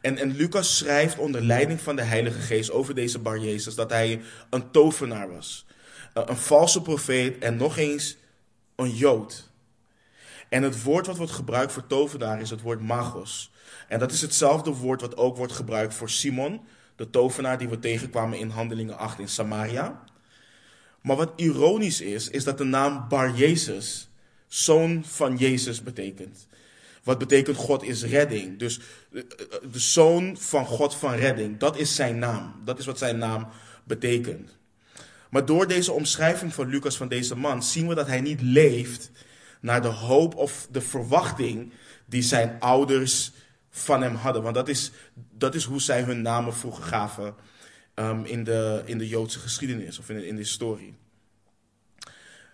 En, 0.00 0.18
en 0.18 0.36
Lucas 0.36 0.76
schrijft 0.76 1.18
onder 1.18 1.42
leiding 1.42 1.80
van 1.80 1.96
de 1.96 2.02
Heilige 2.02 2.40
Geest 2.40 2.70
over 2.70 2.94
deze 2.94 3.18
Bar 3.18 3.38
Jezus 3.38 3.74
dat 3.74 3.90
hij 3.90 4.20
een 4.50 4.70
tovenaar 4.70 5.32
was, 5.32 5.66
uh, 6.14 6.22
een 6.26 6.36
valse 6.36 6.82
profeet 6.82 7.38
en 7.38 7.56
nog 7.56 7.76
eens 7.76 8.16
een 8.76 8.90
Jood. 8.90 9.50
En 10.48 10.62
het 10.62 10.82
woord 10.82 11.06
wat 11.06 11.16
wordt 11.16 11.32
gebruikt 11.32 11.72
voor 11.72 11.86
tovenaar 11.86 12.40
is 12.40 12.50
het 12.50 12.60
woord 12.60 12.80
magos. 12.80 13.50
En 13.88 13.98
dat 13.98 14.12
is 14.12 14.20
hetzelfde 14.20 14.70
woord 14.70 15.00
wat 15.00 15.16
ook 15.16 15.36
wordt 15.36 15.52
gebruikt 15.52 15.94
voor 15.94 16.10
Simon, 16.10 16.60
de 16.96 17.10
tovenaar 17.10 17.58
die 17.58 17.68
we 17.68 17.78
tegenkwamen 17.78 18.38
in 18.38 18.48
Handelingen 18.48 18.98
8 18.98 19.18
in 19.18 19.28
Samaria. 19.28 20.02
Maar 21.00 21.16
wat 21.16 21.32
ironisch 21.36 22.00
is, 22.00 22.28
is 22.28 22.44
dat 22.44 22.58
de 22.58 22.64
naam 22.64 23.08
Bar 23.08 23.34
Jezus 23.34 24.08
zoon 24.46 25.04
van 25.04 25.36
Jezus 25.36 25.82
betekent. 25.82 26.46
Wat 27.02 27.18
betekent 27.18 27.56
God 27.56 27.82
is 27.82 28.04
redding. 28.04 28.58
Dus 28.58 28.80
de 29.10 29.78
zoon 29.78 30.36
van 30.36 30.66
God 30.66 30.94
van 30.94 31.14
redding, 31.14 31.58
dat 31.58 31.76
is 31.76 31.94
zijn 31.94 32.18
naam. 32.18 32.54
Dat 32.64 32.78
is 32.78 32.86
wat 32.86 32.98
zijn 32.98 33.18
naam 33.18 33.48
betekent. 33.84 34.56
Maar 35.30 35.44
door 35.44 35.66
deze 35.66 35.92
omschrijving 35.92 36.54
van 36.54 36.68
Lucas 36.68 36.96
van 36.96 37.08
deze 37.08 37.36
man 37.36 37.62
zien 37.62 37.88
we 37.88 37.94
dat 37.94 38.06
hij 38.06 38.20
niet 38.20 38.40
leeft 38.40 39.10
naar 39.60 39.82
de 39.82 39.88
hoop 39.88 40.34
of 40.34 40.68
de 40.70 40.80
verwachting 40.80 41.72
die 42.06 42.22
zijn 42.22 42.56
ouders 42.60 43.32
van 43.78 44.02
hem 44.02 44.14
hadden. 44.14 44.42
Want 44.42 44.54
dat 44.54 44.68
is, 44.68 44.90
dat 45.14 45.54
is 45.54 45.64
hoe 45.64 45.80
zij 45.80 46.02
hun 46.02 46.22
namen 46.22 46.54
vroeger 46.54 46.84
gaven 46.84 47.34
um, 47.94 48.24
in, 48.24 48.44
de, 48.44 48.82
in 48.84 48.98
de 48.98 49.08
Joodse 49.08 49.38
geschiedenis 49.38 49.98
of 49.98 50.10
in, 50.10 50.26
in 50.26 50.34
de 50.34 50.40
historie. 50.40 50.94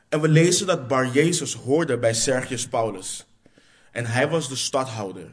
En 0.08 0.20
we 0.20 0.28
lezen 0.28 0.66
dat 0.66 0.88
Bar 0.88 1.08
Jezus 1.08 1.54
hoorde 1.54 1.98
bij 1.98 2.14
Sergius 2.14 2.68
Paulus. 2.68 3.26
En 3.92 4.06
hij 4.06 4.28
was 4.28 4.48
de 4.48 4.56
stadhouder. 4.56 5.30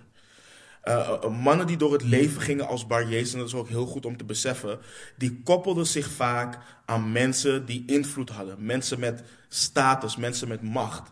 Uh, 0.83 1.27
mannen 1.29 1.67
die 1.67 1.77
door 1.77 1.93
het 1.93 2.03
leven 2.03 2.41
gingen 2.41 2.67
als 2.67 2.87
Bar 2.87 3.07
Jezus, 3.07 3.33
en 3.33 3.39
dat 3.39 3.47
is 3.47 3.53
ook 3.53 3.67
heel 3.67 3.85
goed 3.85 4.05
om 4.05 4.17
te 4.17 4.23
beseffen, 4.23 4.79
die 5.17 5.41
koppelden 5.43 5.87
zich 5.87 6.09
vaak 6.09 6.57
aan 6.85 7.11
mensen 7.11 7.65
die 7.65 7.83
invloed 7.85 8.29
hadden. 8.29 8.65
Mensen 8.65 8.99
met 8.99 9.23
status, 9.47 10.15
mensen 10.15 10.47
met 10.47 10.61
macht. 10.61 11.11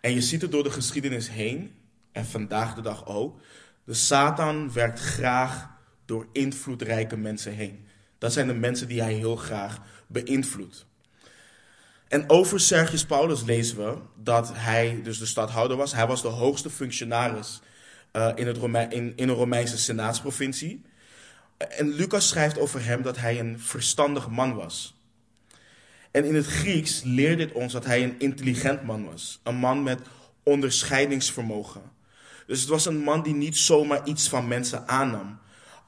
En 0.00 0.12
je 0.12 0.20
ziet 0.20 0.42
het 0.42 0.50
door 0.50 0.62
de 0.62 0.70
geschiedenis 0.70 1.28
heen, 1.28 1.74
en 2.12 2.26
vandaag 2.26 2.74
de 2.74 2.80
dag 2.80 3.06
ook, 3.06 3.40
de 3.84 3.94
Satan 3.94 4.72
werkt 4.72 5.00
graag 5.00 5.68
door 6.04 6.26
invloedrijke 6.32 7.16
mensen 7.16 7.52
heen. 7.52 7.86
Dat 8.18 8.32
zijn 8.32 8.46
de 8.46 8.54
mensen 8.54 8.88
die 8.88 9.02
hij 9.02 9.12
heel 9.12 9.36
graag 9.36 9.80
beïnvloedt. 10.06 10.86
En 12.08 12.30
over 12.30 12.60
Sergius 12.60 13.04
Paulus 13.04 13.42
lezen 13.42 13.76
we 13.76 13.98
dat 14.16 14.50
hij 14.54 15.00
dus 15.02 15.18
de 15.18 15.26
stadhouder 15.26 15.76
was. 15.76 15.92
Hij 15.92 16.06
was 16.06 16.22
de 16.22 16.28
hoogste 16.28 16.70
functionaris 16.70 17.60
uh, 18.12 18.32
in, 18.34 18.46
het 18.46 18.56
in, 18.92 19.12
in 19.16 19.28
een 19.28 19.34
Romeinse 19.34 19.78
senaatsprovincie. 19.78 20.82
En 21.56 21.88
Lucas 21.88 22.28
schrijft 22.28 22.58
over 22.58 22.84
hem 22.84 23.02
dat 23.02 23.16
hij 23.16 23.38
een 23.38 23.60
verstandig 23.60 24.28
man 24.28 24.54
was. 24.54 25.00
En 26.10 26.24
in 26.24 26.34
het 26.34 26.46
Grieks 26.46 27.02
leert 27.02 27.38
dit 27.38 27.52
ons 27.52 27.72
dat 27.72 27.84
hij 27.84 28.02
een 28.02 28.14
intelligent 28.18 28.82
man 28.82 29.04
was. 29.04 29.40
Een 29.42 29.56
man 29.56 29.82
met 29.82 30.00
onderscheidingsvermogen. 30.42 31.82
Dus 32.52 32.60
het 32.60 32.70
was 32.70 32.86
een 32.86 33.02
man 33.02 33.22
die 33.22 33.34
niet 33.34 33.56
zomaar 33.56 34.06
iets 34.06 34.28
van 34.28 34.48
mensen 34.48 34.88
aannam. 34.88 35.38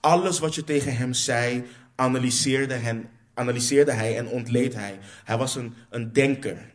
Alles 0.01 0.39
wat 0.39 0.55
je 0.55 0.65
tegen 0.65 0.97
hem 0.97 1.13
zei, 1.13 1.65
analyseerde, 1.95 2.75
hen, 2.75 3.11
analyseerde 3.35 3.93
hij 3.93 4.19
en 4.19 4.29
ontleed 4.29 4.75
hij. 4.75 4.99
Hij 5.25 5.37
was 5.37 5.55
een, 5.55 5.75
een 5.91 6.13
denker. 6.13 6.73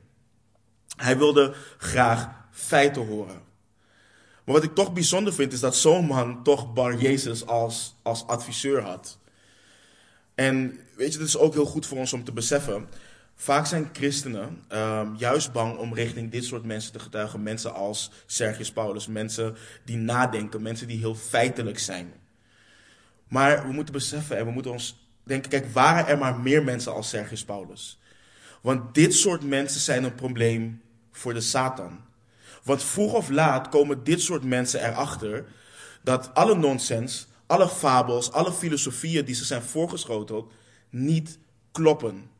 Hij 0.95 1.17
wilde 1.17 1.53
graag 1.77 2.29
feiten 2.51 3.05
horen. 3.05 3.41
Maar 4.43 4.55
wat 4.55 4.63
ik 4.63 4.75
toch 4.75 4.93
bijzonder 4.93 5.33
vind, 5.33 5.53
is 5.53 5.59
dat 5.59 5.75
zo'n 5.75 6.05
man 6.05 6.43
toch 6.43 6.73
Bar 6.73 6.95
Jezus 6.95 7.45
als, 7.45 7.95
als 8.01 8.27
adviseur 8.27 8.81
had. 8.81 9.17
En 10.35 10.79
weet 10.95 11.13
je, 11.13 11.19
het 11.19 11.27
is 11.27 11.37
ook 11.37 11.53
heel 11.53 11.65
goed 11.65 11.85
voor 11.85 11.97
ons 11.97 12.13
om 12.13 12.23
te 12.23 12.31
beseffen 12.31 12.87
Vaak 13.41 13.65
zijn 13.65 13.89
christenen 13.93 14.63
um, 14.71 15.15
juist 15.17 15.51
bang 15.51 15.77
om 15.77 15.93
richting 15.93 16.31
dit 16.31 16.45
soort 16.45 16.63
mensen 16.63 16.91
te 16.91 16.99
getuigen. 16.99 17.43
Mensen 17.43 17.73
als 17.73 18.11
Sergius 18.25 18.71
Paulus, 18.71 19.07
mensen 19.07 19.55
die 19.85 19.97
nadenken, 19.97 20.61
mensen 20.61 20.87
die 20.87 20.97
heel 20.97 21.15
feitelijk 21.15 21.79
zijn. 21.79 22.13
Maar 23.27 23.67
we 23.67 23.73
moeten 23.73 23.93
beseffen 23.93 24.37
en 24.37 24.45
we 24.45 24.51
moeten 24.51 24.71
ons 24.71 25.07
denken, 25.23 25.49
kijk, 25.49 25.73
waren 25.73 26.07
er 26.07 26.17
maar 26.17 26.39
meer 26.39 26.63
mensen 26.63 26.93
als 26.93 27.09
Sergius 27.09 27.45
Paulus? 27.45 27.99
Want 28.61 28.93
dit 28.93 29.13
soort 29.13 29.43
mensen 29.43 29.81
zijn 29.81 30.03
een 30.03 30.15
probleem 30.15 30.81
voor 31.11 31.33
de 31.33 31.41
Satan. 31.41 31.99
Want 32.63 32.83
vroeg 32.83 33.13
of 33.13 33.29
laat 33.29 33.69
komen 33.69 34.03
dit 34.03 34.21
soort 34.21 34.43
mensen 34.43 34.85
erachter 34.85 35.45
dat 36.03 36.33
alle 36.33 36.55
nonsens, 36.55 37.27
alle 37.45 37.69
fabels, 37.69 38.31
alle 38.31 38.53
filosofieën 38.53 39.25
die 39.25 39.35
ze 39.35 39.45
zijn 39.45 39.61
voorgeschoteld, 39.61 40.51
niet 40.89 41.39
kloppen. 41.71 42.37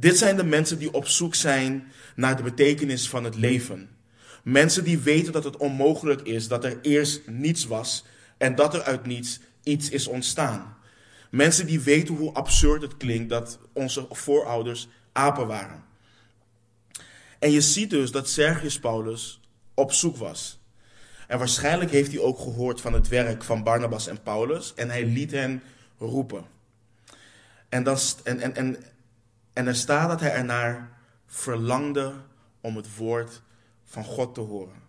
Dit 0.00 0.18
zijn 0.18 0.36
de 0.36 0.44
mensen 0.44 0.78
die 0.78 0.92
op 0.92 1.06
zoek 1.06 1.34
zijn 1.34 1.92
naar 2.16 2.36
de 2.36 2.42
betekenis 2.42 3.08
van 3.08 3.24
het 3.24 3.34
leven. 3.34 3.88
Mensen 4.42 4.84
die 4.84 4.98
weten 4.98 5.32
dat 5.32 5.44
het 5.44 5.56
onmogelijk 5.56 6.20
is 6.20 6.48
dat 6.48 6.64
er 6.64 6.78
eerst 6.82 7.26
niets 7.26 7.64
was 7.64 8.04
en 8.36 8.54
dat 8.54 8.74
er 8.74 8.82
uit 8.82 9.06
niets 9.06 9.40
iets 9.62 9.88
is 9.88 10.06
ontstaan. 10.06 10.76
Mensen 11.30 11.66
die 11.66 11.80
weten 11.80 12.14
hoe 12.14 12.32
absurd 12.32 12.82
het 12.82 12.96
klinkt 12.96 13.28
dat 13.28 13.58
onze 13.72 14.06
voorouders 14.10 14.88
apen 15.12 15.46
waren. 15.46 15.84
En 17.38 17.50
je 17.50 17.60
ziet 17.60 17.90
dus 17.90 18.10
dat 18.10 18.28
Sergius 18.28 18.78
Paulus 18.78 19.40
op 19.74 19.92
zoek 19.92 20.16
was. 20.16 20.60
En 21.26 21.38
waarschijnlijk 21.38 21.90
heeft 21.90 22.12
hij 22.12 22.20
ook 22.20 22.38
gehoord 22.38 22.80
van 22.80 22.92
het 22.92 23.08
werk 23.08 23.44
van 23.44 23.62
Barnabas 23.62 24.06
en 24.06 24.22
Paulus 24.22 24.74
en 24.74 24.90
hij 24.90 25.06
liet 25.06 25.30
hen 25.30 25.62
roepen. 25.98 26.44
En, 27.68 27.82
dan, 27.82 27.98
en, 28.24 28.40
en, 28.40 28.56
en, 28.56 28.76
en 29.58 29.66
er 29.66 29.76
staat 29.76 30.08
dat 30.08 30.20
hij 30.20 30.32
ernaar 30.32 30.98
verlangde 31.26 32.14
om 32.60 32.76
het 32.76 32.96
woord 32.96 33.42
van 33.84 34.04
God 34.04 34.34
te 34.34 34.40
horen. 34.40 34.82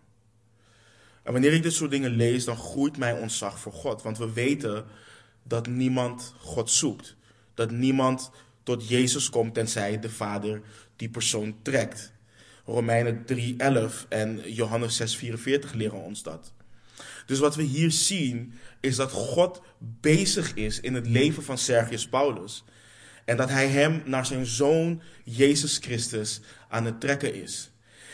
En 1.23 1.31
wanneer 1.31 1.53
ik 1.53 1.63
dit 1.63 1.73
soort 1.73 1.91
dingen 1.91 2.11
lees, 2.11 2.45
dan 2.45 2.57
groeit 2.57 2.97
mijn 2.97 3.15
ontzag 3.15 3.59
voor 3.59 3.73
God. 3.73 4.01
Want 4.01 4.17
we 4.17 4.33
weten 4.33 4.85
dat 5.43 5.67
niemand 5.67 6.33
God 6.39 6.69
zoekt. 6.69 7.15
Dat 7.53 7.71
niemand 7.71 8.31
tot 8.63 8.87
Jezus 8.87 9.29
komt 9.29 9.53
tenzij 9.53 9.99
de 9.99 10.09
Vader 10.09 10.61
die 10.95 11.09
persoon 11.09 11.55
trekt. 11.61 12.11
Romeinen 12.65 13.25
3:11 13.25 14.05
en 14.09 14.53
Johannes 14.53 14.95
6:44 14.95 15.73
leren 15.73 16.03
ons 16.03 16.23
dat. 16.23 16.53
Dus 17.25 17.39
wat 17.39 17.55
we 17.55 17.63
hier 17.63 17.91
zien 17.91 18.53
is 18.79 18.95
dat 18.95 19.11
God 19.11 19.61
bezig 19.77 20.53
is 20.53 20.79
in 20.79 20.93
het 20.93 21.07
leven 21.07 21.43
van 21.43 21.57
Sergius 21.57 22.07
Paulus. 22.07 22.63
En 23.29 23.37
dat 23.37 23.49
hij 23.49 23.67
hem 23.67 24.01
naar 24.05 24.25
zijn 24.25 24.45
zoon 24.45 25.01
Jezus 25.23 25.77
Christus 25.77 26.41
aan 26.69 26.85
het 26.85 26.99
trekken 26.99 27.33
is. 27.33 27.71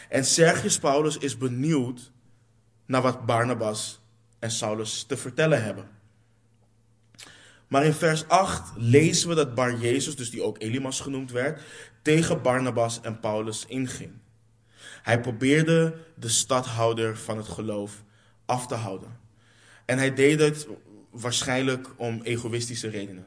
En 0.10 0.26
Sergius 0.26 0.80
Paulus 0.80 1.18
is 1.18 1.38
benieuwd 1.38 2.12
naar 2.86 3.02
wat 3.02 3.26
Barnabas 3.26 4.02
en 4.40 4.52
Saulus 4.52 5.04
te 5.04 5.18
vertellen 5.18 5.64
hebben. 5.64 5.90
Maar 7.68 7.86
in 7.86 7.94
vers 7.94 8.28
8 8.28 8.72
lezen 8.76 9.30
we 9.30 9.36
dat 9.36 9.56
Bar 9.56 9.78
Jezus, 9.78 10.16
dus 10.16 10.30
die 10.30 10.44
ook 10.44 10.62
Elimas 10.62 11.00
genoemd 11.00 11.32
werd, 11.32 11.62
tegen 12.02 12.42
Barnabas 12.42 13.02
en 13.02 13.20
Paulus 13.20 13.66
inging. 13.66 14.12
Hij 15.02 15.22
probeerde 15.22 15.96
de 16.16 16.30
stadhouder 16.30 17.18
van 17.18 17.38
het 17.38 17.48
geloof 17.48 18.04
af 18.46 18.68
te 18.68 18.76
houden. 18.76 19.20
En 19.86 19.98
hij 19.98 20.14
deed 20.14 20.40
het 20.40 20.68
waarschijnlijk 21.10 21.88
om 21.98 22.22
egoïstische 22.22 22.90
redenen. 22.90 23.26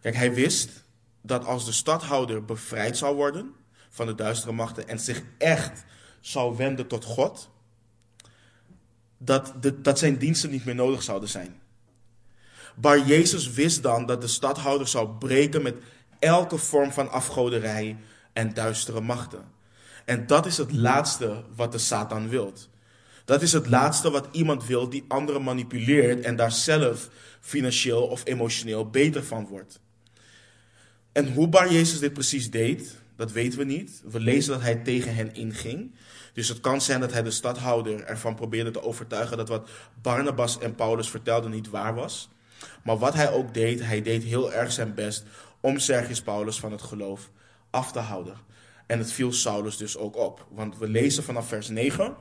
Kijk, 0.00 0.14
hij 0.14 0.34
wist 0.34 0.84
dat 1.26 1.44
als 1.44 1.64
de 1.64 1.72
stadhouder 1.72 2.44
bevrijd 2.44 2.96
zou 2.96 3.16
worden 3.16 3.54
van 3.88 4.06
de 4.06 4.14
duistere 4.14 4.52
machten 4.52 4.88
en 4.88 4.98
zich 4.98 5.22
echt 5.38 5.84
zou 6.20 6.56
wenden 6.56 6.86
tot 6.86 7.04
God, 7.04 7.50
dat, 9.18 9.52
de, 9.60 9.80
dat 9.80 9.98
zijn 9.98 10.18
diensten 10.18 10.50
niet 10.50 10.64
meer 10.64 10.74
nodig 10.74 11.02
zouden 11.02 11.28
zijn. 11.28 11.60
Bar 12.74 13.06
Jezus 13.06 13.50
wist 13.50 13.82
dan 13.82 14.06
dat 14.06 14.20
de 14.20 14.26
stadhouder 14.26 14.88
zou 14.88 15.08
breken 15.08 15.62
met 15.62 15.76
elke 16.18 16.58
vorm 16.58 16.92
van 16.92 17.10
afgoderij 17.10 17.96
en 18.32 18.54
duistere 18.54 19.00
machten. 19.00 19.44
En 20.04 20.26
dat 20.26 20.46
is 20.46 20.56
het 20.56 20.72
laatste 20.72 21.44
wat 21.54 21.72
de 21.72 21.78
Satan 21.78 22.28
wilt. 22.28 22.68
Dat 23.24 23.42
is 23.42 23.52
het 23.52 23.68
laatste 23.68 24.10
wat 24.10 24.28
iemand 24.30 24.66
wil 24.66 24.88
die 24.88 25.04
anderen 25.08 25.42
manipuleert 25.42 26.24
en 26.24 26.36
daar 26.36 26.52
zelf 26.52 27.08
financieel 27.40 28.06
of 28.06 28.22
emotioneel 28.24 28.90
beter 28.90 29.24
van 29.24 29.46
wordt. 29.46 29.80
En 31.16 31.32
hoe 31.32 31.48
Bar 31.48 31.72
Jezus 31.72 31.98
dit 31.98 32.12
precies 32.12 32.50
deed, 32.50 32.96
dat 33.16 33.32
weten 33.32 33.58
we 33.58 33.64
niet. 33.64 34.02
We 34.04 34.20
lezen 34.20 34.52
dat 34.52 34.60
hij 34.60 34.74
tegen 34.74 35.14
hen 35.14 35.34
inging. 35.34 35.94
Dus 36.32 36.48
het 36.48 36.60
kan 36.60 36.80
zijn 36.80 37.00
dat 37.00 37.12
hij 37.12 37.22
de 37.22 37.30
stadhouder 37.30 38.04
ervan 38.04 38.34
probeerde 38.34 38.70
te 38.70 38.82
overtuigen 38.82 39.36
dat 39.36 39.48
wat 39.48 39.68
Barnabas 40.02 40.58
en 40.58 40.74
Paulus 40.74 41.10
vertelden 41.10 41.50
niet 41.50 41.70
waar 41.70 41.94
was. 41.94 42.28
Maar 42.84 42.98
wat 42.98 43.14
hij 43.14 43.32
ook 43.32 43.54
deed, 43.54 43.80
hij 43.80 44.02
deed 44.02 44.22
heel 44.22 44.52
erg 44.52 44.72
zijn 44.72 44.94
best 44.94 45.24
om 45.60 45.78
Sergius 45.78 46.22
Paulus 46.22 46.58
van 46.58 46.72
het 46.72 46.82
geloof 46.82 47.30
af 47.70 47.92
te 47.92 47.98
houden. 47.98 48.36
En 48.86 48.98
het 48.98 49.12
viel 49.12 49.32
Saulus 49.32 49.76
dus 49.76 49.96
ook 49.96 50.16
op. 50.16 50.46
Want 50.50 50.78
we 50.78 50.88
lezen 50.88 51.24
vanaf 51.24 51.48
vers 51.48 51.68
9. 51.68 52.14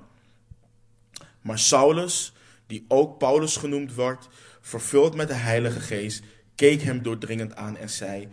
Maar 1.41 1.59
Saulus, 1.59 2.33
die 2.67 2.85
ook 2.87 3.17
Paulus 3.17 3.57
genoemd 3.57 3.93
wordt, 3.93 4.27
vervuld 4.61 5.15
met 5.15 5.27
de 5.27 5.33
Heilige 5.33 5.79
Geest, 5.79 6.23
keek 6.55 6.81
hem 6.81 7.01
doordringend 7.01 7.55
aan 7.55 7.77
en 7.77 7.89
zei: 7.89 8.27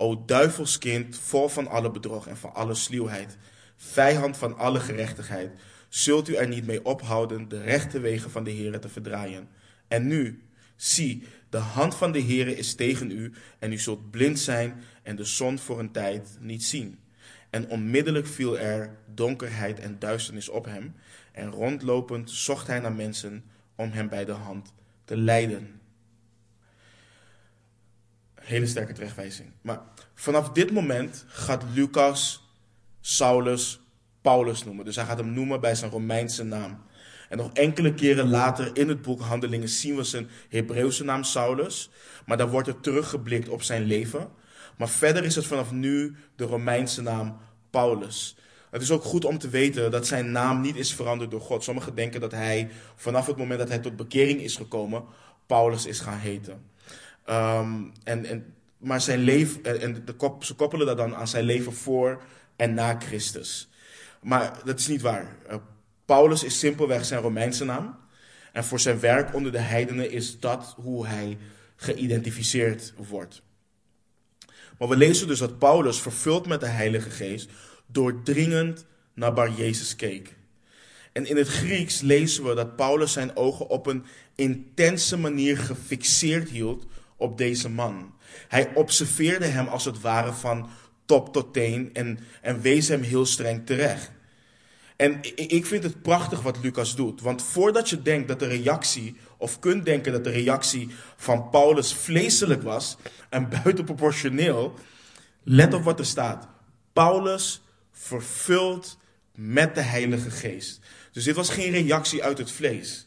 O 0.00 0.24
duivelskind, 0.24 1.18
vol 1.18 1.48
van 1.48 1.66
alle 1.66 1.90
bedrog 1.90 2.26
en 2.26 2.36
van 2.36 2.54
alle 2.54 2.74
sluwheid, 2.74 3.36
vijand 3.76 4.36
van 4.36 4.58
alle 4.58 4.80
gerechtigheid, 4.80 5.50
zult 5.88 6.28
u 6.28 6.34
er 6.34 6.48
niet 6.48 6.66
mee 6.66 6.84
ophouden 6.84 7.48
de 7.48 7.62
rechte 7.62 8.00
wegen 8.00 8.30
van 8.30 8.44
de 8.44 8.50
Heer 8.50 8.80
te 8.80 8.88
verdraaien. 8.88 9.48
En 9.88 10.06
nu, 10.06 10.42
zie, 10.76 11.22
de 11.50 11.56
hand 11.56 11.94
van 11.94 12.12
de 12.12 12.18
Heer 12.18 12.58
is 12.58 12.74
tegen 12.74 13.10
u 13.10 13.32
en 13.58 13.72
u 13.72 13.78
zult 13.78 14.10
blind 14.10 14.38
zijn 14.38 14.82
en 15.02 15.16
de 15.16 15.24
zon 15.24 15.58
voor 15.58 15.78
een 15.78 15.92
tijd 15.92 16.38
niet 16.40 16.64
zien. 16.64 16.98
En 17.50 17.68
onmiddellijk 17.68 18.26
viel 18.26 18.58
er 18.58 18.96
donkerheid 19.14 19.80
en 19.80 19.98
duisternis 19.98 20.48
op 20.48 20.64
hem. 20.64 20.94
En 21.32 21.50
rondlopend 21.50 22.30
zocht 22.30 22.66
hij 22.66 22.80
naar 22.80 22.92
mensen 22.92 23.44
om 23.76 23.90
hem 23.90 24.08
bij 24.08 24.24
de 24.24 24.32
hand 24.32 24.72
te 25.04 25.16
leiden. 25.16 25.77
Hele 28.48 28.66
sterke 28.66 28.92
terechtwijzing. 28.92 29.48
Maar 29.60 29.80
vanaf 30.14 30.50
dit 30.50 30.70
moment 30.70 31.24
gaat 31.26 31.64
Lucas 31.74 32.48
Saulus 33.00 33.80
Paulus 34.20 34.64
noemen. 34.64 34.84
Dus 34.84 34.96
hij 34.96 35.04
gaat 35.04 35.18
hem 35.18 35.32
noemen 35.32 35.60
bij 35.60 35.74
zijn 35.74 35.90
Romeinse 35.90 36.44
naam. 36.44 36.82
En 37.28 37.36
nog 37.36 37.52
enkele 37.52 37.94
keren 37.94 38.28
later 38.28 38.70
in 38.76 38.88
het 38.88 39.02
boek 39.02 39.20
Handelingen 39.20 39.68
zien 39.68 39.96
we 39.96 40.04
zijn 40.04 40.28
Hebreeuwse 40.48 41.04
naam 41.04 41.24
Saulus. 41.24 41.90
Maar 42.26 42.36
dan 42.36 42.48
wordt 42.48 42.68
er 42.68 42.80
teruggeblikt 42.80 43.48
op 43.48 43.62
zijn 43.62 43.82
leven. 43.82 44.28
Maar 44.76 44.88
verder 44.88 45.24
is 45.24 45.34
het 45.34 45.46
vanaf 45.46 45.72
nu 45.72 46.16
de 46.36 46.44
Romeinse 46.44 47.02
naam 47.02 47.36
Paulus. 47.70 48.36
Het 48.70 48.82
is 48.82 48.90
ook 48.90 49.04
goed 49.04 49.24
om 49.24 49.38
te 49.38 49.48
weten 49.48 49.90
dat 49.90 50.06
zijn 50.06 50.32
naam 50.32 50.60
niet 50.60 50.76
is 50.76 50.94
veranderd 50.94 51.30
door 51.30 51.40
God. 51.40 51.64
Sommigen 51.64 51.94
denken 51.94 52.20
dat 52.20 52.32
hij 52.32 52.70
vanaf 52.96 53.26
het 53.26 53.36
moment 53.36 53.58
dat 53.58 53.68
hij 53.68 53.78
tot 53.78 53.96
bekering 53.96 54.40
is 54.40 54.56
gekomen, 54.56 55.04
Paulus 55.46 55.86
is 55.86 56.00
gaan 56.00 56.18
heten. 56.18 56.62
Ehm, 57.28 57.82
en, 58.04 58.24
en, 58.24 58.54
maar 58.78 59.00
zijn 59.00 59.18
leven, 59.18 59.80
en 59.80 60.04
de, 60.04 60.36
ze 60.40 60.54
koppelen 60.54 60.86
dat 60.86 60.96
dan 60.96 61.14
aan 61.14 61.28
zijn 61.28 61.44
leven 61.44 61.72
voor 61.72 62.22
en 62.56 62.74
na 62.74 62.98
Christus. 62.98 63.68
Maar 64.20 64.58
dat 64.64 64.78
is 64.78 64.86
niet 64.86 65.00
waar. 65.00 65.36
Uh, 65.50 65.56
Paulus 66.04 66.44
is 66.44 66.58
simpelweg 66.58 67.04
zijn 67.04 67.20
Romeinse 67.20 67.64
naam. 67.64 67.98
En 68.52 68.64
voor 68.64 68.80
zijn 68.80 69.00
werk 69.00 69.34
onder 69.34 69.52
de 69.52 69.58
heidenen 69.58 70.10
is 70.10 70.40
dat 70.40 70.74
hoe 70.76 71.06
hij 71.06 71.38
geïdentificeerd 71.76 72.92
wordt. 72.96 73.42
Maar 74.78 74.88
we 74.88 74.96
lezen 74.96 75.26
dus 75.26 75.38
dat 75.38 75.58
Paulus, 75.58 76.00
vervuld 76.00 76.46
met 76.46 76.60
de 76.60 76.66
Heilige 76.66 77.10
Geest, 77.10 77.50
doordringend 77.86 78.86
naar 79.14 79.32
Bar 79.32 79.50
Jezus 79.50 79.96
keek. 79.96 80.36
En 81.12 81.26
in 81.26 81.36
het 81.36 81.48
Grieks 81.48 82.00
lezen 82.00 82.44
we 82.44 82.54
dat 82.54 82.76
Paulus 82.76 83.12
zijn 83.12 83.36
ogen 83.36 83.68
op 83.68 83.86
een 83.86 84.04
intense 84.34 85.18
manier 85.18 85.58
gefixeerd 85.58 86.48
hield 86.48 86.86
op 87.18 87.38
deze 87.38 87.68
man. 87.68 88.14
Hij 88.48 88.74
observeerde 88.74 89.46
hem 89.46 89.66
als 89.66 89.84
het 89.84 90.00
ware 90.00 90.32
van 90.32 90.70
top 91.04 91.32
tot 91.32 91.52
teen 91.52 91.90
en, 91.92 92.18
en 92.42 92.60
wees 92.60 92.88
hem 92.88 93.02
heel 93.02 93.26
streng 93.26 93.66
terecht. 93.66 94.10
En 94.96 95.18
ik 95.34 95.66
vind 95.66 95.82
het 95.82 96.02
prachtig 96.02 96.42
wat 96.42 96.58
Lucas 96.62 96.96
doet. 96.96 97.20
Want 97.20 97.42
voordat 97.42 97.90
je 97.90 98.02
denkt 98.02 98.28
dat 98.28 98.38
de 98.38 98.46
reactie, 98.46 99.16
of 99.36 99.58
kunt 99.58 99.84
denken 99.84 100.12
dat 100.12 100.24
de 100.24 100.30
reactie 100.30 100.88
van 101.16 101.50
Paulus 101.50 101.94
vleeselijk 101.94 102.62
was 102.62 102.96
en 103.28 103.48
buitenproportioneel, 103.62 104.74
let 105.42 105.74
op 105.74 105.82
wat 105.82 105.98
er 105.98 106.06
staat. 106.06 106.48
Paulus 106.92 107.62
vervuld 107.92 108.98
met 109.34 109.74
de 109.74 109.80
Heilige 109.80 110.30
Geest. 110.30 110.80
Dus 111.12 111.24
dit 111.24 111.36
was 111.36 111.50
geen 111.50 111.70
reactie 111.70 112.24
uit 112.24 112.38
het 112.38 112.50
vlees. 112.50 113.06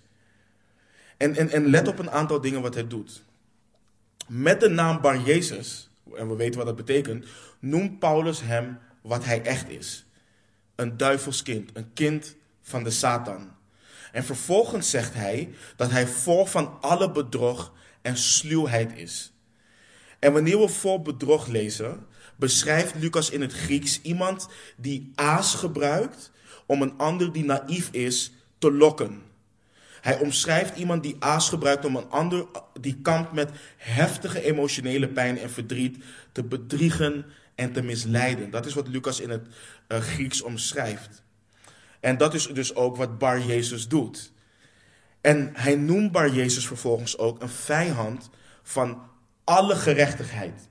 En, 1.18 1.36
en, 1.36 1.50
en 1.50 1.70
let 1.70 1.88
op 1.88 2.00
een 2.00 2.12
aantal 2.12 2.42
dingen 2.42 2.62
wat 2.62 2.74
hij 2.74 2.88
doet. 2.88 3.24
Met 4.34 4.60
de 4.60 4.70
naam 4.70 5.02
Bar 5.02 5.20
Jezus, 5.20 5.90
en 6.16 6.30
we 6.30 6.36
weten 6.36 6.58
wat 6.58 6.66
dat 6.66 6.86
betekent, 6.86 7.26
noemt 7.60 8.00
Paulus 8.00 8.42
hem 8.42 8.80
wat 9.02 9.26
hij 9.26 9.42
echt 9.42 9.70
is 9.70 10.06
een 10.76 10.98
duivelskind, 10.98 11.70
een 11.74 11.94
kind 11.94 12.36
van 12.62 12.84
de 12.84 12.90
Satan. 12.90 13.52
En 14.12 14.24
vervolgens 14.24 14.90
zegt 14.90 15.14
hij 15.14 15.50
dat 15.76 15.92
hij 15.92 16.08
vol 16.08 16.46
van 16.46 16.78
alle 16.82 17.12
bedrog 17.12 17.74
en 18.02 18.18
sluwheid 18.18 18.94
is. 18.96 19.34
En 20.20 20.34
wanneer 20.34 20.60
we 20.60 20.68
vol 20.68 21.02
bedrog 21.02 21.48
lezen, 21.48 22.06
beschrijft 22.36 22.96
Lucas 22.96 23.30
in 23.30 23.42
het 23.42 23.54
Grieks 23.54 24.02
iemand 24.02 24.48
die 24.78 25.12
aas 25.16 25.56
gebruikt 25.56 26.32
om 26.66 26.82
een 26.82 26.98
ander 26.98 27.34
die 27.34 27.46
naïef 27.46 27.90
is 27.92 28.32
te 28.58 28.72
lokken. 28.72 29.31
Hij 30.02 30.20
omschrijft 30.20 30.78
iemand 30.78 31.04
die 31.04 31.16
aas 31.20 31.50
gebruikt 31.50 31.86
om 31.86 31.96
een 31.96 32.10
ander 32.10 32.46
die 32.80 33.00
kampt 33.02 33.32
met 33.32 33.50
heftige 33.78 34.44
emotionele 34.44 35.08
pijn 35.08 35.40
en 35.40 35.52
verdriet 35.52 36.04
te 36.32 36.44
bedriegen 36.44 37.26
en 37.56 37.72
te 37.72 37.82
misleiden. 37.82 38.50
Dat 38.50 38.66
is 38.66 38.74
wat 38.74 38.88
Lucas 38.88 39.20
in 39.20 39.30
het 39.30 39.48
uh, 39.88 40.00
Grieks 40.00 40.42
omschrijft. 40.42 41.24
En 42.00 42.18
dat 42.18 42.34
is 42.34 42.48
dus 42.48 42.76
ook 42.76 42.96
wat 42.96 43.18
Bar 43.18 43.42
Jezus 43.42 43.88
doet. 43.88 44.32
En 45.22 45.50
hij 45.54 45.76
noemt 45.76 46.12
Bar 46.12 46.34
Jezus 46.34 46.68
vervolgens 46.68 47.18
ook 47.18 47.42
een 47.42 47.50
vijand 47.50 48.30
van 48.64 49.02
alle 49.44 49.76
gerechtigheid. 49.76 50.70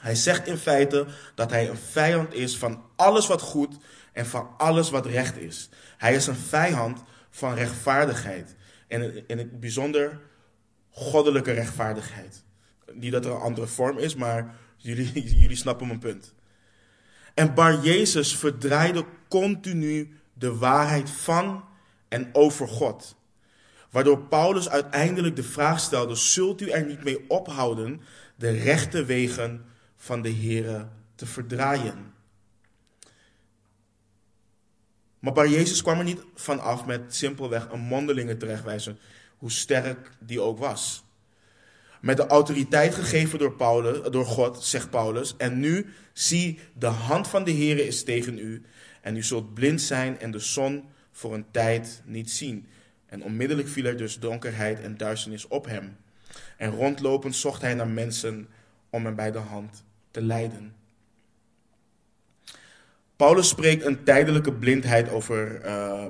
Hij 0.00 0.14
zegt 0.14 0.46
in 0.46 0.56
feite 0.56 1.06
dat 1.34 1.50
hij 1.50 1.68
een 1.68 1.76
vijand 1.76 2.34
is 2.34 2.56
van 2.56 2.82
alles 2.96 3.26
wat 3.26 3.40
goed 3.40 3.76
en 4.12 4.26
van 4.26 4.48
alles 4.56 4.90
wat 4.90 5.06
recht 5.06 5.36
is. 5.36 5.68
Hij 5.96 6.14
is 6.14 6.26
een 6.26 6.36
vijand 6.36 7.02
van 7.36 7.54
rechtvaardigheid. 7.54 8.54
En 8.88 9.28
in 9.28 9.38
het 9.38 9.60
bijzonder 9.60 10.20
goddelijke 10.90 11.52
rechtvaardigheid. 11.52 12.44
Niet 12.92 13.12
dat 13.12 13.24
er 13.24 13.30
een 13.30 13.40
andere 13.40 13.66
vorm 13.66 13.98
is, 13.98 14.14
maar 14.14 14.54
jullie, 14.76 15.12
jullie 15.42 15.56
snappen 15.56 15.86
mijn 15.86 15.98
punt. 15.98 16.34
En 17.34 17.54
Bar 17.54 17.80
Jezus 17.80 18.36
verdraaide 18.36 19.04
continu 19.28 20.18
de 20.32 20.56
waarheid 20.56 21.10
van 21.10 21.64
en 22.08 22.28
over 22.32 22.68
God. 22.68 23.16
Waardoor 23.90 24.18
Paulus 24.18 24.68
uiteindelijk 24.68 25.36
de 25.36 25.42
vraag 25.42 25.80
stelde: 25.80 26.14
Zult 26.14 26.60
u 26.60 26.68
er 26.68 26.84
niet 26.84 27.04
mee 27.04 27.30
ophouden 27.30 28.00
de 28.36 28.50
rechte 28.50 29.04
wegen 29.04 29.64
van 29.96 30.22
de 30.22 30.34
Here 30.34 30.88
te 31.14 31.26
verdraaien? 31.26 32.14
Maar 35.26 35.34
Bar 35.34 35.48
Jezus 35.48 35.82
kwam 35.82 35.98
er 35.98 36.04
niet 36.04 36.24
van 36.34 36.60
af 36.60 36.86
met 36.86 37.14
simpelweg 37.14 37.68
een 37.70 37.80
mondelinge 37.80 38.36
terechtwijzen, 38.36 38.98
hoe 39.36 39.50
sterk 39.50 40.10
die 40.20 40.40
ook 40.40 40.58
was. 40.58 41.04
Met 42.00 42.16
de 42.16 42.26
autoriteit 42.26 42.94
gegeven 42.94 43.38
door, 43.38 43.56
Paulus, 43.56 44.10
door 44.10 44.26
God, 44.26 44.64
zegt 44.64 44.90
Paulus, 44.90 45.36
en 45.36 45.60
nu 45.60 45.86
zie, 46.12 46.58
de 46.74 46.86
hand 46.86 47.28
van 47.28 47.44
de 47.44 47.52
Here 47.52 47.86
is 47.86 48.04
tegen 48.04 48.38
u, 48.38 48.62
en 49.00 49.16
u 49.16 49.22
zult 49.22 49.54
blind 49.54 49.80
zijn 49.80 50.18
en 50.18 50.30
de 50.30 50.38
zon 50.38 50.84
voor 51.12 51.34
een 51.34 51.50
tijd 51.50 52.02
niet 52.04 52.30
zien. 52.30 52.66
En 53.06 53.22
onmiddellijk 53.22 53.68
viel 53.68 53.84
er 53.84 53.96
dus 53.96 54.18
donkerheid 54.18 54.80
en 54.80 54.96
duisternis 54.96 55.48
op 55.48 55.66
hem. 55.66 55.96
En 56.56 56.70
rondlopend 56.70 57.34
zocht 57.36 57.62
hij 57.62 57.74
naar 57.74 57.88
mensen 57.88 58.48
om 58.90 59.04
hem 59.04 59.14
bij 59.14 59.30
de 59.30 59.38
hand 59.38 59.84
te 60.10 60.22
leiden. 60.22 60.74
Paulus 63.16 63.48
spreekt 63.48 63.84
een 63.84 64.04
tijdelijke 64.04 64.52
blindheid 64.52 65.10
over 65.10 65.60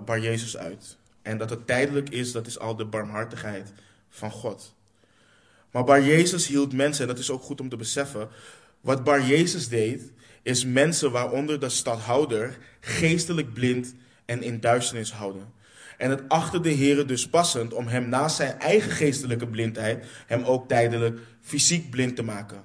Bar 0.05 0.21
Jezus 0.21 0.57
uit. 0.57 0.97
En 1.23 1.39
dat 1.39 1.51
het 1.51 1.67
tijdelijk 1.67 2.09
is, 2.09 2.33
dat 2.33 2.47
is 2.47 2.59
al 2.59 2.77
de 2.77 2.85
barmhartigheid 2.85 3.73
van 4.09 4.31
God. 4.31 4.75
Maar 5.71 5.85
Bar 5.85 6.03
Jezus 6.03 6.47
hield 6.47 6.73
mensen, 6.73 7.03
en 7.03 7.09
dat 7.09 7.19
is 7.19 7.31
ook 7.31 7.43
goed 7.43 7.61
om 7.61 7.69
te 7.69 7.77
beseffen. 7.77 8.29
Wat 8.81 9.05
Bar 9.05 9.23
Jezus 9.23 9.69
deed, 9.69 10.13
is 10.43 10.65
mensen, 10.65 11.11
waaronder 11.11 11.61
de 11.61 11.69
stadhouder, 11.69 12.59
geestelijk 12.81 13.53
blind 13.53 13.95
en 14.25 14.43
in 14.43 14.61
duisternis 14.61 15.13
houden. 15.13 15.53
En 15.99 16.11
het 16.11 16.29
achter 16.29 16.63
de 16.63 16.71
Heer 16.71 17.07
dus 17.07 17.29
passend 17.29 17.73
om 17.73 17.87
hem 17.87 18.09
naast 18.09 18.37
zijn 18.37 18.59
eigen 18.59 18.91
geestelijke 18.91 19.47
blindheid, 19.47 20.07
hem 20.27 20.45
ook 20.45 20.69
tijdelijk 20.69 21.21
fysiek 21.41 21.91
blind 21.91 22.17
te 22.17 22.23
maken. 22.23 22.63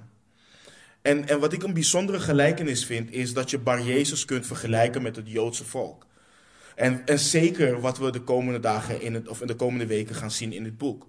En, 1.02 1.28
en 1.28 1.40
wat 1.40 1.52
ik 1.52 1.62
een 1.62 1.74
bijzondere 1.74 2.20
gelijkenis 2.20 2.84
vind, 2.84 3.12
is 3.12 3.32
dat 3.32 3.50
je 3.50 3.58
Bar 3.58 3.82
Jezus 3.82 4.24
kunt 4.24 4.46
vergelijken 4.46 5.02
met 5.02 5.16
het 5.16 5.30
Joodse 5.30 5.64
volk. 5.64 6.06
En, 6.74 7.06
en 7.06 7.18
zeker 7.18 7.80
wat 7.80 7.98
we 7.98 8.10
de 8.10 8.20
komende 8.20 8.60
dagen 8.60 9.00
in 9.00 9.14
het, 9.14 9.28
of 9.28 9.40
in 9.40 9.46
de 9.46 9.54
komende 9.54 9.86
weken 9.86 10.14
gaan 10.14 10.30
zien 10.30 10.52
in 10.52 10.64
het 10.64 10.78
boek. 10.78 11.06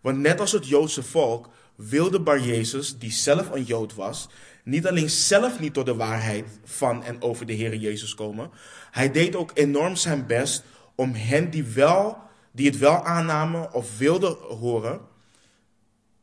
Want 0.00 0.18
net 0.18 0.40
als 0.40 0.52
het 0.52 0.68
Joodse 0.68 1.02
volk 1.02 1.48
wilde 1.74 2.20
Bar 2.20 2.40
Jezus, 2.40 2.98
die 2.98 3.12
zelf 3.12 3.50
een 3.50 3.64
Jood 3.64 3.94
was, 3.94 4.28
niet 4.64 4.86
alleen 4.86 5.10
zelf 5.10 5.60
niet 5.60 5.74
tot 5.74 5.86
de 5.86 5.94
waarheid 5.94 6.44
van 6.64 7.04
en 7.04 7.22
over 7.22 7.46
de 7.46 7.52
Heer 7.52 7.74
Jezus 7.74 8.14
komen. 8.14 8.50
Hij 8.90 9.10
deed 9.10 9.36
ook 9.36 9.50
enorm 9.54 9.96
zijn 9.96 10.26
best 10.26 10.62
om 10.94 11.12
hen 11.14 11.50
die, 11.50 11.64
wel, 11.64 12.16
die 12.52 12.66
het 12.66 12.78
wel 12.78 13.04
aannamen 13.04 13.72
of 13.72 13.98
wilden 13.98 14.36
horen, 14.36 15.00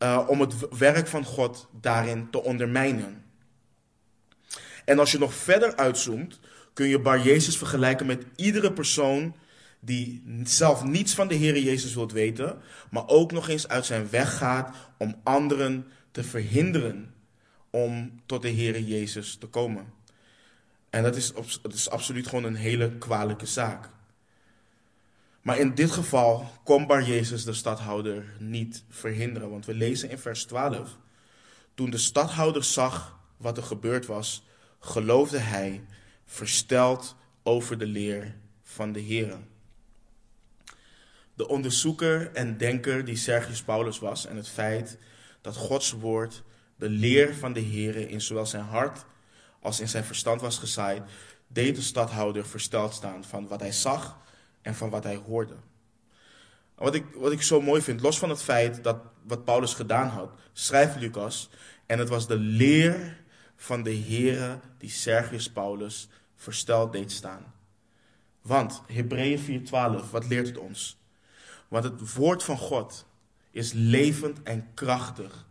uh, 0.04 0.26
om 0.28 0.40
het 0.40 0.78
werk 0.78 1.08
van 1.08 1.26
God 1.26 1.68
daarin 1.82 2.30
te 2.30 2.44
ondermijnen. 2.44 3.24
En 4.86 5.00
als 5.00 5.12
je 5.12 5.18
nog 5.18 5.34
verder 5.34 5.76
uitzoomt, 5.76 6.40
kun 6.74 6.88
je 6.88 7.00
Bar 7.00 7.22
Jezus 7.22 7.58
vergelijken 7.58 8.06
met 8.06 8.26
iedere 8.36 8.74
persoon 8.74 9.36
die 9.80 10.24
zelf 10.44 10.84
niets 10.84 11.14
van 11.14 11.28
de 11.28 11.36
Heer 11.36 11.60
Jezus 11.60 11.94
wilt 11.94 12.12
weten, 12.12 12.58
maar 12.90 13.08
ook 13.08 13.32
nog 13.32 13.50
eens 13.50 13.68
uit 13.68 13.86
zijn 13.86 14.10
weg 14.10 14.38
gaat 14.38 14.76
om 14.98 15.16
anderen 15.24 15.88
te 16.12 16.24
verhinderen 16.24 17.14
om 17.70 18.22
tot 18.26 18.42
de 18.42 18.50
Heer 18.50 18.80
Jezus 18.80 19.36
te 19.36 19.48
komen. 19.48 19.94
En 20.90 21.04
dat 21.04 21.16
is, 21.16 21.34
dat 21.62 21.74
is 21.74 21.90
absoluut 21.90 22.28
gewoon 22.28 22.44
een 22.44 22.56
hele 22.56 22.98
kwalijke 22.98 23.46
zaak. 23.46 23.90
Maar 25.42 25.58
in 25.58 25.76
dit 25.76 25.92
geval 25.92 26.50
kon 26.64 26.88
Bar 26.88 27.04
Jezus 27.04 27.44
de 27.44 27.54
stadhouder 27.54 28.36
niet 28.40 28.84
verhinderen. 28.90 29.50
Want 29.50 29.66
we 29.66 29.74
lezen 29.74 30.10
in 30.10 30.18
vers 30.18 30.46
12. 30.46 30.98
Toen 31.74 31.90
de 31.90 31.98
stadhouder 31.98 32.64
zag 32.64 33.20
wat 33.38 33.58
er 33.58 33.64
gebeurd 33.64 34.06
was, 34.06 34.44
geloofde 34.80 35.38
hij, 35.38 35.84
versteld 36.26 37.16
over 37.44 37.78
de 37.78 37.86
leer 37.86 38.36
van 38.64 38.92
de 38.92 39.00
Heer. 39.00 39.38
De 41.34 41.48
onderzoeker 41.48 42.32
en 42.34 42.58
denker 42.58 43.06
die 43.06 43.16
Sergius 43.16 43.64
Paulus 43.64 44.00
was 44.00 44.26
en 44.26 44.36
het 44.36 44.48
feit 44.48 44.98
dat 45.42 45.56
Gods 45.56 45.92
woord, 45.92 46.44
de 46.76 46.90
leer 46.90 47.36
van 47.36 47.54
de 47.54 47.60
Heer 47.60 48.10
in 48.10 48.22
zowel 48.22 48.46
zijn 48.46 48.64
hart 48.64 49.06
als 49.60 49.80
in 49.80 49.90
zijn 49.90 50.04
verstand 50.04 50.42
was 50.42 50.58
gezaaid, 50.58 51.04
deed 51.48 51.76
de 51.76 51.82
stadhouder 51.82 52.46
versteld 52.46 52.94
staan 52.94 53.24
van 53.24 53.48
wat 53.48 53.60
hij 53.60 53.72
zag 53.72 54.20
en 54.62 54.76
van 54.76 54.90
wat 54.90 55.04
hij 55.04 55.16
hoorde. 55.16 55.56
Wat 56.76 56.96
ik, 56.96 57.06
wat 57.14 57.32
ik 57.32 57.42
zo 57.42 57.62
mooi 57.62 57.82
vind, 57.82 58.02
los 58.02 58.20
van 58.20 58.30
het 58.30 58.42
feit 58.42 58.84
dat 58.84 58.98
wat 59.24 59.46
Paulus 59.46 59.74
gedaan 59.74 60.08
had, 60.08 60.32
schrijft 60.54 61.00
Lucas, 61.00 61.50
en 61.86 62.00
het 62.00 62.10
was 62.10 62.28
de 62.28 62.38
leer 62.38 63.24
van 63.56 63.84
de 63.84 63.96
Heere 63.96 64.60
die 64.78 64.90
Sergius 64.90 65.52
Paulus 65.52 66.10
versteld 66.36 66.92
deed 66.92 67.12
staan. 67.12 67.54
Want, 68.42 68.82
Hebreeën 68.88 69.40
4:12, 69.40 70.12
wat 70.12 70.28
leert 70.28 70.48
het 70.48 70.58
ons? 70.58 70.98
Want 71.68 71.84
het 71.84 72.14
woord 72.14 72.44
van 72.44 72.58
God 72.58 73.06
is 73.52 73.72
levend 73.74 74.44
en 74.44 74.74
krachtig 74.74 75.46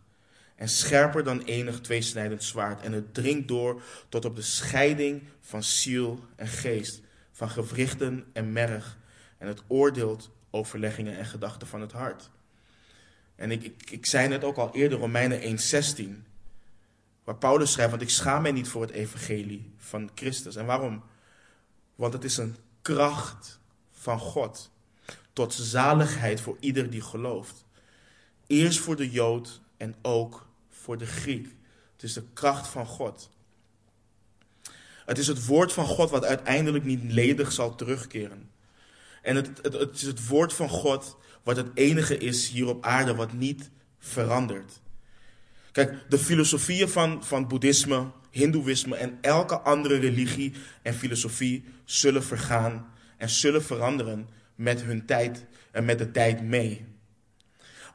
en 0.55 0.69
scherper 0.69 1.23
dan 1.23 1.41
enig 1.41 1.81
tweesnijdend 1.81 2.43
zwaard. 2.43 2.81
En 2.81 2.91
het 2.91 3.13
dringt 3.13 3.47
door 3.47 3.81
tot 4.09 4.25
op 4.25 4.35
de 4.35 4.41
scheiding 4.41 5.23
van 5.39 5.63
ziel 5.63 6.19
en 6.35 6.47
geest, 6.47 7.01
van 7.31 7.49
gewrichten 7.49 8.25
en 8.33 8.51
merg. 8.51 8.97
En 9.41 9.47
het 9.47 9.63
oordeelt 9.67 10.29
overleggingen 10.49 11.17
en 11.17 11.25
gedachten 11.25 11.67
van 11.67 11.81
het 11.81 11.91
hart. 11.91 12.29
En 13.35 13.51
ik, 13.51 13.63
ik, 13.63 13.91
ik 13.91 14.05
zei 14.05 14.27
net 14.27 14.43
ook 14.43 14.57
al 14.57 14.75
eerder, 14.75 14.99
Romeinen 14.99 15.59
1,16. 16.23 16.29
Waar 17.23 17.35
Paulus 17.35 17.71
schrijft, 17.71 17.91
want 17.91 18.03
ik 18.03 18.09
schaam 18.09 18.41
mij 18.41 18.51
niet 18.51 18.67
voor 18.67 18.81
het 18.81 18.91
evangelie 18.91 19.73
van 19.77 20.09
Christus. 20.15 20.55
En 20.55 20.65
waarom? 20.65 21.03
Want 21.95 22.13
het 22.13 22.23
is 22.23 22.37
een 22.37 22.55
kracht 22.81 23.59
van 23.91 24.19
God. 24.19 24.71
Tot 25.33 25.53
zaligheid 25.53 26.41
voor 26.41 26.57
ieder 26.59 26.89
die 26.89 27.01
gelooft. 27.01 27.65
Eerst 28.47 28.79
voor 28.79 28.95
de 28.95 29.09
Jood 29.09 29.61
en 29.77 29.95
ook 30.01 30.47
voor 30.69 30.97
de 30.97 31.05
Griek. 31.05 31.55
Het 31.93 32.03
is 32.03 32.13
de 32.13 32.23
kracht 32.33 32.67
van 32.67 32.85
God. 32.85 33.29
Het 35.05 35.17
is 35.17 35.27
het 35.27 35.45
woord 35.45 35.73
van 35.73 35.85
God 35.85 36.09
wat 36.09 36.25
uiteindelijk 36.25 36.83
niet 36.83 37.03
ledig 37.03 37.51
zal 37.51 37.75
terugkeren. 37.75 38.50
En 39.21 39.35
het, 39.35 39.49
het, 39.61 39.73
het 39.73 39.95
is 39.95 40.01
het 40.01 40.27
woord 40.27 40.53
van 40.53 40.69
God 40.69 41.17
wat 41.43 41.55
het 41.55 41.69
enige 41.73 42.17
is 42.17 42.49
hier 42.49 42.67
op 42.67 42.85
aarde 42.85 43.15
wat 43.15 43.33
niet 43.33 43.69
verandert. 43.99 44.81
Kijk, 45.71 46.05
de 46.09 46.17
filosofieën 46.17 46.89
van, 46.89 47.23
van 47.23 47.47
boeddhisme, 47.47 48.11
hindoeïsme 48.29 48.95
en 48.95 49.17
elke 49.21 49.59
andere 49.59 49.95
religie 49.95 50.53
en 50.81 50.93
filosofie 50.93 51.63
zullen 51.85 52.23
vergaan 52.23 52.93
en 53.17 53.29
zullen 53.29 53.63
veranderen 53.63 54.29
met 54.55 54.81
hun 54.81 55.05
tijd 55.05 55.45
en 55.71 55.85
met 55.85 55.97
de 55.97 56.11
tijd 56.11 56.43
mee. 56.43 56.85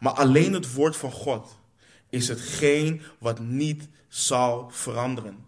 Maar 0.01 0.13
alleen 0.13 0.53
het 0.53 0.73
woord 0.73 0.97
van 0.97 1.11
God 1.11 1.59
is 2.11 2.29
hetgeen 2.29 3.03
wat 3.19 3.41
niet 3.41 3.89
zal 4.09 4.71
veranderen. 4.71 5.45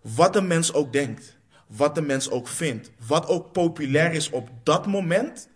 Wat 0.00 0.32
de 0.32 0.40
mens 0.40 0.72
ook 0.72 0.92
denkt, 0.92 1.37
wat 1.68 1.94
de 1.94 2.00
mens 2.00 2.30
ook 2.30 2.48
vindt, 2.48 2.90
wat 3.06 3.26
ook 3.26 3.52
populair 3.52 4.12
is 4.12 4.30
op 4.30 4.50
dat 4.62 4.86
moment, 4.86 5.48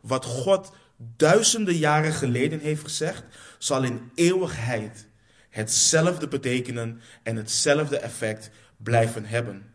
wat 0.00 0.24
God 0.24 0.72
duizenden 1.16 1.76
jaren 1.76 2.12
geleden 2.12 2.60
heeft 2.60 2.82
gezegd, 2.82 3.24
zal 3.58 3.82
in 3.82 4.10
eeuwigheid 4.14 5.06
hetzelfde 5.50 6.28
betekenen 6.28 7.00
en 7.22 7.36
hetzelfde 7.36 7.98
effect 7.98 8.50
blijven 8.76 9.24
hebben. 9.24 9.74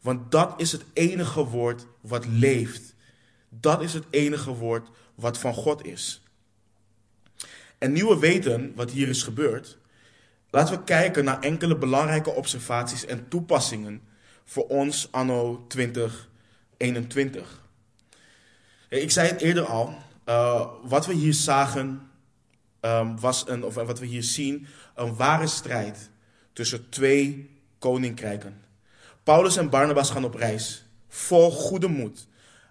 Want 0.00 0.30
dat 0.30 0.54
is 0.56 0.72
het 0.72 0.84
enige 0.92 1.44
woord 1.44 1.86
wat 2.00 2.26
leeft. 2.26 2.94
Dat 3.48 3.82
is 3.82 3.92
het 3.92 4.04
enige 4.10 4.50
woord 4.50 4.88
wat 5.14 5.38
van 5.38 5.54
God 5.54 5.86
is. 5.86 6.22
En 7.78 7.92
nu 7.92 8.04
we 8.04 8.18
weten 8.18 8.72
wat 8.74 8.90
hier 8.90 9.08
is 9.08 9.22
gebeurd, 9.22 9.78
laten 10.50 10.78
we 10.78 10.84
kijken 10.84 11.24
naar 11.24 11.40
enkele 11.40 11.76
belangrijke 11.76 12.30
observaties 12.30 13.06
en 13.06 13.28
toepassingen 13.28 14.02
voor 14.44 14.66
ons 14.66 15.08
anno 15.10 15.64
2021. 15.68 17.62
Ik 18.88 19.10
zei 19.10 19.28
het 19.28 19.40
eerder 19.40 19.64
al, 19.64 19.94
uh, 20.28 20.66
wat 20.82 21.06
we 21.06 21.14
hier 21.14 21.34
zagen 21.34 22.10
um, 22.80 23.20
was 23.20 23.48
een, 23.48 23.64
of 23.64 23.74
wat 23.74 23.98
we 23.98 24.06
hier 24.06 24.22
zien, 24.22 24.66
een 24.94 25.16
ware 25.16 25.46
strijd 25.46 26.10
tussen 26.52 26.88
twee 26.88 27.50
koninkrijken. 27.78 28.62
Paulus 29.22 29.56
en 29.56 29.70
Barnabas 29.70 30.10
gaan 30.10 30.24
op 30.24 30.34
reis, 30.34 30.84
vol 31.08 31.50
goede 31.50 31.88
moed, 31.88 32.26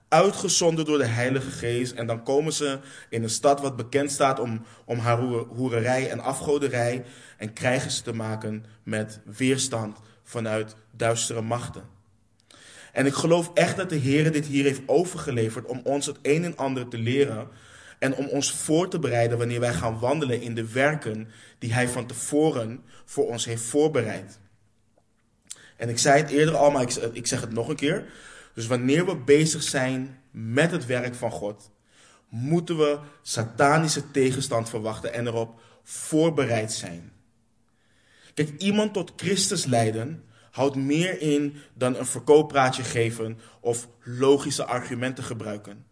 uitgezonden 0.08 0.86
door 0.86 0.98
de 0.98 1.06
Heilige 1.06 1.52
Geest. 1.52 1.92
En 1.92 2.08
dan 2.08 2.24
komen 2.24 2.54
ze 2.54 2.80
in 3.10 3.24
een 3.24 3.30
stad 3.30 3.62
wat 3.62 3.76
bekend 3.76 4.12
staat 4.12 4.40
om, 4.40 4.62
om 4.86 4.98
haar 4.98 5.20
hoererij 5.48 6.10
en 6.10 6.20
afgoderij. 6.20 7.06
En 7.38 7.54
krijgen 7.54 7.92
ze 7.92 8.02
te 8.02 8.14
maken 8.14 8.66
met 8.84 9.20
weerstand 9.24 9.98
vanuit 10.24 10.76
duistere 10.92 11.42
machten. 11.42 11.84
En 12.92 13.06
ik 13.06 13.14
geloof 13.14 13.52
echt 13.54 13.78
dat 13.78 13.90
de 13.90 13.96
Heer 13.96 14.32
dit 14.32 14.46
hier 14.46 14.64
heeft 14.64 14.82
overgeleverd 14.86 15.66
om 15.66 15.82
ons 15.84 16.06
het 16.06 16.18
een 16.22 16.44
en 16.44 16.58
ander 16.58 16.88
te 16.88 16.98
leren. 16.98 17.48
En 18.00 18.16
om 18.16 18.28
ons 18.28 18.52
voor 18.52 18.90
te 18.90 19.00
bereiden 19.00 19.38
wanneer 19.38 19.60
wij 19.60 19.74
gaan 19.74 20.00
wandelen 20.00 20.42
in 20.42 20.56
de 20.56 20.72
werken 20.72 21.28
die 21.60 21.74
Hij 21.74 21.88
van 21.88 22.06
tevoren 22.06 22.84
voor 23.06 23.28
ons 23.28 23.46
heeft 23.46 23.64
voorbereid. 23.64 24.40
En 25.78 25.90
ik 25.90 25.98
zei 25.98 26.22
het 26.22 26.32
eerder 26.32 26.56
al, 26.56 26.72
maar 26.72 26.88
ik, 27.14 27.28
zeg 27.28 27.42
het 27.42 27.52
nog 27.52 27.70
een 27.70 27.76
keer. 27.76 28.06
Dus 28.54 28.68
wanneer 28.68 29.06
we 29.06 29.16
bezig 29.16 29.64
zijn 29.64 30.20
met 30.32 30.72
het 30.72 30.86
werk 30.86 31.16
van 31.16 31.32
God, 31.32 31.72
moeten 32.30 32.78
we 32.78 33.00
satanische 33.22 34.12
tegenstand 34.12 34.70
verwachten 34.70 35.14
en 35.14 35.28
erop 35.28 35.62
voorbereid 35.84 36.72
zijn. 36.72 37.12
Kijk, 38.34 38.50
iemand 38.58 38.93
tot 38.93 39.13
Christus 39.15 39.65
leiden 39.65 40.24
houdt 40.52 40.76
meer 40.76 41.22
in 41.22 41.56
dan 41.74 41.96
een 41.96 42.06
verkooppraatje 42.06 42.84
geven 42.84 43.39
of 43.60 43.88
logische 44.04 44.65
argumenten 44.65 45.24
gebruiken. 45.24 45.86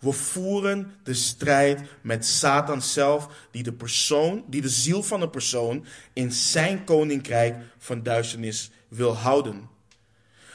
We 0.00 0.12
voeren 0.12 0.92
de 1.02 1.14
strijd 1.14 1.80
met 2.02 2.26
Satan 2.26 2.82
zelf, 2.82 3.28
die 3.50 3.62
de 3.62 3.72
persoon, 3.72 4.44
die 4.46 4.60
de 4.60 4.68
ziel 4.68 5.02
van 5.02 5.22
een 5.22 5.30
persoon 5.30 5.86
in 6.12 6.32
zijn 6.32 6.84
koninkrijk 6.84 7.56
van 7.78 8.02
duisternis 8.02 8.70
wil 8.88 9.16
houden. 9.16 9.68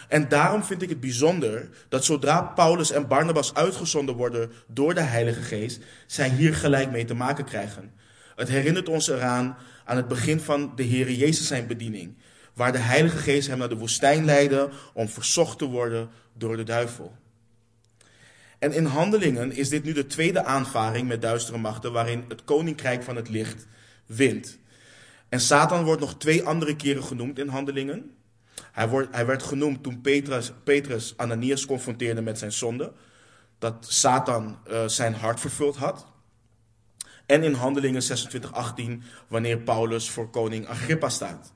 En 0.08 0.30
daarom 0.30 0.64
vind 0.64 0.82
ik 0.82 0.90
het 0.90 1.00
bijzonder 1.00 1.70
dat 1.90 2.06
zodra 2.06 2.42
Paulus 2.42 2.92
en 2.92 3.08
Barnabas 3.08 3.54
uitgezonden 3.54 4.16
worden 4.16 4.52
door 4.68 4.94
de 4.94 5.02
Heilige 5.02 5.42
Geest, 5.42 5.82
zij 6.08 6.30
hier 6.30 6.56
gelijk 6.56 6.92
mee 6.92 7.06
te 7.06 7.14
maken 7.14 7.46
krijgen. 7.46 7.94
Het 8.40 8.50
herinnert 8.50 8.90
ons 8.90 9.08
eraan 9.08 9.58
aan 9.86 9.98
het 9.98 10.08
begin 10.08 10.40
van 10.40 10.72
de 10.76 10.84
Heer 10.84 11.12
Jezus 11.12 11.48
zijn 11.48 11.68
bediening, 11.68 12.18
waar 12.54 12.72
de 12.72 12.78
Heilige 12.78 13.18
Geest 13.18 13.48
hem 13.48 13.58
naar 13.58 13.70
de 13.70 13.78
woestijn 13.78 14.26
leidde 14.26 14.70
om 14.94 15.10
verzocht 15.10 15.58
te 15.58 15.66
worden 15.66 16.10
door 16.34 16.58
de 16.58 16.64
duivel. 16.64 17.16
En 18.60 18.74
in 18.74 18.86
handelingen 18.86 19.52
is 19.52 19.70
dit 19.70 19.84
nu 19.84 19.94
de 19.94 20.08
tweede 20.08 20.44
aanvaring 20.44 21.08
met 21.08 21.22
duistere 21.22 21.58
machten 21.58 21.92
waarin 21.92 22.26
het 22.28 22.44
koninkrijk 22.44 23.04
van 23.04 23.16
het 23.16 23.30
licht 23.30 23.68
wint. 24.06 24.60
En 25.30 25.40
Satan 25.40 25.84
wordt 25.84 26.02
nog 26.02 26.18
twee 26.18 26.44
andere 26.44 26.76
keren 26.76 27.04
genoemd 27.04 27.40
in 27.40 27.48
handelingen. 27.48 28.12
Hij, 28.72 28.88
wordt, 28.88 29.08
hij 29.12 29.26
werd 29.26 29.44
genoemd 29.44 29.84
toen 29.84 30.02
Petrus, 30.02 30.52
Petrus 30.64 31.14
Ananias 31.18 31.66
confronteerde 31.66 32.22
met 32.22 32.38
zijn 32.38 32.52
zonde. 32.52 32.92
Dat 33.58 33.86
Satan 33.90 34.58
uh, 34.68 34.88
zijn 34.88 35.14
hart 35.14 35.40
vervuld 35.40 35.76
had. 35.76 36.08
En 37.30 37.44
in 37.44 37.54
handelingen 37.54 38.02
26:18 38.02 39.04
wanneer 39.28 39.58
Paulus 39.58 40.10
voor 40.10 40.30
koning 40.30 40.68
Agrippa 40.68 41.10
staat. 41.10 41.54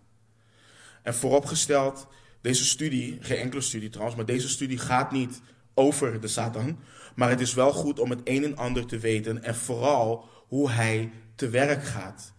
En 1.01 1.15
vooropgesteld, 1.15 2.07
deze 2.41 2.65
studie, 2.65 3.17
geen 3.21 3.37
enkele 3.37 3.61
studie 3.61 3.89
trouwens, 3.89 4.17
maar 4.17 4.25
deze 4.25 4.49
studie 4.49 4.77
gaat 4.77 5.11
niet 5.11 5.41
over 5.73 6.21
de 6.21 6.27
Satan. 6.27 6.79
Maar 7.15 7.29
het 7.29 7.39
is 7.39 7.53
wel 7.53 7.71
goed 7.71 7.99
om 7.99 8.09
het 8.09 8.21
een 8.23 8.43
en 8.43 8.57
ander 8.57 8.85
te 8.85 8.99
weten 8.99 9.43
en 9.43 9.55
vooral 9.55 10.29
hoe 10.47 10.69
hij 10.69 11.11
te 11.35 11.49
werk 11.49 11.83
gaat. 11.83 12.33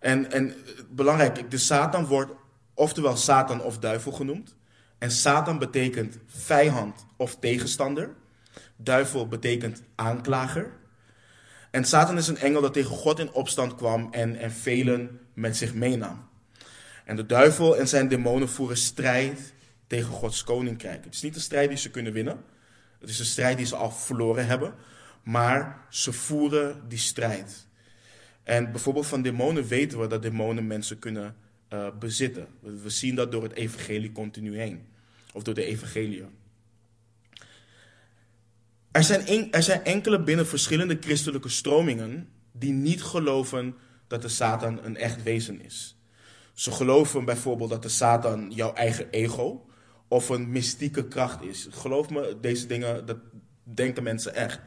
En, 0.00 0.32
en 0.32 0.54
belangrijk, 0.90 1.50
de 1.50 1.58
Satan 1.58 2.06
wordt 2.06 2.32
oftewel 2.74 3.16
Satan 3.16 3.62
of 3.62 3.78
duivel 3.78 4.12
genoemd. 4.12 4.54
En 4.98 5.10
Satan 5.10 5.58
betekent 5.58 6.18
vijand 6.26 7.06
of 7.16 7.36
tegenstander. 7.38 8.14
Duivel 8.76 9.28
betekent 9.28 9.82
aanklager. 9.94 10.84
En 11.76 11.84
Satan 11.84 12.18
is 12.18 12.28
een 12.28 12.38
engel 12.38 12.60
dat 12.60 12.72
tegen 12.72 12.96
God 12.96 13.18
in 13.18 13.32
opstand 13.32 13.74
kwam 13.74 14.08
en, 14.10 14.36
en 14.36 14.50
velen 14.50 15.20
met 15.34 15.56
zich 15.56 15.74
meenam. 15.74 16.28
En 17.04 17.16
de 17.16 17.26
duivel 17.26 17.76
en 17.76 17.88
zijn 17.88 18.08
demonen 18.08 18.48
voeren 18.48 18.76
strijd 18.76 19.52
tegen 19.86 20.12
Gods 20.12 20.44
koninkrijk. 20.44 21.04
Het 21.04 21.14
is 21.14 21.22
niet 21.22 21.34
een 21.34 21.40
strijd 21.40 21.68
die 21.68 21.78
ze 21.78 21.90
kunnen 21.90 22.12
winnen. 22.12 22.44
Het 23.00 23.08
is 23.08 23.18
een 23.18 23.24
strijd 23.24 23.56
die 23.56 23.66
ze 23.66 23.76
al 23.76 23.90
verloren 23.90 24.46
hebben. 24.46 24.74
Maar 25.22 25.86
ze 25.90 26.12
voeren 26.12 26.88
die 26.88 26.98
strijd. 26.98 27.66
En 28.42 28.72
bijvoorbeeld 28.72 29.06
van 29.06 29.22
demonen 29.22 29.66
weten 29.66 30.00
we 30.00 30.06
dat 30.06 30.22
demonen 30.22 30.66
mensen 30.66 30.98
kunnen 30.98 31.36
uh, 31.72 31.88
bezitten. 31.98 32.46
We 32.60 32.90
zien 32.90 33.14
dat 33.14 33.32
door 33.32 33.42
het 33.42 33.52
evangelie 33.52 34.12
continu 34.12 34.58
heen. 34.58 34.86
Of 35.32 35.42
door 35.42 35.54
de 35.54 35.64
evangelie. 35.64 36.24
Er 38.96 39.04
zijn, 39.04 39.52
er 39.52 39.62
zijn 39.62 39.84
enkele 39.84 40.22
binnen 40.22 40.46
verschillende 40.46 40.96
christelijke 41.00 41.48
stromingen 41.48 42.28
die 42.52 42.72
niet 42.72 43.02
geloven 43.02 43.74
dat 44.06 44.22
de 44.22 44.28
Satan 44.28 44.78
een 44.82 44.96
echt 44.96 45.22
wezen 45.22 45.64
is. 45.64 45.96
Ze 46.52 46.70
geloven 46.70 47.24
bijvoorbeeld 47.24 47.70
dat 47.70 47.82
de 47.82 47.88
Satan 47.88 48.50
jouw 48.50 48.72
eigen 48.72 49.10
ego 49.10 49.66
of 50.08 50.28
een 50.28 50.50
mystieke 50.50 51.08
kracht 51.08 51.42
is. 51.42 51.68
Geloof 51.70 52.10
me, 52.10 52.36
deze 52.40 52.66
dingen, 52.66 53.06
dat 53.06 53.16
denken 53.62 54.02
mensen 54.02 54.34
echt. 54.34 54.60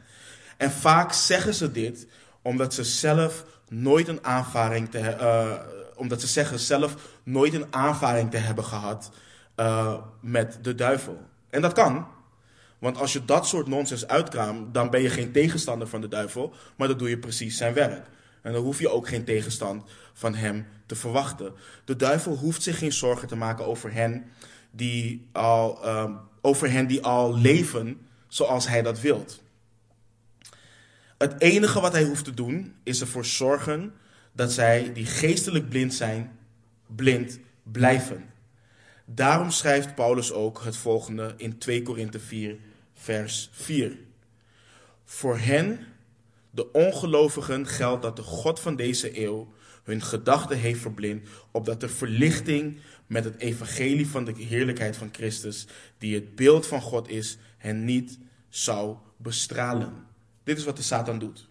En 0.57 0.71
vaak 0.71 1.13
zeggen 1.13 1.53
ze 1.53 1.71
dit 1.71 2.07
omdat 2.41 2.73
ze 2.73 2.83
zelf 2.83 3.45
nooit 3.69 4.07
een 4.07 4.23
aanvaring 4.23 4.89
te, 4.89 4.99
uh, 4.99 5.53
omdat 5.95 6.21
ze 6.21 6.27
zeggen 6.27 6.59
zelf 6.59 6.95
nooit 7.23 7.53
een 7.53 7.67
aanvaring 7.69 8.31
te 8.31 8.37
hebben 8.37 8.63
gehad 8.63 9.11
uh, 9.55 9.93
met 10.21 10.59
de 10.61 10.75
duivel. 10.75 11.21
En 11.49 11.61
dat 11.61 11.73
kan. 11.73 12.17
Want 12.79 12.97
als 12.97 13.13
je 13.13 13.25
dat 13.25 13.47
soort 13.47 13.67
nonsens 13.67 14.07
uitkraamt, 14.07 14.73
dan 14.73 14.89
ben 14.89 15.01
je 15.01 15.09
geen 15.09 15.31
tegenstander 15.31 15.87
van 15.87 16.01
de 16.01 16.07
duivel, 16.07 16.53
maar 16.75 16.87
dan 16.87 16.97
doe 16.97 17.09
je 17.09 17.17
precies 17.17 17.57
zijn 17.57 17.73
werk. 17.73 18.07
En 18.41 18.53
dan 18.53 18.63
hoef 18.63 18.79
je 18.79 18.89
ook 18.89 19.07
geen 19.07 19.23
tegenstand 19.23 19.83
van 20.13 20.35
hem 20.35 20.67
te 20.85 20.95
verwachten. 20.95 21.53
De 21.85 21.95
duivel 21.95 22.35
hoeft 22.35 22.63
zich 22.63 22.77
geen 22.77 22.93
zorgen 22.93 23.27
te 23.27 23.35
maken 23.35 23.65
over 23.65 23.93
hen 23.93 24.25
die 24.71 25.27
al, 25.31 25.87
um, 25.87 26.19
over 26.41 26.71
hen 26.71 26.87
die 26.87 27.03
al 27.03 27.37
leven 27.37 28.07
zoals 28.27 28.67
hij 28.67 28.81
dat 28.81 29.01
wilt. 29.01 29.41
Het 31.17 31.41
enige 31.41 31.79
wat 31.79 31.91
hij 31.91 32.03
hoeft 32.03 32.23
te 32.23 32.33
doen 32.33 32.75
is 32.83 33.01
ervoor 33.01 33.25
zorgen 33.25 33.93
dat 34.31 34.51
zij 34.51 34.93
die 34.93 35.05
geestelijk 35.05 35.69
blind 35.69 35.93
zijn, 35.93 36.37
blind 36.87 37.39
blijven. 37.63 38.25
Daarom 39.05 39.51
schrijft 39.51 39.95
Paulus 39.95 40.31
ook 40.31 40.61
het 40.63 40.77
volgende 40.77 41.33
in 41.37 41.57
2 41.57 41.81
Korinthe 41.81 42.19
4, 42.19 42.57
vers 43.01 43.49
4. 43.51 43.97
Voor 45.05 45.37
hen, 45.37 45.87
de 46.51 46.71
ongelovigen, 46.71 47.67
geldt 47.67 48.01
dat 48.01 48.15
de 48.15 48.21
God 48.21 48.59
van 48.59 48.75
deze 48.75 49.23
eeuw 49.23 49.53
hun 49.83 50.01
gedachten 50.01 50.57
heeft 50.57 50.81
verblind, 50.81 51.27
opdat 51.51 51.79
de 51.79 51.89
verlichting 51.89 52.77
met 53.07 53.23
het 53.23 53.37
evangelie 53.37 54.07
van 54.07 54.25
de 54.25 54.33
heerlijkheid 54.37 54.97
van 54.97 55.09
Christus, 55.11 55.67
die 55.97 56.15
het 56.15 56.35
beeld 56.35 56.67
van 56.67 56.81
God 56.81 57.09
is, 57.09 57.37
hen 57.57 57.85
niet 57.85 58.19
zou 58.49 58.97
bestralen. 59.17 59.93
Dit 60.43 60.57
is 60.57 60.65
wat 60.65 60.77
de 60.77 60.83
Satan 60.83 61.19
doet. 61.19 61.47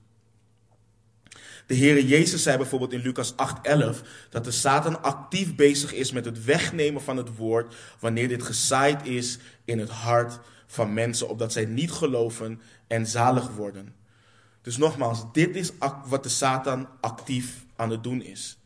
De 1.67 1.77
Heere 1.77 2.07
Jezus 2.07 2.43
zei 2.43 2.57
bijvoorbeeld 2.57 2.93
in 2.93 3.01
Lucas 3.01 3.35
8:11 3.37 4.03
dat 4.31 4.45
de 4.45 4.51
Satan 4.51 5.03
actief 5.03 5.55
bezig 5.55 5.93
is 5.93 6.13
met 6.13 6.25
het 6.25 6.45
wegnemen 6.45 7.03
van 7.03 7.17
het 7.17 7.37
woord 7.37 7.75
wanneer 7.99 8.29
dit 8.29 8.43
gezaaid 8.43 9.07
is 9.07 9.39
in 9.65 9.79
het 9.79 9.91
hart 9.91 10.39
van 10.71 10.93
mensen, 10.93 11.29
opdat 11.29 11.53
zij 11.53 11.65
niet 11.65 11.91
geloven 11.91 12.61
en 12.87 13.07
zalig 13.07 13.49
worden. 13.49 13.95
Dus 14.63 14.77
nogmaals, 14.77 15.25
dit 15.33 15.57
is 15.57 15.73
wat 16.07 16.23
de 16.23 16.29
Satan 16.29 16.89
actief 17.01 17.65
aan 17.77 17.91
het 17.91 18.03
doen 18.03 18.23
is. 18.23 18.59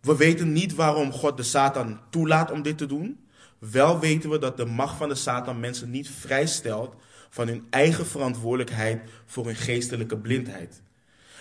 We 0.00 0.16
weten 0.16 0.52
niet 0.52 0.74
waarom 0.74 1.12
God 1.12 1.36
de 1.36 1.42
Satan 1.42 2.00
toelaat 2.10 2.50
om 2.50 2.62
dit 2.62 2.78
te 2.78 2.86
doen. 2.86 3.24
Wel 3.58 3.98
weten 3.98 4.30
we 4.30 4.38
dat 4.38 4.56
de 4.56 4.64
macht 4.64 4.96
van 4.96 5.08
de 5.08 5.14
Satan 5.14 5.60
mensen 5.60 5.90
niet 5.90 6.10
vrijstelt 6.10 6.94
van 7.30 7.48
hun 7.48 7.66
eigen 7.70 8.06
verantwoordelijkheid 8.06 9.10
voor 9.26 9.46
hun 9.46 9.56
geestelijke 9.56 10.16
blindheid. 10.16 10.82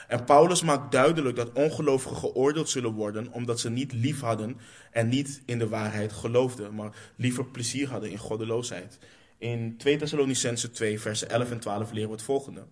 En 0.08 0.24
Paulus 0.24 0.62
maakt 0.62 0.92
duidelijk 0.92 1.36
dat 1.36 1.52
ongelovigen 1.54 2.18
geoordeeld 2.18 2.70
zullen 2.70 2.94
worden 2.94 3.32
omdat 3.32 3.60
ze 3.60 3.70
niet 3.70 3.94
lief 3.94 4.22
hadden 4.22 4.58
en 4.92 5.10
niet 5.10 5.42
in 5.46 5.60
de 5.60 5.68
waarheid 5.68 6.12
geloofden, 6.12 6.76
maar 6.76 6.96
liever 7.16 7.46
plezier 7.46 7.90
hadden 7.90 8.12
in 8.12 8.18
goddeloosheid. 8.18 8.98
In 9.40 9.78
2 9.78 9.98
Thessalonicense 9.98 10.72
2, 10.72 11.00
versen 11.00 11.30
11 11.30 11.52
en 11.52 11.60
12 11.60 11.92
leren 11.92 12.10
we 12.10 12.16
het 12.16 12.24
volgende. 12.24 12.66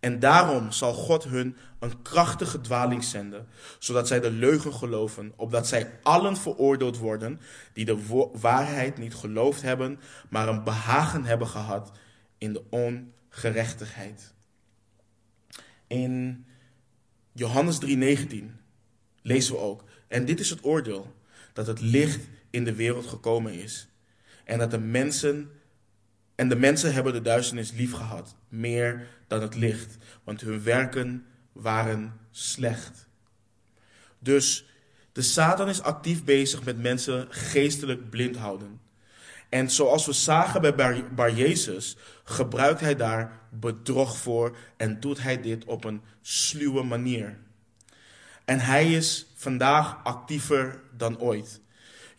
En 0.00 0.18
daarom 0.18 0.72
zal 0.72 0.92
God 0.92 1.24
hun 1.24 1.56
een 1.78 2.02
krachtige 2.02 2.60
dwaling 2.60 3.04
zenden, 3.04 3.46
zodat 3.78 4.08
zij 4.08 4.20
de 4.20 4.30
leugen 4.30 4.72
geloven, 4.72 5.32
opdat 5.36 5.66
zij 5.66 5.98
allen 6.02 6.36
veroordeeld 6.36 6.98
worden 6.98 7.40
die 7.72 7.84
de 7.84 8.28
waarheid 8.32 8.98
niet 8.98 9.14
geloofd 9.14 9.62
hebben, 9.62 10.00
maar 10.30 10.48
een 10.48 10.64
behagen 10.64 11.24
hebben 11.24 11.46
gehad 11.46 11.92
in 12.38 12.52
de 12.52 12.62
ongerechtigheid. 12.70 14.34
In 15.86 16.44
Johannes 17.32 17.78
3:19 17.78 18.60
lezen 19.22 19.54
we 19.54 19.60
ook, 19.60 19.84
en 20.08 20.24
dit 20.24 20.40
is 20.40 20.50
het 20.50 20.64
oordeel, 20.64 21.14
dat 21.52 21.66
het 21.66 21.80
licht 21.80 22.28
in 22.50 22.64
de 22.64 22.74
wereld 22.74 23.06
gekomen 23.06 23.52
is 23.52 23.88
en 24.44 24.58
dat 24.58 24.70
de 24.70 24.78
mensen 24.78 25.50
en 26.40 26.48
de 26.48 26.56
mensen 26.56 26.92
hebben 26.92 27.12
de 27.12 27.22
duisternis 27.22 27.72
lief 27.72 27.92
gehad, 27.92 28.34
meer 28.48 29.06
dan 29.26 29.42
het 29.42 29.54
licht, 29.54 29.96
want 30.24 30.40
hun 30.40 30.62
werken 30.62 31.26
waren 31.52 32.20
slecht. 32.30 33.08
Dus 34.18 34.64
de 35.12 35.22
Satan 35.22 35.68
is 35.68 35.82
actief 35.82 36.24
bezig 36.24 36.64
met 36.64 36.78
mensen 36.78 37.26
geestelijk 37.30 38.10
blind 38.10 38.36
houden. 38.36 38.80
En 39.48 39.70
zoals 39.70 40.06
we 40.06 40.12
zagen 40.12 40.60
bij 40.60 41.04
Bar, 41.14 41.32
Jezus, 41.32 41.96
gebruikt 42.24 42.80
hij 42.80 42.96
daar 42.96 43.40
bedrog 43.50 44.16
voor 44.16 44.56
en 44.76 45.00
doet 45.00 45.22
hij 45.22 45.40
dit 45.40 45.64
op 45.64 45.84
een 45.84 46.02
sluwe 46.20 46.82
manier. 46.82 47.38
En 48.44 48.60
hij 48.60 48.92
is 48.92 49.26
vandaag 49.34 50.04
actiever 50.04 50.80
dan 50.96 51.18
ooit. 51.18 51.59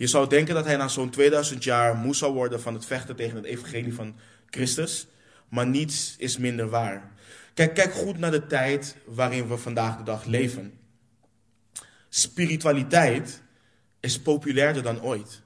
Je 0.01 0.07
zou 0.07 0.27
denken 0.27 0.55
dat 0.55 0.65
hij 0.65 0.75
na 0.75 0.87
zo'n 0.87 1.09
2000 1.09 1.63
jaar 1.63 1.95
moe 1.95 2.15
zou 2.15 2.33
worden 2.33 2.61
van 2.61 2.73
het 2.73 2.85
vechten 2.85 3.15
tegen 3.15 3.35
het 3.35 3.45
evangelie 3.45 3.93
van 3.93 4.15
Christus, 4.49 5.07
maar 5.49 5.67
niets 5.67 6.15
is 6.17 6.37
minder 6.37 6.69
waar. 6.69 7.11
Kijk, 7.53 7.73
kijk 7.73 7.93
goed 7.93 8.17
naar 8.17 8.31
de 8.31 8.47
tijd 8.47 8.95
waarin 9.05 9.47
we 9.47 9.57
vandaag 9.57 9.97
de 9.97 10.03
dag 10.03 10.25
leven. 10.25 10.79
Spiritualiteit 12.09 13.41
is 13.99 14.21
populairder 14.21 14.83
dan 14.83 15.01
ooit. 15.01 15.41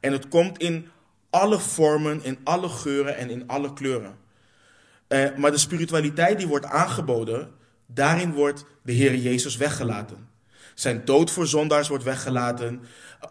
En 0.00 0.12
het 0.12 0.28
komt 0.28 0.58
in 0.58 0.88
alle 1.30 1.58
vormen, 1.58 2.24
in 2.24 2.38
alle 2.44 2.68
geuren 2.68 3.16
en 3.16 3.30
in 3.30 3.46
alle 3.46 3.72
kleuren. 3.72 4.16
Eh, 5.06 5.36
maar 5.36 5.50
de 5.50 5.58
spiritualiteit 5.58 6.38
die 6.38 6.48
wordt 6.48 6.66
aangeboden, 6.66 7.52
daarin 7.86 8.32
wordt 8.32 8.64
de 8.82 8.92
Heer 8.92 9.16
Jezus 9.16 9.56
weggelaten. 9.56 10.32
Zijn 10.74 11.04
dood 11.04 11.30
voor 11.30 11.46
zondaars 11.46 11.88
wordt 11.88 12.04
weggelaten. 12.04 12.82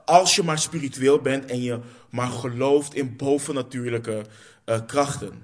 Als 0.05 0.35
je 0.35 0.43
maar 0.43 0.59
spiritueel 0.59 1.19
bent 1.19 1.45
en 1.45 1.61
je 1.61 1.79
maar 2.09 2.27
gelooft 2.27 2.93
in 2.93 3.15
bovennatuurlijke 3.15 4.25
uh, 4.65 4.79
krachten. 4.87 5.43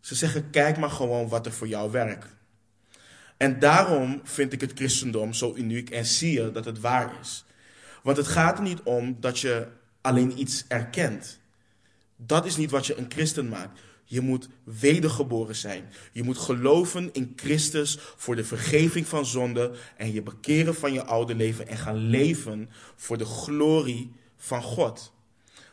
Ze 0.00 0.14
zeggen, 0.14 0.50
kijk 0.50 0.78
maar 0.78 0.90
gewoon 0.90 1.28
wat 1.28 1.46
er 1.46 1.52
voor 1.52 1.68
jou 1.68 1.90
werkt. 1.90 2.26
En 3.36 3.58
daarom 3.58 4.20
vind 4.24 4.52
ik 4.52 4.60
het 4.60 4.72
christendom 4.74 5.32
zo 5.32 5.54
uniek 5.54 5.90
en 5.90 6.04
zie 6.04 6.32
je 6.32 6.50
dat 6.50 6.64
het 6.64 6.80
waar 6.80 7.12
is. 7.20 7.44
Want 8.02 8.16
het 8.16 8.26
gaat 8.26 8.58
er 8.58 8.64
niet 8.64 8.82
om 8.82 9.16
dat 9.20 9.38
je 9.38 9.66
alleen 10.00 10.38
iets 10.38 10.64
erkent. 10.68 11.38
Dat 12.16 12.46
is 12.46 12.56
niet 12.56 12.70
wat 12.70 12.86
je 12.86 12.98
een 12.98 13.06
christen 13.08 13.48
maakt. 13.48 13.80
Je 14.12 14.20
moet 14.20 14.48
wedergeboren 14.64 15.56
zijn. 15.56 15.88
Je 16.12 16.22
moet 16.22 16.38
geloven 16.38 17.12
in 17.12 17.32
Christus 17.36 17.98
voor 18.16 18.36
de 18.36 18.44
vergeving 18.44 19.06
van 19.06 19.26
zonde 19.26 19.72
en 19.96 20.12
je 20.12 20.22
bekeren 20.22 20.74
van 20.74 20.92
je 20.92 21.04
oude 21.04 21.34
leven 21.34 21.68
en 21.68 21.76
gaan 21.76 21.96
leven 21.96 22.70
voor 22.96 23.18
de 23.18 23.24
glorie 23.24 24.12
van 24.36 24.62
God. 24.62 25.12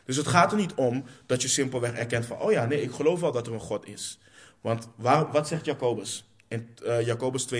Dus 0.04 0.16
het 0.16 0.26
gaat 0.26 0.52
er 0.52 0.58
niet 0.58 0.74
om 0.74 1.04
dat 1.26 1.42
je 1.42 1.48
simpelweg 1.48 1.92
erkent 1.92 2.26
van, 2.26 2.38
oh 2.38 2.52
ja, 2.52 2.66
nee, 2.66 2.82
ik 2.82 2.90
geloof 2.90 3.20
wel 3.20 3.32
dat 3.32 3.46
er 3.46 3.52
een 3.52 3.60
God 3.60 3.88
is. 3.88 4.18
Want 4.60 4.88
wat 5.32 5.48
zegt 5.48 5.64
Jacobus 5.64 6.24
in 6.48 6.68
uh, 6.84 7.06
Jacobus 7.06 7.46
2:19? 7.54 7.58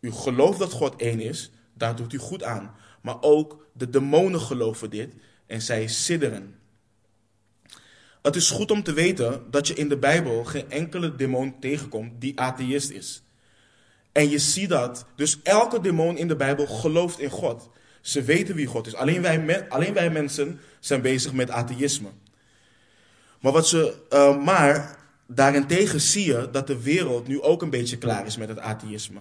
U 0.00 0.12
gelooft 0.12 0.58
dat 0.58 0.72
God 0.72 0.96
één 0.96 1.20
is, 1.20 1.50
daar 1.74 1.96
doet 1.96 2.12
u 2.12 2.18
goed 2.18 2.42
aan. 2.42 2.74
Maar 3.02 3.16
ook 3.20 3.66
de 3.72 3.90
demonen 3.90 4.40
geloven 4.40 4.90
dit 4.90 5.14
en 5.46 5.62
zij 5.62 5.86
sidderen. 5.86 6.54
Het 8.26 8.36
is 8.36 8.50
goed 8.50 8.70
om 8.70 8.82
te 8.82 8.92
weten 8.92 9.42
dat 9.50 9.66
je 9.66 9.74
in 9.74 9.88
de 9.88 9.96
Bijbel 9.96 10.44
geen 10.44 10.70
enkele 10.70 11.16
demon 11.16 11.58
tegenkomt 11.60 12.20
die 12.20 12.40
atheïst 12.40 12.90
is. 12.90 13.22
En 14.12 14.30
je 14.30 14.38
ziet 14.38 14.68
dat, 14.68 15.06
dus 15.16 15.38
elke 15.42 15.80
demon 15.80 16.16
in 16.16 16.28
de 16.28 16.36
Bijbel 16.36 16.66
gelooft 16.66 17.18
in 17.18 17.30
God. 17.30 17.70
Ze 18.00 18.22
weten 18.22 18.54
wie 18.54 18.66
God 18.66 18.86
is. 18.86 18.94
Alleen 18.94 19.22
wij, 19.22 19.68
alleen 19.68 19.94
wij 19.94 20.10
mensen 20.10 20.60
zijn 20.80 21.02
bezig 21.02 21.32
met 21.32 21.50
atheïsme. 21.50 22.08
Maar, 23.40 23.52
wat 23.52 23.68
ze, 23.68 23.94
uh, 24.10 24.44
maar 24.44 24.98
daarentegen 25.26 26.00
zie 26.00 26.26
je 26.26 26.48
dat 26.52 26.66
de 26.66 26.82
wereld 26.82 27.26
nu 27.26 27.42
ook 27.42 27.62
een 27.62 27.70
beetje 27.70 27.98
klaar 27.98 28.26
is 28.26 28.36
met 28.36 28.48
het 28.48 28.58
atheïsme. 28.58 29.20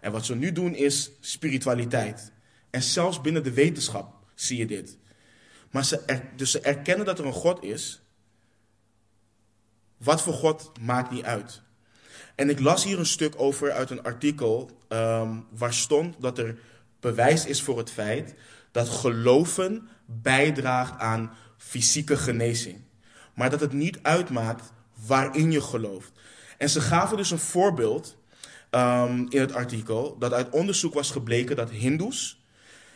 En 0.00 0.12
wat 0.12 0.24
ze 0.24 0.34
nu 0.34 0.52
doen 0.52 0.74
is 0.74 1.10
spiritualiteit. 1.20 2.32
En 2.70 2.82
zelfs 2.82 3.20
binnen 3.20 3.42
de 3.42 3.52
wetenschap 3.52 4.14
zie 4.34 4.58
je 4.58 4.66
dit. 4.66 4.98
Maar 5.70 5.84
ze, 5.84 6.20
dus 6.36 6.50
ze 6.50 6.60
erkennen 6.60 7.06
dat 7.06 7.18
er 7.18 7.26
een 7.26 7.32
God 7.32 7.62
is. 7.62 8.03
Wat 10.04 10.22
voor 10.22 10.32
God 10.32 10.72
maakt 10.80 11.10
niet 11.10 11.24
uit. 11.24 11.62
En 12.34 12.50
ik 12.50 12.60
las 12.60 12.84
hier 12.84 12.98
een 12.98 13.06
stuk 13.06 13.34
over 13.36 13.72
uit 13.72 13.90
een 13.90 14.02
artikel 14.02 14.70
um, 14.88 15.46
waar 15.50 15.74
stond 15.74 16.14
dat 16.20 16.38
er 16.38 16.58
bewijs 17.00 17.46
is 17.46 17.62
voor 17.62 17.78
het 17.78 17.90
feit 17.90 18.34
dat 18.70 18.88
geloven 18.88 19.88
bijdraagt 20.06 20.98
aan 20.98 21.32
fysieke 21.56 22.16
genezing. 22.16 22.80
Maar 23.34 23.50
dat 23.50 23.60
het 23.60 23.72
niet 23.72 23.98
uitmaakt 24.02 24.72
waarin 25.06 25.52
je 25.52 25.60
gelooft. 25.60 26.12
En 26.58 26.68
ze 26.68 26.80
gaven 26.80 27.16
dus 27.16 27.30
een 27.30 27.38
voorbeeld 27.38 28.16
um, 28.70 29.26
in 29.30 29.40
het 29.40 29.52
artikel 29.52 30.18
dat 30.18 30.32
uit 30.32 30.50
onderzoek 30.50 30.94
was 30.94 31.10
gebleken 31.10 31.56
dat 31.56 31.70
Hindoes 31.70 32.42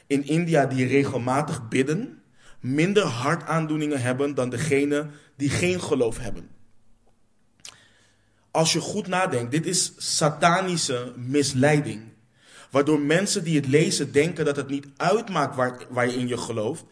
in 0.07 0.27
India 0.27 0.67
die 0.67 0.87
regelmatig 0.87 1.69
bidden 1.69 2.23
minder 2.61 3.05
hartaandoeningen 3.05 4.01
hebben 4.01 4.35
dan 4.35 4.51
degene 4.51 5.07
die 5.37 5.51
geen 5.51 5.81
geloof 5.81 6.19
hebben. 6.19 6.58
Als 8.51 8.73
je 8.73 8.81
goed 8.81 9.07
nadenkt, 9.07 9.51
dit 9.51 9.67
is 9.67 9.93
satanische 9.97 11.13
misleiding. 11.17 12.03
Waardoor 12.71 13.01
mensen 13.01 13.45
die 13.45 13.57
het 13.57 13.67
lezen 13.67 14.13
denken 14.13 14.45
dat 14.45 14.57
het 14.57 14.69
niet 14.69 14.87
uitmaakt 14.97 15.57
waar, 15.57 15.87
waar 15.89 16.07
je 16.07 16.17
in 16.17 16.29
je 16.29 16.39
gelooft, 16.39 16.85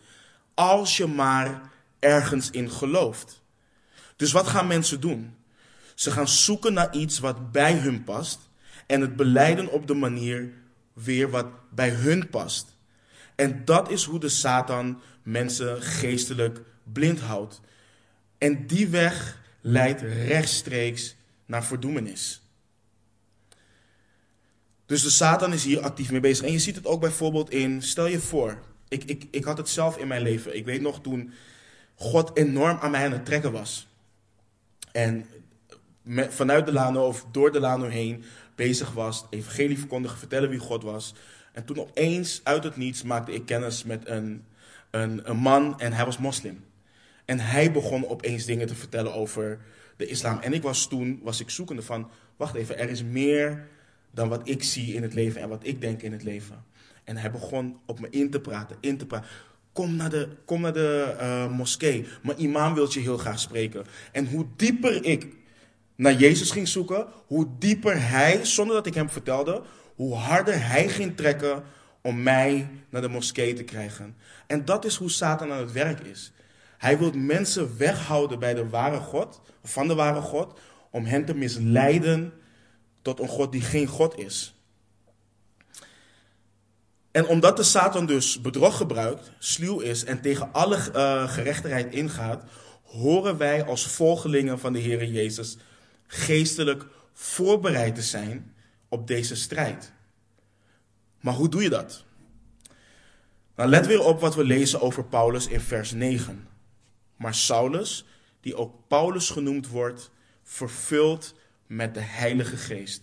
als 0.55 0.97
je 0.97 1.07
maar 1.07 1.71
ergens 1.99 2.51
in 2.51 2.71
gelooft. 2.71 3.43
Dus 4.17 4.33
wat 4.33 4.47
gaan 4.47 4.67
mensen 4.67 5.01
doen? 5.01 5.35
Ze 5.95 6.11
gaan 6.11 6.29
zoeken 6.29 6.73
naar 6.73 6.95
iets 6.95 7.19
wat 7.19 7.53
bij 7.53 7.73
hun 7.73 8.05
past 8.05 8.39
en 8.87 9.01
het 9.01 9.17
beleiden 9.17 9.71
op 9.71 9.87
de 9.87 9.95
manier 9.95 10.53
weer 10.93 11.31
wat 11.31 11.47
bij 11.71 11.91
hun 11.91 12.31
past. 12.31 12.77
En 13.35 13.65
dat 13.65 13.91
is 13.91 14.05
hoe 14.05 14.21
de 14.21 14.29
Satan 14.29 15.01
mensen 15.23 15.83
geestelijk 15.83 16.61
blind 16.93 17.21
houdt. 17.21 17.61
En 18.39 18.67
die 18.67 18.89
weg 18.89 19.39
leidt 19.61 20.01
rechtstreeks 20.01 21.17
naar 21.47 21.65
verdoemenis. 21.65 22.41
Dus 24.87 25.03
de 25.03 25.11
Satan 25.11 25.53
is 25.53 25.65
hier 25.65 25.81
actief 25.81 26.11
mee 26.11 26.21
bezig. 26.21 26.47
En 26.47 26.53
je 26.53 26.59
ziet 26.59 26.77
het 26.77 26.87
ook 26.87 27.01
bijvoorbeeld 27.01 27.51
in, 27.51 27.83
stel 27.83 28.07
je 28.07 28.21
voor, 28.21 28.59
ik, 28.89 29.05
ik, 29.05 29.27
ik 29.31 29.45
had 29.45 29.59
het 29.59 29.69
zelf 29.69 29.99
in 29.99 30.07
mijn 30.07 30.23
leven. 30.23 30.57
Ik 30.57 30.65
weet 30.65 30.81
nog 30.81 31.01
toen 31.01 31.33
God 31.95 32.37
enorm 32.37 32.79
aan 32.81 32.91
mij 32.91 33.05
aan 33.05 33.13
het 33.13 33.25
trekken 33.25 33.53
was. 33.53 33.89
En 34.93 35.27
vanuit 36.29 36.67
de 36.67 36.73
Lano 36.73 37.07
of 37.07 37.27
door 37.31 37.53
de 37.53 37.61
Lano 37.61 37.87
heen 37.87 38.25
bezig 38.55 38.93
was, 38.93 39.25
evangelie 39.31 39.79
verkondigen, 39.79 40.19
vertellen 40.19 40.49
wie 40.49 40.59
God 40.59 40.83
was. 40.83 41.15
En 41.53 41.65
toen 41.65 41.81
opeens 41.81 42.41
uit 42.45 42.65
het 42.65 42.77
niets 42.77 43.03
maakte 43.03 43.33
ik 43.33 43.47
kennis 43.47 43.85
met 43.85 44.09
een, 44.09 44.45
een, 44.91 45.31
een 45.31 45.37
man 45.37 45.81
en 45.81 45.93
hij 45.93 46.05
was 46.05 46.19
moslim. 46.19 46.65
En 47.25 47.41
hij 47.41 47.73
begon 47.73 48.09
opeens 48.09 48.45
dingen 48.45 48.67
te 48.67 48.75
vertellen 48.75 49.15
over 49.15 49.59
de 49.97 50.07
islam. 50.07 50.39
En 50.39 50.53
ik 50.53 50.63
was 50.63 50.89
toen, 50.89 51.21
was 51.23 51.41
ik 51.41 51.51
zoekende 51.51 51.83
van, 51.83 52.11
wacht 52.37 52.55
even, 52.55 52.79
er 52.79 52.89
is 52.89 53.05
meer 53.05 53.69
dan 54.11 54.29
wat 54.29 54.49
ik 54.49 54.63
zie 54.63 54.95
in 54.95 55.03
het 55.03 55.15
leven 55.15 55.41
en 55.41 55.49
wat 55.49 55.67
ik 55.67 55.81
denk 55.81 56.03
in 56.03 56.13
het 56.13 56.23
leven. 56.23 56.65
En 57.05 57.17
hij 57.17 57.31
begon 57.31 57.79
op 57.87 58.01
me 58.01 58.11
in 58.11 58.31
te 58.31 58.41
praten, 58.41 58.77
in 58.81 58.97
te 58.97 59.07
praten. 59.07 59.29
Kom 59.73 59.97
naar 59.97 60.11
de, 60.11 60.29
kom 60.45 60.61
naar 60.61 60.73
de 60.73 61.17
uh, 61.21 61.51
moskee. 61.51 62.07
Mijn 62.23 62.43
imam 62.43 62.75
wil 62.75 62.93
je 62.93 63.01
heel 63.01 63.19
graag 63.19 63.39
spreken. 63.39 63.85
En 64.13 64.27
hoe 64.27 64.47
dieper 64.57 65.05
ik 65.05 65.27
naar 65.97 66.15
Jezus 66.15 66.51
ging 66.51 66.69
zoeken, 66.69 67.07
hoe 67.27 67.49
dieper 67.59 68.09
hij, 68.09 68.45
zonder 68.45 68.77
dat 68.77 68.87
ik 68.87 68.95
hem 68.95 69.11
vertelde, 69.11 69.63
hoe 69.95 70.15
harder 70.15 70.67
hij 70.67 70.89
ging 70.89 71.17
trekken 71.17 71.63
om 72.01 72.23
mij 72.23 72.69
naar 72.91 73.03
de 73.03 73.09
moskee 73.09 73.53
te 73.53 73.65
krijgen. 73.65 74.17
En 74.47 74.65
dat 74.65 74.85
is 74.85 74.97
hoe 74.97 75.11
Satan 75.11 75.53
aan 75.53 75.61
het 75.61 75.73
werk 75.73 76.01
is. 76.01 76.33
Hij 76.87 76.99
wil 76.99 77.13
mensen 77.13 77.77
weghouden 77.79 78.39
bij 78.39 78.55
de 78.55 78.69
ware 78.69 78.99
God, 78.99 79.41
van 79.63 79.89
de 79.89 79.95
ware 79.95 80.21
God, 80.21 80.59
om 80.91 81.05
hen 81.05 81.25
te 81.25 81.35
misleiden 81.35 82.33
tot 83.03 83.21
een 83.21 83.29
God 83.29 83.53
die 83.53 83.61
geen 83.61 83.87
God 83.87 84.19
is. 84.19 84.55
En 87.11 87.27
omdat 87.27 87.57
de 87.57 87.63
Satan 87.63 88.07
dus 88.07 88.41
bedrog 88.41 88.77
gebruikt, 88.77 89.33
sluw 89.39 89.81
is 89.81 90.05
en 90.05 90.21
tegen 90.21 90.53
alle 90.53 90.77
uh, 90.77 91.29
gerechtigheid 91.29 91.95
ingaat, 91.95 92.45
horen 92.83 93.37
wij 93.37 93.65
als 93.65 93.87
volgelingen 93.87 94.59
van 94.59 94.73
de 94.73 94.79
Heer 94.79 95.05
Jezus 95.05 95.57
geestelijk 96.07 96.87
voorbereid 97.13 97.95
te 97.95 98.03
zijn 98.03 98.55
op 98.89 99.07
deze 99.07 99.37
strijd. 99.37 99.93
Maar 101.21 101.35
hoe 101.35 101.49
doe 101.49 101.63
je 101.63 101.71
dat? 101.71 102.05
Nou, 103.57 103.69
let 103.69 103.87
weer 103.87 104.05
op 104.05 104.21
wat 104.21 104.35
we 104.35 104.45
lezen 104.45 104.81
over 104.81 105.05
Paulus 105.05 105.47
in 105.47 105.61
vers 105.61 105.93
9. 105.93 106.55
Maar 107.17 107.35
Saulus, 107.35 108.05
die 108.41 108.57
ook 108.57 108.75
Paulus 108.89 109.31
genoemd 109.31 109.69
wordt, 109.69 110.11
vervuld 110.43 111.35
met 111.67 111.95
de 111.95 112.01
Heilige 112.01 112.57
Geest. 112.57 113.03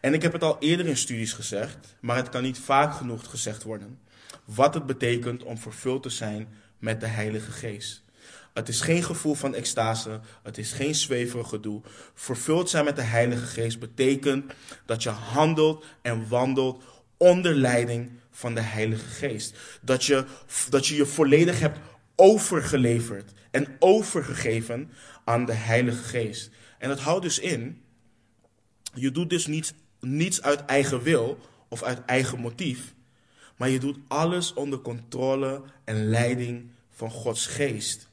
En 0.00 0.14
ik 0.14 0.22
heb 0.22 0.32
het 0.32 0.42
al 0.42 0.56
eerder 0.58 0.86
in 0.86 0.96
studies 0.96 1.32
gezegd, 1.32 1.96
maar 2.00 2.16
het 2.16 2.28
kan 2.28 2.42
niet 2.42 2.58
vaak 2.58 2.94
genoeg 2.94 3.30
gezegd 3.30 3.62
worden. 3.62 3.98
Wat 4.44 4.74
het 4.74 4.86
betekent 4.86 5.42
om 5.42 5.58
vervuld 5.58 6.02
te 6.02 6.10
zijn 6.10 6.48
met 6.78 7.00
de 7.00 7.06
Heilige 7.06 7.50
Geest. 7.50 8.02
Het 8.54 8.68
is 8.68 8.80
geen 8.80 9.02
gevoel 9.02 9.34
van 9.34 9.54
extase, 9.54 10.20
het 10.42 10.58
is 10.58 10.72
geen 10.72 10.94
zweverig 10.94 11.48
gedoe. 11.48 11.82
Vervuld 12.14 12.70
zijn 12.70 12.84
met 12.84 12.96
de 12.96 13.02
Heilige 13.02 13.46
Geest 13.46 13.78
betekent 13.78 14.52
dat 14.86 15.02
je 15.02 15.08
handelt 15.08 15.84
en 16.02 16.28
wandelt 16.28 16.82
onder 17.16 17.54
leiding 17.54 18.10
van 18.30 18.54
de 18.54 18.60
Heilige 18.60 19.06
Geest. 19.06 19.56
Dat 19.82 20.04
je 20.04 20.24
dat 20.68 20.86
je, 20.86 20.96
je 20.96 21.06
volledig 21.06 21.60
hebt 21.60 21.78
overgeleverd 22.20 23.32
en 23.50 23.76
overgegeven 23.78 24.90
aan 25.24 25.44
de 25.44 25.52
Heilige 25.52 26.02
Geest. 26.02 26.50
En 26.78 26.88
dat 26.88 27.00
houdt 27.00 27.22
dus 27.22 27.38
in, 27.38 27.82
je 28.94 29.10
doet 29.10 29.30
dus 29.30 29.46
niets, 29.46 29.72
niets 30.00 30.42
uit 30.42 30.64
eigen 30.64 31.02
wil 31.02 31.38
of 31.68 31.82
uit 31.82 32.04
eigen 32.04 32.40
motief, 32.40 32.94
maar 33.56 33.68
je 33.68 33.78
doet 33.78 33.98
alles 34.08 34.54
onder 34.54 34.78
controle 34.78 35.62
en 35.84 36.08
leiding 36.08 36.70
van 36.90 37.10
Gods 37.10 37.46
Geest. 37.46 38.08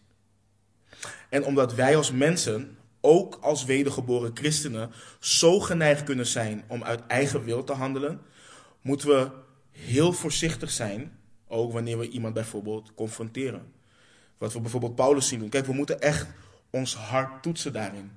En 1.29 1.45
omdat 1.45 1.73
wij 1.73 1.95
als 1.95 2.11
mensen, 2.11 2.77
ook 3.01 3.37
als 3.41 3.65
wedergeboren 3.65 4.31
christenen, 4.33 4.91
zo 5.19 5.59
geneigd 5.59 6.03
kunnen 6.03 6.27
zijn 6.27 6.63
om 6.67 6.83
uit 6.83 7.07
eigen 7.07 7.43
wil 7.43 7.63
te 7.63 7.73
handelen, 7.73 8.21
moeten 8.81 9.07
we 9.07 9.29
heel 9.71 10.13
voorzichtig 10.13 10.71
zijn, 10.71 11.19
ook 11.47 11.71
wanneer 11.71 11.99
we 11.99 12.09
iemand 12.09 12.33
bijvoorbeeld 12.33 12.93
confronteren. 12.93 13.75
Wat 14.37 14.53
we 14.53 14.59
bijvoorbeeld 14.59 14.95
Paulus 14.95 15.27
zien 15.27 15.39
doen. 15.39 15.49
Kijk, 15.49 15.65
we 15.65 15.73
moeten 15.73 16.01
echt 16.01 16.27
ons 16.69 16.95
hart 16.95 17.43
toetsen 17.43 17.73
daarin. 17.73 18.11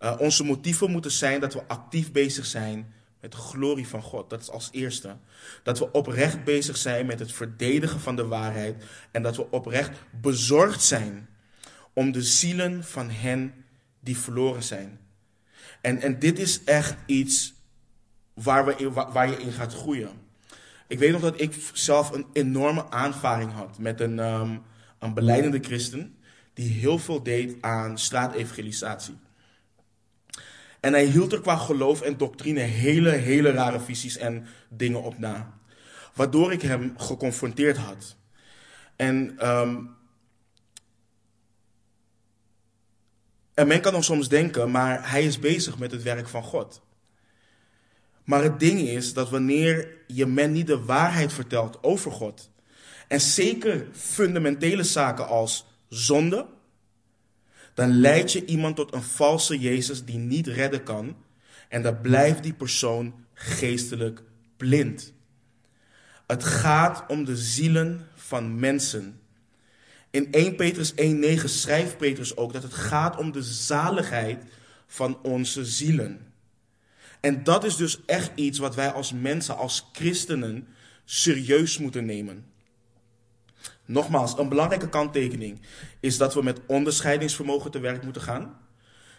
Uh, 0.00 0.14
onze 0.18 0.44
motieven 0.44 0.90
moeten 0.90 1.10
zijn 1.10 1.40
dat 1.40 1.54
we 1.54 1.66
actief 1.66 2.12
bezig 2.12 2.46
zijn 2.46 2.94
met 3.20 3.32
de 3.32 3.38
glorie 3.38 3.88
van 3.88 4.02
God. 4.02 4.30
Dat 4.30 4.40
is 4.40 4.50
als 4.50 4.68
eerste. 4.72 5.16
Dat 5.62 5.78
we 5.78 5.92
oprecht 5.92 6.44
bezig 6.44 6.76
zijn 6.76 7.06
met 7.06 7.18
het 7.18 7.32
verdedigen 7.32 8.00
van 8.00 8.16
de 8.16 8.26
waarheid. 8.26 8.84
En 9.10 9.22
dat 9.22 9.36
we 9.36 9.50
oprecht 9.50 9.90
bezorgd 10.20 10.82
zijn 10.82 11.28
om 11.92 12.12
de 12.12 12.22
zielen 12.22 12.84
van 12.84 13.10
hen 13.10 13.54
die 14.00 14.18
verloren 14.18 14.62
zijn. 14.62 15.00
En, 15.80 16.00
en 16.00 16.18
dit 16.18 16.38
is 16.38 16.64
echt 16.64 16.94
iets 17.06 17.54
waar, 18.34 18.64
we 18.64 18.90
waar 18.92 19.30
je 19.30 19.36
in 19.36 19.52
gaat 19.52 19.74
groeien. 19.74 20.10
Ik 20.86 20.98
weet 20.98 21.12
nog 21.12 21.20
dat 21.20 21.40
ik 21.40 21.54
zelf 21.72 22.10
een 22.10 22.26
enorme 22.32 22.90
aanvaring 22.90 23.52
had 23.52 23.78
met 23.78 24.00
een, 24.00 24.18
um, 24.18 24.62
een 25.02 25.14
beleidende 25.14 25.58
christen 25.60 26.16
die 26.54 26.68
heel 26.68 26.98
veel 26.98 27.22
deed 27.22 27.56
aan 27.60 27.98
straatevangelisatie. 27.98 29.14
En 30.80 30.92
hij 30.92 31.04
hield 31.04 31.32
er 31.32 31.40
qua 31.40 31.56
geloof 31.56 32.00
en 32.00 32.16
doctrine 32.16 32.60
hele, 32.60 33.10
hele 33.10 33.50
rare 33.50 33.80
visies 33.80 34.16
en 34.16 34.46
dingen 34.68 35.02
op 35.02 35.18
na. 35.18 35.58
Waardoor 36.14 36.52
ik 36.52 36.62
hem 36.62 36.94
geconfronteerd 36.96 37.76
had. 37.76 38.16
En 38.96 39.48
um, 39.48 39.96
En 43.54 43.66
men 43.66 43.80
kan 43.80 43.92
dan 43.92 44.04
soms 44.04 44.28
denken, 44.28 44.70
maar 44.70 45.10
hij 45.10 45.24
is 45.24 45.38
bezig 45.38 45.78
met 45.78 45.90
het 45.90 46.02
werk 46.02 46.28
van 46.28 46.42
God. 46.42 46.82
Maar 48.24 48.42
het 48.42 48.60
ding 48.60 48.80
is 48.80 49.12
dat 49.12 49.30
wanneer 49.30 49.96
je 50.06 50.26
men 50.26 50.52
niet 50.52 50.66
de 50.66 50.84
waarheid 50.84 51.32
vertelt 51.32 51.82
over 51.82 52.12
God, 52.12 52.50
en 53.12 53.20
zeker 53.20 53.86
fundamentele 53.92 54.82
zaken 54.82 55.28
als 55.28 55.66
zonde, 55.88 56.46
dan 57.74 58.00
leid 58.00 58.32
je 58.32 58.44
iemand 58.44 58.76
tot 58.76 58.94
een 58.94 59.02
valse 59.02 59.58
Jezus 59.58 60.04
die 60.04 60.18
niet 60.18 60.46
redden 60.46 60.82
kan, 60.82 61.16
en 61.68 61.82
dan 61.82 62.00
blijft 62.00 62.42
die 62.42 62.52
persoon 62.52 63.14
geestelijk 63.34 64.22
blind. 64.56 65.12
Het 66.26 66.44
gaat 66.44 67.04
om 67.08 67.24
de 67.24 67.36
zielen 67.36 68.06
van 68.14 68.60
mensen. 68.60 69.20
In 70.10 70.28
1 70.30 70.56
Petrus 70.56 70.92
1:9 70.94 71.44
schrijft 71.44 71.96
Petrus 71.96 72.36
ook 72.36 72.52
dat 72.52 72.62
het 72.62 72.74
gaat 72.74 73.16
om 73.16 73.32
de 73.32 73.42
zaligheid 73.42 74.44
van 74.86 75.22
onze 75.22 75.64
zielen. 75.64 76.32
En 77.20 77.44
dat 77.44 77.64
is 77.64 77.76
dus 77.76 78.04
echt 78.06 78.30
iets 78.34 78.58
wat 78.58 78.74
wij 78.74 78.90
als 78.92 79.12
mensen, 79.12 79.56
als 79.56 79.88
christenen, 79.92 80.68
serieus 81.04 81.78
moeten 81.78 82.04
nemen. 82.04 82.51
Nogmaals, 83.84 84.38
een 84.38 84.48
belangrijke 84.48 84.88
kanttekening 84.88 85.60
is 86.00 86.16
dat 86.16 86.34
we 86.34 86.42
met 86.42 86.60
onderscheidingsvermogen 86.66 87.70
te 87.70 87.80
werk 87.80 88.04
moeten 88.04 88.22
gaan. 88.22 88.56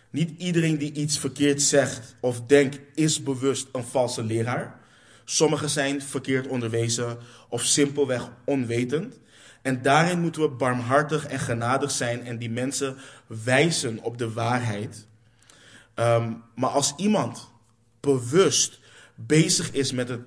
Niet 0.10 0.34
iedereen 0.38 0.78
die 0.78 0.94
iets 0.94 1.20
verkeerd 1.20 1.62
zegt 1.62 2.16
of 2.20 2.42
denkt 2.42 2.80
is 2.94 3.24
bewust 3.24 3.68
een 3.72 3.84
valse 3.84 4.24
leraar. 4.24 4.80
Sommigen 5.26 5.70
zijn 5.70 6.02
verkeerd 6.02 6.48
onderwezen 6.48 7.18
of 7.50 7.64
simpelweg 7.64 8.30
onwetend. 8.46 9.20
En 9.62 9.82
daarin 9.82 10.20
moeten 10.20 10.42
we 10.42 10.50
barmhartig 10.50 11.26
en 11.26 11.40
genadig 11.40 11.92
zijn 11.92 12.26
en 12.26 12.38
die 12.38 12.50
mensen 12.50 12.98
wijzen 13.28 14.00
op 14.02 14.18
de 14.18 14.32
waarheid. 14.32 15.08
Um, 15.96 16.44
maar 16.56 16.70
als 16.70 16.94
iemand 16.98 17.52
bewust 18.00 18.80
bezig 19.16 19.72
is 19.72 19.92
met 19.92 20.10
het, 20.10 20.22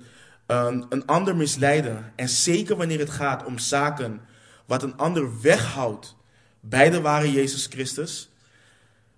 een, 0.47 0.85
een 0.89 1.05
ander 1.05 1.35
misleiden, 1.35 2.13
en 2.15 2.29
zeker 2.29 2.75
wanneer 2.75 2.99
het 2.99 3.09
gaat 3.09 3.45
om 3.45 3.57
zaken 3.57 4.21
wat 4.65 4.83
een 4.83 4.97
ander 4.97 5.41
weghoudt 5.41 6.15
bij 6.59 6.89
de 6.89 7.01
ware 7.01 7.31
Jezus 7.31 7.65
Christus, 7.65 8.29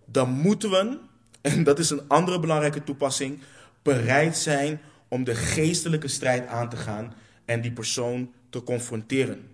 dan 0.06 0.30
moeten 0.30 0.70
we, 0.70 1.00
en 1.42 1.64
dat 1.64 1.80
is 1.80 1.90
een 1.90 2.08
andere 2.08 2.40
belangrijke 2.40 2.84
toepassing, 2.84 3.40
bereid 3.82 4.38
zijn 4.38 4.82
om 5.08 5.24
de 5.24 5.36
geestelijke 5.36 6.08
strijd 6.08 6.48
aan 6.48 6.70
te 6.70 6.78
gaan 6.78 7.14
en 7.46 7.62
die 7.62 7.72
persoon 7.72 8.34
te 8.50 8.64
confronteren. 8.64 9.48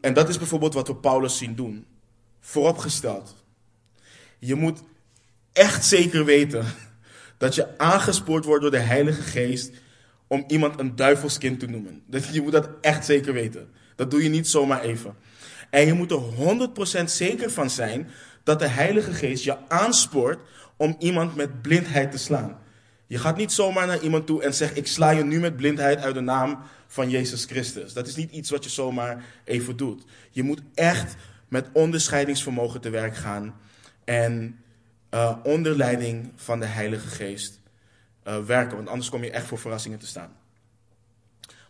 En 0.00 0.14
dat 0.14 0.28
is 0.28 0.38
bijvoorbeeld 0.38 0.74
wat 0.74 0.86
we 0.86 0.96
Paulus 0.96 1.36
zien 1.36 1.54
doen. 1.54 1.86
Vooropgesteld. 2.40 3.44
Je 4.38 4.54
moet 4.54 4.82
echt 5.52 5.84
zeker 5.84 6.24
weten 6.24 6.66
dat 7.42 7.54
je 7.54 7.78
aangespoord 7.78 8.44
wordt 8.44 8.62
door 8.62 8.70
de 8.70 8.78
Heilige 8.78 9.22
Geest 9.22 9.70
om 10.26 10.44
iemand 10.46 10.80
een 10.80 10.96
duivelskind 10.96 11.60
te 11.60 11.66
noemen. 11.66 12.02
Je 12.32 12.42
moet 12.42 12.52
dat 12.52 12.68
echt 12.80 13.04
zeker 13.04 13.32
weten. 13.32 13.68
Dat 13.96 14.10
doe 14.10 14.22
je 14.22 14.28
niet 14.28 14.48
zomaar 14.48 14.80
even. 14.80 15.14
En 15.70 15.86
je 15.86 15.92
moet 15.92 16.10
er 16.10 16.20
100% 17.00 17.04
zeker 17.04 17.50
van 17.50 17.70
zijn 17.70 18.08
dat 18.42 18.58
de 18.58 18.68
Heilige 18.68 19.12
Geest 19.12 19.44
je 19.44 19.68
aanspoort 19.68 20.38
om 20.76 20.96
iemand 20.98 21.34
met 21.36 21.62
blindheid 21.62 22.10
te 22.10 22.18
slaan. 22.18 22.58
Je 23.06 23.18
gaat 23.18 23.36
niet 23.36 23.52
zomaar 23.52 23.86
naar 23.86 24.00
iemand 24.00 24.26
toe 24.26 24.42
en 24.42 24.54
zegt: 24.54 24.76
Ik 24.76 24.86
sla 24.86 25.10
je 25.10 25.24
nu 25.24 25.40
met 25.40 25.56
blindheid 25.56 25.98
uit 25.98 26.14
de 26.14 26.20
naam 26.20 26.58
van 26.86 27.10
Jezus 27.10 27.44
Christus. 27.44 27.92
Dat 27.92 28.06
is 28.06 28.16
niet 28.16 28.30
iets 28.30 28.50
wat 28.50 28.64
je 28.64 28.70
zomaar 28.70 29.24
even 29.44 29.76
doet. 29.76 30.04
Je 30.30 30.42
moet 30.42 30.62
echt 30.74 31.14
met 31.48 31.68
onderscheidingsvermogen 31.72 32.80
te 32.80 32.90
werk 32.90 33.16
gaan 33.16 33.54
en 34.04 34.56
uh, 35.14 35.36
onder 35.42 35.76
leiding 35.76 36.32
van 36.36 36.60
de 36.60 36.66
Heilige 36.66 37.08
Geest 37.08 37.60
uh, 38.28 38.38
werken, 38.38 38.76
want 38.76 38.88
anders 38.88 39.10
kom 39.10 39.24
je 39.24 39.30
echt 39.30 39.46
voor 39.46 39.58
verrassingen 39.58 39.98
te 39.98 40.06
staan. 40.06 40.36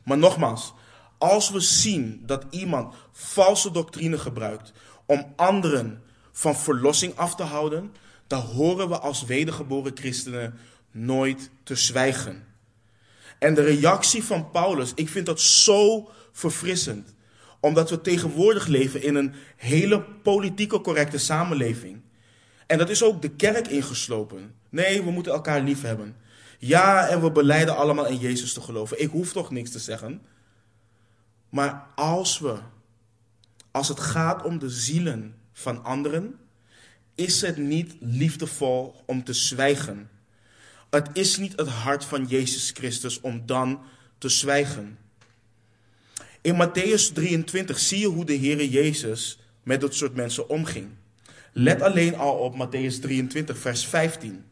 Maar 0.04 0.18
nogmaals, 0.18 0.74
als 1.18 1.50
we 1.50 1.60
zien 1.60 2.22
dat 2.26 2.44
iemand 2.50 2.94
valse 3.12 3.70
doctrine 3.70 4.18
gebruikt 4.18 4.72
om 5.06 5.32
anderen 5.36 6.02
van 6.32 6.56
verlossing 6.56 7.16
af 7.16 7.34
te 7.34 7.42
houden, 7.42 7.92
dan 8.26 8.40
horen 8.40 8.88
we 8.88 8.98
als 8.98 9.24
wedergeboren 9.24 9.96
christenen 9.96 10.58
nooit 10.90 11.50
te 11.62 11.74
zwijgen. 11.74 12.46
En 13.38 13.54
de 13.54 13.62
reactie 13.62 14.24
van 14.24 14.50
Paulus, 14.50 14.92
ik 14.94 15.08
vind 15.08 15.26
dat 15.26 15.40
zo 15.40 16.10
verfrissend. 16.32 17.14
Omdat 17.60 17.90
we 17.90 18.00
tegenwoordig 18.00 18.66
leven 18.66 19.02
in 19.02 19.14
een 19.14 19.34
hele 19.56 20.02
politieke 20.02 20.80
correcte 20.80 21.18
samenleving. 21.18 22.00
En 22.72 22.78
dat 22.78 22.90
is 22.90 23.02
ook 23.02 23.22
de 23.22 23.30
kerk 23.30 23.68
ingeslopen. 23.68 24.54
Nee, 24.68 25.02
we 25.02 25.10
moeten 25.10 25.32
elkaar 25.32 25.60
lief 25.60 25.82
hebben. 25.82 26.16
Ja, 26.58 27.08
en 27.08 27.20
we 27.20 27.30
beleiden 27.30 27.76
allemaal 27.76 28.06
in 28.06 28.18
Jezus 28.18 28.52
te 28.52 28.60
geloven. 28.60 29.00
Ik 29.00 29.10
hoef 29.10 29.32
toch 29.32 29.50
niks 29.50 29.70
te 29.70 29.78
zeggen. 29.78 30.22
Maar 31.48 31.86
als 31.94 32.38
we 32.38 32.58
als 33.70 33.88
het 33.88 34.00
gaat 34.00 34.44
om 34.44 34.58
de 34.58 34.70
zielen 34.70 35.34
van 35.52 35.84
anderen, 35.84 36.38
is 37.14 37.40
het 37.40 37.56
niet 37.56 37.94
liefdevol 38.00 39.02
om 39.06 39.24
te 39.24 39.32
zwijgen. 39.32 40.10
Het 40.90 41.08
is 41.12 41.36
niet 41.36 41.56
het 41.56 41.68
hart 41.68 42.04
van 42.04 42.24
Jezus 42.24 42.70
Christus 42.70 43.20
om 43.20 43.46
dan 43.46 43.82
te 44.18 44.28
zwijgen. 44.28 44.98
In 46.40 46.68
Matthäus 46.68 47.12
23 47.12 47.78
zie 47.78 47.98
je 47.98 48.06
hoe 48.06 48.24
de 48.24 48.32
Heer 48.32 48.64
Jezus 48.64 49.38
met 49.62 49.80
dat 49.80 49.94
soort 49.94 50.14
mensen 50.14 50.48
omging. 50.48 51.00
Let 51.52 51.82
alleen 51.82 52.16
al 52.16 52.34
op 52.34 52.54
Matthäus 52.54 53.00
23, 53.00 53.58
vers 53.58 53.86
15. 53.86 54.44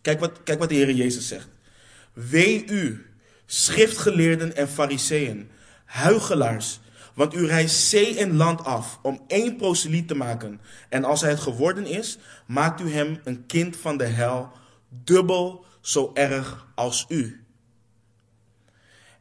Kijk 0.00 0.20
wat, 0.20 0.42
kijk 0.42 0.58
wat 0.58 0.68
de 0.68 0.74
Heer 0.74 0.90
Jezus 0.90 1.28
zegt. 1.28 1.48
Wee 2.12 2.66
u, 2.66 3.06
schriftgeleerden 3.46 4.56
en 4.56 4.68
fariseeën, 4.68 5.50
huigelaars, 5.84 6.80
want 7.14 7.34
u 7.34 7.46
reist 7.46 7.86
zee 7.86 8.18
en 8.18 8.36
land 8.36 8.64
af 8.64 8.98
om 9.02 9.24
één 9.26 9.56
proseliet 9.56 10.08
te 10.08 10.14
maken. 10.14 10.60
En 10.88 11.04
als 11.04 11.20
hij 11.20 11.30
het 11.30 11.40
geworden 11.40 11.86
is, 11.86 12.18
maakt 12.46 12.80
u 12.80 12.90
hem 12.90 13.20
een 13.24 13.46
kind 13.46 13.76
van 13.76 13.96
de 13.96 14.04
hel, 14.04 14.52
dubbel 14.88 15.64
zo 15.80 16.10
erg 16.14 16.66
als 16.74 17.06
u. 17.08 17.44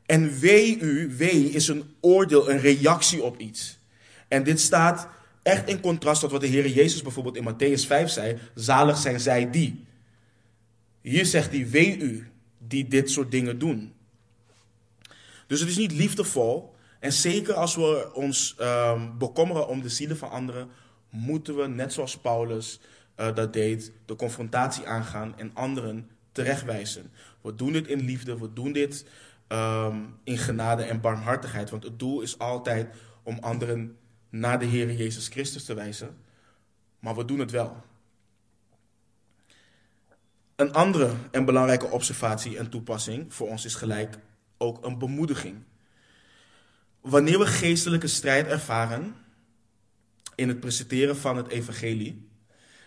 En 0.06 0.40
wee 0.40 0.80
u, 0.80 1.14
wee 1.18 1.50
is 1.50 1.68
een 1.68 1.96
oordeel, 2.02 2.50
een 2.50 2.60
reactie 2.60 3.24
op 3.24 3.38
iets. 3.38 3.80
En 4.28 4.44
dit 4.44 4.60
staat 4.60 5.08
echt 5.44 5.70
in 5.70 5.80
contrast 5.80 6.22
tot 6.22 6.32
wat 6.32 6.42
de 6.42 6.48
Heer 6.48 6.68
Jezus 6.68 7.02
bijvoorbeeld 7.02 7.36
in 7.36 7.54
Matthäus 7.54 7.88
5 7.88 8.10
zei: 8.10 8.38
zalig 8.56 8.98
zijn 8.98 9.20
zij 9.20 9.50
die. 9.50 9.86
Hier 11.02 11.26
zegt 11.26 11.52
hij: 11.52 11.70
wee 11.70 11.98
u 11.98 12.32
die 12.58 12.88
dit 12.88 13.12
soort 13.12 13.32
dingen 13.32 13.60
doen. 13.60 13.94
Dus 15.48 15.60
het 15.60 15.70
is 15.70 15.78
niet 15.78 15.92
liefdevol. 15.92 16.76
En 17.00 17.14
zeker 17.14 17.54
als 17.54 17.76
we 17.76 18.12
ons 18.14 18.56
um, 18.62 19.18
bekommeren 19.18 19.68
om 19.68 19.82
de 19.82 19.90
zielen 19.90 20.18
van 20.18 20.30
anderen, 20.30 20.70
moeten 21.10 21.56
we, 21.56 21.68
net 21.68 21.94
zoals 21.94 22.18
Paulus 22.18 22.80
uh, 23.18 23.36
dat 23.36 23.54
deed, 23.54 23.92
de 24.06 24.16
confrontatie 24.16 24.88
aangaan 24.88 25.38
en 25.38 25.52
anderen 25.54 26.10
terechtwijzen. 26.32 27.12
We 27.42 27.56
doen 27.56 27.72
dit 27.72 27.88
in 27.88 28.00
liefde, 28.00 28.40
we 28.40 28.54
doen 28.54 28.72
dit 28.72 29.06
um, 29.48 30.16
in 30.24 30.38
genade 30.38 30.84
en 30.84 31.02
barmhartigheid. 31.02 31.70
Want 31.70 31.84
het 31.84 32.00
doel 32.00 32.22
is 32.22 32.40
altijd 32.40 32.96
om 33.24 33.38
anderen 33.40 33.98
naar 34.34 34.60
de 34.60 34.66
Heer 34.66 34.94
Jezus 34.94 35.28
Christus 35.28 35.66
te 35.66 35.74
wijzen. 35.74 36.18
Maar 37.00 37.16
we 37.16 37.26
doen 37.26 37.40
het 37.40 37.52
wel. 37.52 37.84
Een 40.56 40.74
andere 40.74 41.14
en 41.32 41.46
belangrijke 41.46 41.86
observatie 41.86 42.58
en 42.58 42.70
toepassing 42.70 43.34
voor 43.34 43.48
ons 43.48 43.66
is 43.66 43.76
gelijk 43.76 44.18
ook 44.58 44.86
een 44.86 44.98
bemoediging. 44.98 45.64
Wanneer 47.02 47.40
we 47.40 47.46
geestelijke 47.46 48.08
strijd 48.08 48.48
ervaren 48.48 49.16
in 50.36 50.48
het 50.48 50.60
presenteren 50.60 51.18
van 51.18 51.38
het 51.38 51.48
evangelie 51.48 52.30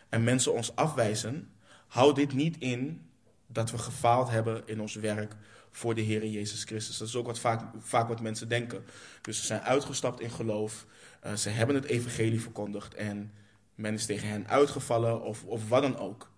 en 0.09 0.25
mensen 0.25 0.53
ons 0.53 0.77
afwijzen, 0.77 1.51
houd 1.87 2.17
dit 2.17 2.33
niet 2.33 2.59
in 2.59 3.11
dat 3.47 3.71
we 3.71 3.79
gefaald 3.79 4.29
hebben 4.29 4.63
in 4.67 4.81
ons 4.81 4.95
werk 4.95 5.37
voor 5.71 5.95
de 5.95 6.01
Heer 6.01 6.27
Jezus 6.27 6.65
Christus. 6.65 6.99
Dat 6.99 7.09
is 7.09 7.17
ook 7.17 7.27
wat 7.27 7.39
vaak, 7.39 7.63
vaak 7.79 8.09
wat 8.09 8.21
mensen 8.21 8.49
denken. 8.49 8.85
Dus 9.23 9.39
ze 9.39 9.45
zijn 9.47 9.61
uitgestapt 9.61 10.21
in 10.21 10.31
geloof, 10.31 10.87
ze 11.35 11.49
hebben 11.49 11.77
het 11.77 11.85
evangelie 11.85 12.41
verkondigd 12.41 12.95
en 12.95 13.33
men 13.75 13.95
is 13.95 14.07
tegen 14.07 14.29
hen 14.29 14.49
uitgevallen 14.49 15.23
of, 15.23 15.45
of 15.45 15.69
wat 15.69 15.83
dan 15.83 15.99
ook. 15.99 16.31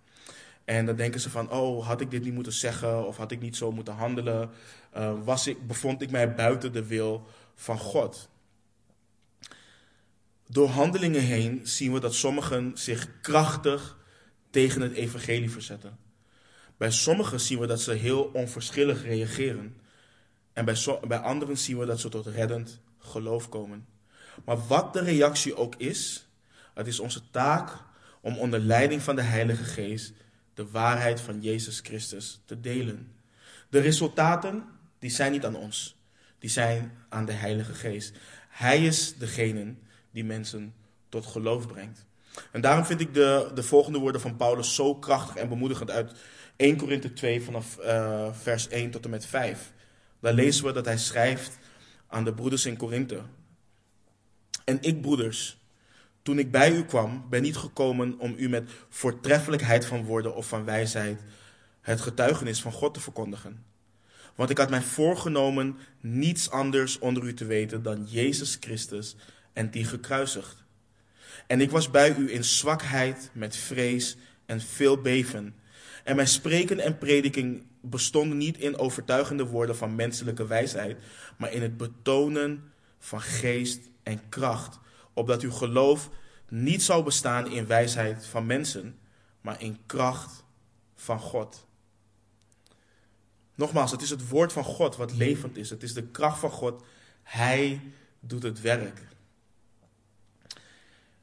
En 0.65 0.87
dan 0.87 0.97
denken 0.97 1.21
ze 1.21 1.31
van, 1.31 1.51
oh, 1.51 1.87
had 1.87 2.01
ik 2.01 2.11
dit 2.11 2.25
niet 2.25 2.35
moeten 2.35 2.53
zeggen 2.53 3.07
of 3.07 3.17
had 3.17 3.31
ik 3.31 3.41
niet 3.41 3.57
zo 3.57 3.73
moeten 3.73 3.95
handelen? 3.95 4.51
Uh, 4.97 5.25
was 5.25 5.47
ik, 5.47 5.67
bevond 5.67 6.03
ik 6.03 6.11
mij 6.11 6.35
buiten 6.35 6.73
de 6.73 6.87
wil 6.87 7.27
van 7.55 7.79
God? 7.79 8.29
Door 10.47 10.69
handelingen 10.69 11.21
heen 11.21 11.61
zien 11.63 11.93
we 11.93 12.01
dat 12.01 12.15
sommigen 12.15 12.71
zich 12.75 13.21
krachtig 13.21 13.99
tegen 14.51 14.81
het 14.81 14.93
evangelie 14.93 15.51
verzetten. 15.51 15.99
Bij 16.77 16.91
sommigen 16.91 17.41
zien 17.41 17.59
we 17.59 17.67
dat 17.67 17.81
ze 17.81 17.93
heel 17.93 18.23
onverschillig 18.23 19.03
reageren. 19.03 19.77
En 20.53 20.65
bij, 20.65 20.77
bij 21.09 21.19
anderen 21.19 21.59
zien 21.59 21.79
we 21.79 21.87
dat 21.87 22.01
ze 22.01 22.09
tot 22.09 22.27
reddend 22.27 22.81
geloof 22.99 23.49
komen. 23.49 23.87
Maar 24.45 24.67
wat 24.67 24.93
de 24.93 25.01
reactie 25.01 25.57
ook 25.57 25.75
is, 25.75 26.29
het 26.75 26.87
is 26.87 27.01
onze 27.01 27.31
taak 27.31 27.71
om 28.21 28.39
onder 28.39 28.61
leiding 28.61 29.03
van 29.03 29.17
de 29.17 29.23
Heilige 29.23 29.65
Geest 29.65 30.13
de 30.55 30.71
waarheid 30.71 31.21
van 31.21 31.41
Jezus 31.41 31.81
Christus 31.81 32.41
te 32.45 32.61
delen. 32.61 33.13
De 33.69 33.79
resultaten, 33.79 34.65
die 34.99 35.11
zijn 35.11 35.33
niet 35.33 35.45
aan 35.45 35.57
ons. 35.57 35.97
Die 36.39 36.51
zijn 36.51 36.93
aan 37.09 37.25
de 37.25 37.33
Heilige 37.33 37.75
Geest. 37.75 38.17
Hij 38.49 38.85
is 38.85 39.17
degene 39.17 39.75
die 40.11 40.25
mensen 40.25 40.75
tot 41.09 41.27
geloof 41.27 41.67
brengt. 41.67 42.07
En 42.53 42.61
daarom 42.61 42.85
vind 42.85 43.01
ik 43.01 43.15
de, 43.15 43.51
de 43.55 43.63
volgende 43.63 43.99
woorden 43.99 44.21
van 44.21 44.37
Paulus 44.37 44.75
zo 44.75 44.95
krachtig 44.95 45.37
en 45.37 45.49
bemoedigend 45.49 45.91
uit 45.91 46.13
1 46.57 46.77
Korinthe 46.77 47.13
2 47.13 47.43
vanaf 47.43 47.79
uh, 47.79 48.29
vers 48.33 48.69
1 48.69 48.91
tot 48.91 49.05
en 49.05 49.11
met 49.11 49.27
5. 49.27 49.73
Daar 50.21 50.33
lezen 50.33 50.65
we 50.65 50.73
dat 50.73 50.85
hij 50.85 50.99
schrijft 50.99 51.59
aan 52.07 52.25
de 52.25 52.35
broeders 52.35 52.67
in 52.67 52.77
Korinthe. 52.77 53.21
En 54.65 54.79
ik, 54.81 55.01
broeders, 55.01 55.59
toen 56.23 56.39
ik 56.39 56.51
bij 56.51 56.73
u 56.73 56.85
kwam, 56.85 57.27
ben 57.31 57.43
niet 57.43 57.57
gekomen 57.57 58.19
om 58.19 58.35
u 58.37 58.49
met 58.49 58.71
voortreffelijkheid 58.89 59.87
van 59.87 60.05
woorden 60.05 60.35
of 60.35 60.49
van 60.49 60.65
wijsheid 60.65 61.23
het 61.81 62.01
getuigenis 62.01 62.61
van 62.61 62.73
God 62.73 62.95
te 62.95 63.01
verkondigen. 63.01 63.65
Want 64.35 64.51
ik 64.51 64.59
had 64.59 64.71
mij 64.71 64.83
voorgenomen 64.83 65.77
niets 66.01 66.51
anders 66.51 66.99
onder 66.99 67.23
u 67.23 67.35
te 67.35 67.45
weten 67.45 67.83
dan 67.83 68.05
Jezus 68.05 68.57
Christus 68.61 69.17
en 69.53 69.71
die 69.71 69.85
gekruisigd. 69.85 70.65
En 71.47 71.61
ik 71.61 71.71
was 71.71 71.91
bij 71.91 72.17
u 72.17 72.33
in 72.33 72.45
zwakheid, 72.45 73.31
met 73.33 73.57
vrees 73.57 74.17
en 74.47 74.61
veel 74.61 75.01
beven. 75.01 75.55
En 76.05 76.17
mijn 76.17 76.29
spreken 76.29 76.81
en 76.81 76.99
prediking 76.99 77.63
bestonden 77.81 78.39
niet 78.39 78.59
in 78.59 78.79
overtuigende 78.79 79.47
woorden 79.47 79.77
van 79.77 79.95
menselijke 79.95 80.47
wijsheid, 80.47 80.99
maar 81.39 81.53
in 81.53 81.63
het 81.63 81.77
betonen 81.77 82.73
van 82.99 83.21
geest 83.21 83.81
en 84.09 84.29
kracht, 84.29 84.79
opdat 85.13 85.43
uw 85.43 85.51
geloof 85.51 86.11
niet 86.49 86.83
zou 86.83 87.05
bestaan 87.05 87.51
in 87.51 87.67
wijsheid 87.67 88.27
van 88.27 88.47
mensen, 88.47 88.99
maar 89.41 89.63
in 89.63 89.79
kracht 89.87 90.45
van 90.95 91.21
God. 91.21 91.67
Nogmaals, 93.55 93.91
het 93.91 94.03
is 94.03 94.11
het 94.11 94.29
woord 94.29 94.53
van 94.53 94.65
God 94.65 94.97
wat 94.97 95.13
levend 95.13 95.57
is. 95.57 95.71
Het 95.71 95.83
is 95.83 95.95
de 95.95 96.07
kracht 96.07 96.39
van 96.39 96.51
God. 96.51 96.85
Hij 97.23 97.81
doet 98.21 98.43
het 98.43 98.61
werk. 98.61 99.01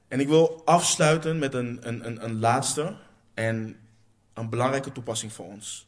En 0.07 0.19
ik 0.19 0.27
wil 0.27 0.61
afsluiten 0.65 1.39
met 1.39 1.53
een, 1.53 1.87
een, 1.87 2.05
een, 2.05 2.23
een 2.23 2.39
laatste 2.39 2.97
en 3.33 3.79
een 4.33 4.49
belangrijke 4.49 4.91
toepassing 4.91 5.33
voor 5.33 5.45
ons. 5.45 5.87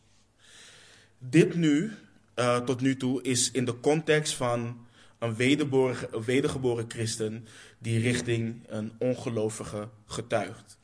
Dit 1.18 1.56
nu, 1.56 1.92
uh, 2.36 2.60
tot 2.60 2.82
nu 2.82 2.98
toe, 2.98 3.22
is 3.22 3.52
in 3.52 3.66
de 3.66 3.80
context 3.80 4.34
van 4.34 4.87
een 5.20 5.36
wedergeboren, 5.36 6.24
wedergeboren 6.26 6.86
christen 6.88 7.48
die 7.78 8.00
richting 8.00 8.64
een 8.68 8.92
ongelovige 8.98 9.90
getuigt. 10.06 10.80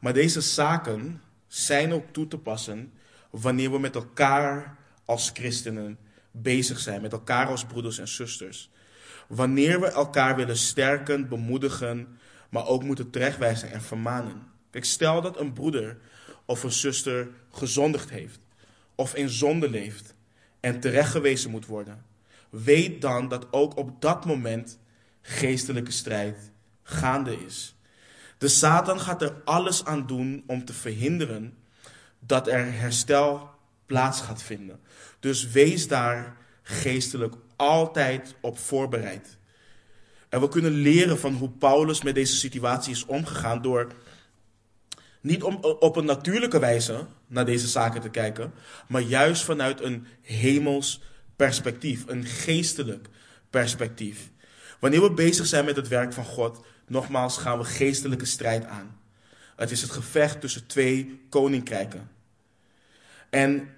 Maar 0.00 0.12
deze 0.12 0.40
zaken 0.40 1.22
zijn 1.46 1.92
ook 1.92 2.12
toe 2.12 2.28
te 2.28 2.38
passen 2.38 2.92
wanneer 3.30 3.70
we 3.70 3.78
met 3.78 3.94
elkaar 3.94 4.76
als 5.04 5.30
christenen 5.34 5.98
bezig 6.30 6.78
zijn, 6.78 7.02
met 7.02 7.12
elkaar 7.12 7.46
als 7.46 7.64
broeders 7.64 7.98
en 7.98 8.08
zusters. 8.08 8.70
Wanneer 9.28 9.80
we 9.80 9.86
elkaar 9.86 10.36
willen 10.36 10.56
sterken, 10.56 11.28
bemoedigen, 11.28 12.18
maar 12.50 12.66
ook 12.66 12.82
moeten 12.82 13.10
terechtwijzen 13.10 13.70
en 13.70 13.82
vermanen. 13.82 14.42
Kijk, 14.70 14.84
stel 14.84 15.20
dat 15.20 15.40
een 15.40 15.52
broeder 15.52 15.98
of 16.44 16.62
een 16.62 16.72
zuster 16.72 17.28
gezondigd 17.50 18.10
heeft, 18.10 18.40
of 18.94 19.14
in 19.14 19.28
zonde 19.28 19.70
leeft 19.70 20.14
en 20.60 20.80
terechtgewezen 20.80 21.50
moet 21.50 21.66
worden, 21.66 22.04
weet 22.50 23.00
dan 23.00 23.28
dat 23.28 23.46
ook 23.50 23.76
op 23.76 24.00
dat 24.00 24.24
moment 24.24 24.78
geestelijke 25.22 25.90
strijd 25.90 26.50
gaande 26.82 27.44
is. 27.44 27.76
De 28.38 28.48
Satan 28.48 29.00
gaat 29.00 29.22
er 29.22 29.34
alles 29.44 29.84
aan 29.84 30.06
doen 30.06 30.44
om 30.46 30.64
te 30.64 30.72
verhinderen 30.72 31.58
dat 32.18 32.48
er 32.48 32.72
herstel 32.72 33.50
plaats 33.86 34.20
gaat 34.20 34.42
vinden. 34.42 34.80
Dus 35.20 35.50
wees 35.50 35.88
daar 35.88 36.36
geestelijk 36.62 37.34
altijd 37.56 38.34
op 38.40 38.58
voorbereid. 38.58 39.38
En 40.28 40.40
we 40.40 40.48
kunnen 40.48 40.72
leren 40.72 41.18
van 41.18 41.34
hoe 41.34 41.50
Paulus 41.50 42.02
met 42.02 42.14
deze 42.14 42.36
situatie 42.36 42.92
is 42.92 43.06
omgegaan 43.06 43.62
door 43.62 43.92
niet 45.20 45.42
om, 45.42 45.54
op 45.54 45.96
een 45.96 46.04
natuurlijke 46.04 46.58
wijze 46.58 47.06
naar 47.26 47.44
deze 47.44 47.66
zaken 47.66 48.00
te 48.00 48.10
kijken, 48.10 48.52
maar 48.88 49.02
juist 49.02 49.42
vanuit 49.42 49.80
een 49.80 50.06
hemels 50.22 51.02
perspectief, 51.38 52.04
een 52.06 52.24
geestelijk 52.24 53.08
perspectief. 53.50 54.30
Wanneer 54.78 55.02
we 55.02 55.10
bezig 55.10 55.46
zijn 55.46 55.64
met 55.64 55.76
het 55.76 55.88
werk 55.88 56.12
van 56.12 56.24
God, 56.24 56.64
nogmaals 56.86 57.36
gaan 57.36 57.58
we 57.58 57.64
geestelijke 57.64 58.24
strijd 58.24 58.64
aan. 58.64 59.00
Het 59.56 59.70
is 59.70 59.82
het 59.82 59.90
gevecht 59.90 60.40
tussen 60.40 60.66
twee 60.66 61.26
koninkrijken. 61.28 62.10
En 63.30 63.68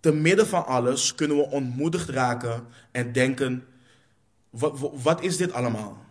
te 0.00 0.12
midden 0.12 0.46
van 0.46 0.66
alles 0.66 1.14
kunnen 1.14 1.36
we 1.36 1.50
ontmoedigd 1.50 2.08
raken 2.08 2.66
en 2.90 3.12
denken: 3.12 3.66
wat, 4.50 4.90
wat 5.02 5.22
is 5.22 5.36
dit 5.36 5.52
allemaal? 5.52 6.04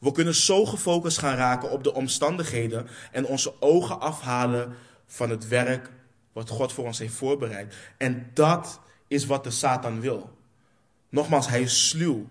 We 0.00 0.12
kunnen 0.12 0.34
zo 0.34 0.64
gefocust 0.64 1.18
gaan 1.18 1.36
raken 1.36 1.70
op 1.70 1.84
de 1.84 1.94
omstandigheden 1.94 2.88
en 3.12 3.26
onze 3.26 3.60
ogen 3.60 4.00
afhalen 4.00 4.74
van 5.06 5.30
het 5.30 5.48
werk 5.48 5.90
wat 6.32 6.48
God 6.48 6.72
voor 6.72 6.84
ons 6.84 6.98
heeft 6.98 7.14
voorbereid. 7.14 7.74
En 7.96 8.30
dat 8.34 8.80
is 9.08 9.26
wat 9.26 9.44
de 9.44 9.50
Satan 9.50 10.00
wil. 10.00 10.36
Nogmaals, 11.08 11.48
hij 11.48 11.62
is 11.62 11.88
sluw. 11.88 12.28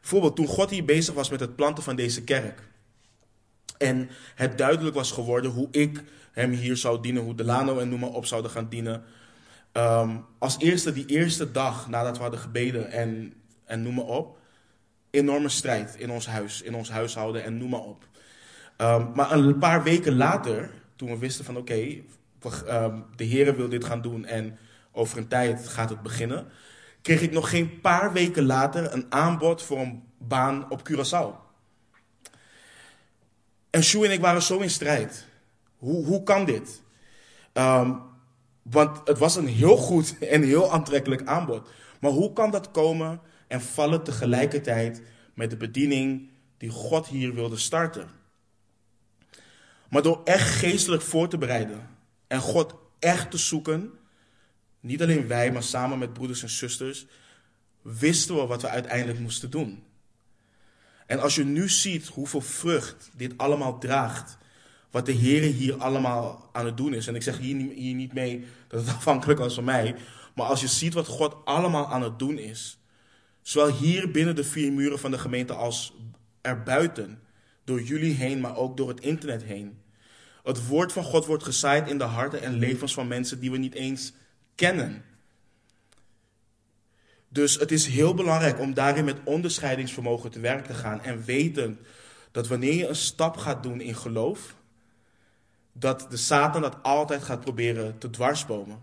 Bijvoorbeeld 0.00 0.36
toen 0.36 0.46
God 0.46 0.70
hier 0.70 0.84
bezig 0.84 1.14
was 1.14 1.30
met 1.30 1.40
het 1.40 1.56
planten 1.56 1.84
van 1.84 1.96
deze 1.96 2.24
kerk. 2.24 2.68
En 3.78 4.10
het 4.34 4.58
duidelijk 4.58 4.94
was 4.94 5.10
geworden 5.10 5.50
hoe 5.50 5.68
ik 5.70 6.02
hem 6.32 6.50
hier 6.50 6.76
zou 6.76 7.02
dienen, 7.02 7.22
hoe 7.22 7.34
Delano 7.34 7.78
en 7.78 7.88
noem 7.88 8.00
maar 8.00 8.08
op 8.08 8.26
zouden 8.26 8.50
gaan 8.50 8.68
dienen. 8.68 9.04
Ehm, 9.72 10.16
als 10.38 10.58
eerste, 10.58 10.92
die 10.92 11.06
eerste 11.06 11.50
dag 11.50 11.88
nadat 11.88 12.16
we 12.16 12.22
hadden 12.22 12.40
gebeden 12.40 12.90
en, 12.90 13.32
en 13.64 13.82
noem 13.82 13.94
maar 13.94 14.04
op, 14.04 14.38
enorme 15.10 15.48
strijd 15.48 15.94
in 15.98 16.10
ons 16.10 16.26
huis, 16.26 16.62
in 16.62 16.74
ons 16.74 16.90
huishouden 16.90 17.44
en 17.44 17.58
noem 17.58 17.70
maar 17.70 17.80
op. 17.80 18.06
Ehm, 18.76 19.06
maar 19.14 19.32
een 19.32 19.58
paar 19.58 19.82
weken 19.82 20.16
later, 20.16 20.70
toen 20.96 21.10
we 21.10 21.18
wisten 21.18 21.44
van 21.44 21.56
oké, 21.56 21.96
ehm, 22.66 23.00
de 23.16 23.24
Heer 23.24 23.56
wil 23.56 23.68
dit 23.68 23.84
gaan 23.84 24.02
doen 24.02 24.24
en 24.24 24.58
over 24.94 25.18
een 25.18 25.28
tijd 25.28 25.68
gaat 25.68 25.90
het 25.90 26.02
beginnen, 26.02 26.46
kreeg 27.02 27.20
ik 27.20 27.32
nog 27.32 27.50
geen 27.50 27.80
paar 27.80 28.12
weken 28.12 28.44
later 28.44 28.92
een 28.92 29.06
aanbod 29.08 29.62
voor 29.62 29.78
een 29.78 30.02
baan 30.18 30.70
op 30.70 30.90
Curaçao. 30.90 31.42
En 33.70 33.82
Sjoe 33.82 34.06
en 34.06 34.12
ik 34.12 34.20
waren 34.20 34.42
zo 34.42 34.58
in 34.58 34.70
strijd. 34.70 35.26
Hoe, 35.76 36.04
hoe 36.04 36.22
kan 36.22 36.44
dit? 36.44 36.82
Ehm, 37.52 37.92
want 38.62 39.08
het 39.08 39.18
was 39.18 39.36
een 39.36 39.46
heel 39.46 39.76
goed 39.76 40.18
en 40.18 40.42
heel 40.42 40.72
aantrekkelijk 40.72 41.26
aanbod. 41.26 41.70
Maar 42.00 42.10
hoe 42.10 42.32
kan 42.32 42.50
dat 42.50 42.70
komen 42.70 43.20
en 43.48 43.60
vallen 43.60 44.02
tegelijkertijd 44.02 45.02
met 45.34 45.50
de 45.50 45.56
bediening 45.56 46.30
die 46.56 46.70
God 46.70 47.06
hier 47.06 47.34
wilde 47.34 47.56
starten? 47.56 48.10
Maar 49.88 50.02
door 50.02 50.20
echt 50.24 50.48
geestelijk 50.48 51.02
voor 51.02 51.28
te 51.28 51.38
bereiden 51.38 51.88
en 52.26 52.40
God 52.40 52.74
echt 52.98 53.30
te 53.30 53.38
zoeken, 53.38 53.92
niet 54.84 55.02
alleen 55.02 55.26
wij, 55.26 55.52
maar 55.52 55.62
samen 55.62 55.98
met 55.98 56.12
broeders 56.12 56.42
en 56.42 56.50
zusters, 56.50 57.06
wisten 57.82 58.34
we 58.34 58.46
wat 58.46 58.62
we 58.62 58.68
uiteindelijk 58.68 59.18
moesten 59.18 59.50
doen. 59.50 59.82
En 61.06 61.20
als 61.20 61.34
je 61.34 61.44
nu 61.44 61.68
ziet 61.68 62.06
hoeveel 62.06 62.40
vrucht 62.40 63.10
dit 63.16 63.38
allemaal 63.38 63.78
draagt, 63.78 64.38
wat 64.90 65.06
de 65.06 65.12
Heer 65.12 65.42
hier 65.42 65.76
allemaal 65.76 66.50
aan 66.52 66.66
het 66.66 66.76
doen 66.76 66.94
is. 66.94 67.06
En 67.06 67.14
ik 67.14 67.22
zeg 67.22 67.38
hier, 67.38 67.56
hier 67.56 67.94
niet 67.94 68.12
mee 68.12 68.46
dat 68.68 68.86
het 68.86 68.94
afhankelijk 68.96 69.38
was 69.38 69.54
van 69.54 69.64
mij, 69.64 69.96
maar 70.34 70.46
als 70.46 70.60
je 70.60 70.68
ziet 70.68 70.94
wat 70.94 71.06
God 71.06 71.36
allemaal 71.44 71.86
aan 71.86 72.02
het 72.02 72.18
doen 72.18 72.38
is, 72.38 72.78
zowel 73.42 73.76
hier 73.76 74.10
binnen 74.10 74.36
de 74.36 74.44
vier 74.44 74.72
muren 74.72 74.98
van 74.98 75.10
de 75.10 75.18
gemeente 75.18 75.52
als 75.52 75.94
erbuiten, 76.40 77.22
door 77.64 77.82
jullie 77.82 78.14
heen, 78.14 78.40
maar 78.40 78.56
ook 78.56 78.76
door 78.76 78.88
het 78.88 79.00
internet 79.00 79.42
heen. 79.42 79.78
Het 80.42 80.66
woord 80.66 80.92
van 80.92 81.04
God 81.04 81.26
wordt 81.26 81.44
gezaaid 81.44 81.88
in 81.88 81.98
de 81.98 82.04
harten 82.04 82.42
en 82.42 82.58
levens 82.58 82.94
van 82.94 83.08
mensen 83.08 83.40
die 83.40 83.50
we 83.50 83.56
niet 83.56 83.74
eens 83.74 84.12
kennen. 84.54 85.04
Dus 87.28 87.54
het 87.54 87.72
is 87.72 87.86
heel 87.86 88.14
belangrijk 88.14 88.58
om 88.58 88.74
daarin 88.74 89.04
met 89.04 89.20
onderscheidingsvermogen 89.24 90.30
te 90.30 90.40
werk 90.40 90.66
te 90.66 90.74
gaan 90.74 91.02
en 91.02 91.24
weten 91.24 91.78
dat 92.30 92.48
wanneer 92.48 92.74
je 92.74 92.86
een 92.86 92.96
stap 92.96 93.36
gaat 93.36 93.62
doen 93.62 93.80
in 93.80 93.94
geloof, 93.94 94.54
dat 95.72 96.06
de 96.10 96.16
Satan 96.16 96.62
dat 96.62 96.82
altijd 96.82 97.22
gaat 97.22 97.40
proberen 97.40 97.98
te 97.98 98.10
dwarsbomen. 98.10 98.82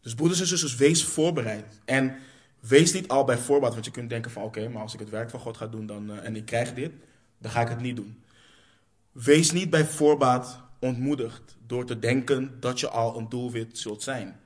Dus 0.00 0.14
broeders 0.14 0.40
en 0.40 0.46
zusters, 0.46 0.76
wees 0.76 1.04
voorbereid. 1.04 1.80
En 1.84 2.16
wees 2.60 2.92
niet 2.92 3.08
al 3.08 3.24
bij 3.24 3.38
voorbaat, 3.38 3.72
want 3.72 3.84
je 3.84 3.90
kunt 3.90 4.10
denken 4.10 4.30
van 4.30 4.42
oké, 4.42 4.68
maar 4.68 4.82
als 4.82 4.94
ik 4.94 5.00
het 5.00 5.10
werk 5.10 5.30
van 5.30 5.40
God 5.40 5.56
ga 5.56 5.66
doen 5.66 5.86
dan, 5.86 6.10
uh, 6.10 6.24
en 6.24 6.36
ik 6.36 6.44
krijg 6.44 6.74
dit, 6.74 6.92
dan 7.38 7.50
ga 7.50 7.60
ik 7.60 7.68
het 7.68 7.80
niet 7.80 7.96
doen. 7.96 8.22
Wees 9.12 9.52
niet 9.52 9.70
bij 9.70 9.84
voorbaat 9.84 10.60
ontmoedigd 10.78 11.56
door 11.74 11.86
te 11.86 11.98
denken 11.98 12.56
dat 12.60 12.80
je 12.80 12.88
al 12.88 13.18
een 13.18 13.28
doelwit 13.28 13.78
zult 13.78 14.02
zijn. 14.02 14.40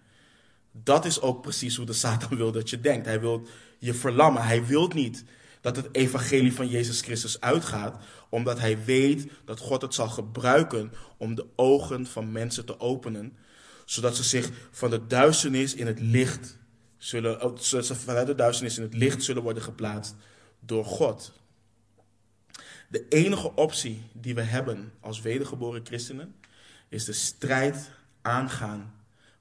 Dat 0.73 1.05
is 1.05 1.21
ook 1.21 1.43
precies 1.43 1.77
hoe 1.77 1.87
de 1.87 1.93
Satan 1.93 2.37
wil 2.37 2.53
dat 2.53 2.71
je 2.71 2.81
denkt. 2.81 3.07
Hij 3.07 3.21
wil 3.21 3.47
je 3.79 3.95
verlammen. 3.95 4.43
Hij 4.43 4.67
wil 4.67 4.89
niet 4.89 5.25
dat 5.61 5.77
het 5.77 5.89
evangelie 5.93 6.53
van 6.53 6.69
Jezus 6.69 7.01
Christus 7.01 7.41
uitgaat, 7.41 8.05
omdat 8.29 8.59
hij 8.59 8.85
weet 8.85 9.27
dat 9.45 9.61
God 9.61 9.83
het 9.83 9.95
zal 9.95 10.09
gebruiken 10.09 10.93
om 11.17 11.35
de 11.35 11.47
ogen 11.57 12.07
van 12.07 12.33
mensen 12.33 12.65
te 12.65 12.81
openen, 12.81 13.37
zodat 13.85 14.17
ze 14.17 14.23
zich 14.23 14.51
van 14.71 14.91
de 14.91 15.07
duisternis 15.07 15.75
in 15.75 15.87
het 15.87 16.01
licht 16.01 16.59
zullen, 16.97 17.43
oh, 17.43 17.59
ze 17.59 17.95
vanuit 17.95 18.27
de 18.27 18.35
duisternis 18.35 18.77
in 18.77 18.83
het 18.83 18.95
licht 18.95 19.23
zullen 19.23 19.43
worden 19.43 19.63
geplaatst 19.63 20.15
door 20.61 20.85
God. 20.85 21.33
De 22.89 23.09
enige 23.09 23.55
optie 23.55 24.03
die 24.13 24.35
we 24.35 24.43
hebben 24.43 24.93
als 25.01 25.21
wedergeboren 25.21 25.87
christenen 25.87 26.35
is 26.89 27.05
de 27.05 27.13
strijd 27.13 27.91
aangaan, 28.23 28.95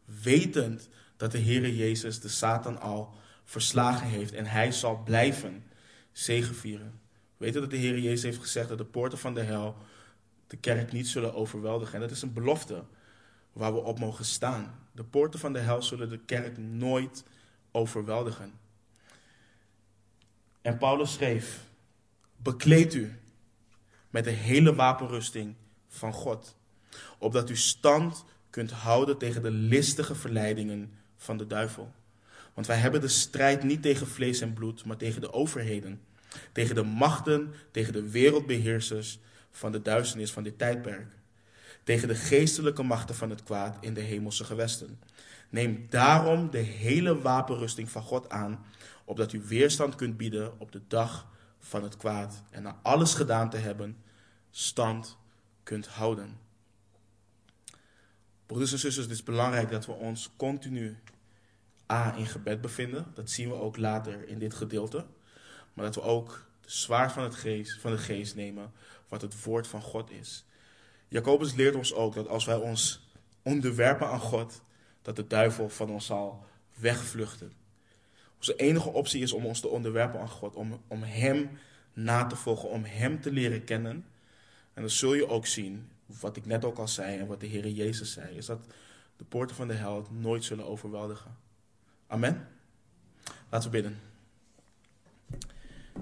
wetend 0.06 0.90
dat 1.18 1.32
de 1.32 1.40
Heere 1.40 1.76
Jezus 1.76 2.20
de 2.20 2.28
Satan 2.28 2.80
al 2.80 3.16
verslagen 3.44 4.08
heeft 4.08 4.34
en 4.34 4.46
hij 4.46 4.72
zal 4.72 5.04
blijven 5.04 5.64
zegevieren. 6.12 7.00
Weten 7.38 7.62
dat 7.62 7.70
de 7.70 7.78
Heer 7.78 8.00
Jezus 8.00 8.24
heeft 8.24 8.40
gezegd 8.40 8.70
dat 8.70 8.78
de 8.78 8.86
poorten 8.86 9.18
van 9.18 9.34
de 9.34 9.42
hel 9.42 9.78
de 10.48 10.58
kerk 10.58 10.92
niet 10.92 11.08
zullen 11.08 11.34
overweldigen. 11.34 11.94
En 11.94 12.00
dat 12.00 12.12
is 12.12 12.22
een 12.22 12.34
belofte 12.34 12.84
waar 13.54 13.74
we 13.74 13.80
op 13.80 14.00
mogen 14.00 14.26
staan. 14.26 14.88
De 14.92 15.04
poorten 15.04 15.40
van 15.40 15.54
de 15.54 15.60
hel 15.60 15.82
zullen 15.82 16.10
de 16.10 16.20
kerk 16.20 16.58
nooit 16.58 17.24
overweldigen. 17.72 18.54
En 20.62 20.78
Paulus 20.78 21.14
schreef: 21.14 21.64
Bekleed 22.36 22.94
u 22.94 23.20
met 24.10 24.24
de 24.24 24.30
hele 24.32 24.76
wapenrusting 24.76 25.56
van 25.88 26.14
God, 26.14 26.56
opdat 27.18 27.50
u 27.50 27.56
stand 27.56 28.26
kunt 28.50 28.72
houden 28.72 29.18
tegen 29.18 29.42
de 29.42 29.52
listige 29.52 30.16
verleidingen 30.16 30.92
van 31.16 31.38
de 31.38 31.48
duivel. 31.48 31.92
Want 32.54 32.68
wij 32.68 32.78
hebben 32.78 33.02
de 33.02 33.08
strijd 33.08 33.64
niet 33.64 33.82
tegen 33.82 34.08
vlees 34.08 34.42
en 34.42 34.54
bloed, 34.54 34.86
maar 34.86 34.98
tegen 34.98 35.22
de 35.22 35.34
overheden, 35.34 36.02
tegen 36.52 36.76
de 36.76 36.84
machten, 36.84 37.54
tegen 37.72 37.94
de 37.94 38.10
wereldbeheersers 38.10 39.20
van 39.52 39.72
de 39.72 39.82
duisternis 39.82 40.32
van 40.32 40.44
dit 40.44 40.58
tijdperk, 40.58 41.08
tegen 41.84 42.08
de 42.08 42.16
geestelijke 42.16 42.84
machten 42.84 43.16
van 43.16 43.30
het 43.30 43.44
kwaad 43.44 43.78
in 43.82 43.94
de 43.94 44.02
hemelse 44.02 44.44
gewesten. 44.44 45.00
Neem 45.50 45.86
daarom 45.90 46.50
de 46.52 46.58
hele 46.58 47.22
wapenrusting 47.22 47.90
van 47.90 48.02
God 48.02 48.30
aan, 48.30 48.66
opdat 49.06 49.34
u 49.34 49.42
weerstand 49.48 49.96
kunt 49.96 50.18
bieden 50.18 50.60
op 50.60 50.72
de 50.72 50.82
dag 50.88 51.28
van 51.60 51.84
het 51.84 51.98
kwaad 51.98 52.44
en 52.52 52.64
na 52.64 52.80
alles 52.82 53.14
gedaan 53.14 53.50
te 53.50 53.58
hebben, 53.58 53.98
stand 54.52 55.18
kunt 55.64 55.88
houden. 55.88 56.47
Broeders 58.48 58.72
en 58.72 58.80
zusters, 58.80 59.06
het 59.06 59.16
is 59.16 59.24
belangrijk 59.24 59.70
dat 59.70 59.86
we 59.86 59.92
ons 59.92 60.30
continu 60.38 60.98
A 61.92 62.16
in 62.16 62.26
gebed 62.26 62.62
bevinden. 62.62 63.06
Dat 63.14 63.30
zien 63.30 63.50
we 63.50 63.56
ook 63.56 63.78
later 63.78 64.28
in 64.28 64.40
dit 64.40 64.54
gedeelte. 64.54 65.06
Maar 65.74 65.86
dat 65.86 65.96
we 65.96 66.02
ook 66.02 66.46
de 66.62 66.72
zwaard 66.72 67.12
van, 67.12 67.24
het 67.24 67.36
geest, 67.36 67.80
van 67.80 67.92
de 67.92 67.98
geest 67.98 68.36
nemen, 68.36 68.72
wat 69.08 69.22
het 69.22 69.44
woord 69.44 69.68
van 69.68 69.82
God 69.82 70.12
is. 70.12 70.46
Jacobus 71.08 71.54
leert 71.54 71.76
ons 71.76 71.94
ook 71.94 72.14
dat 72.14 72.28
als 72.28 72.46
wij 72.46 72.56
ons 72.56 73.10
onderwerpen 73.42 74.08
aan 74.08 74.20
God, 74.20 74.62
dat 75.02 75.16
de 75.16 75.28
duivel 75.28 75.70
van 75.70 75.90
ons 75.90 76.06
zal 76.06 76.46
wegvluchten. 76.76 77.54
Onze 78.38 78.56
enige 78.56 78.90
optie 78.90 79.22
is 79.22 79.32
om 79.32 79.46
ons 79.46 79.60
te 79.60 79.68
onderwerpen 79.68 80.20
aan 80.20 80.30
God, 80.30 80.56
om, 80.56 80.82
om 80.88 81.04
Hem 81.04 81.50
na 81.94 82.26
te 82.26 82.36
volgen, 82.36 82.70
om 82.70 82.84
Hem 82.84 83.22
te 83.22 83.32
leren 83.32 83.64
kennen. 83.64 84.06
En 84.74 84.82
dan 84.82 84.90
zul 84.90 85.14
je 85.14 85.28
ook 85.28 85.46
zien, 85.46 85.90
wat 86.08 86.38
ik 86.38 86.46
net 86.46 86.66
ook 86.66 86.78
al 86.78 86.88
zei 86.88 87.18
en 87.18 87.28
wat 87.28 87.40
de 87.40 87.46
Heer 87.46 87.68
Jezus 87.68 88.12
zei, 88.12 88.36
is 88.36 88.46
dat 88.46 88.60
de 89.16 89.24
poorten 89.24 89.56
van 89.56 89.68
de 89.68 89.74
hel 89.74 90.08
nooit 90.12 90.44
zullen 90.44 90.66
overweldigen. 90.66 91.38
Amen. 92.08 92.48
Laten 93.50 93.72
we 93.72 93.82
bidden. 93.82 94.00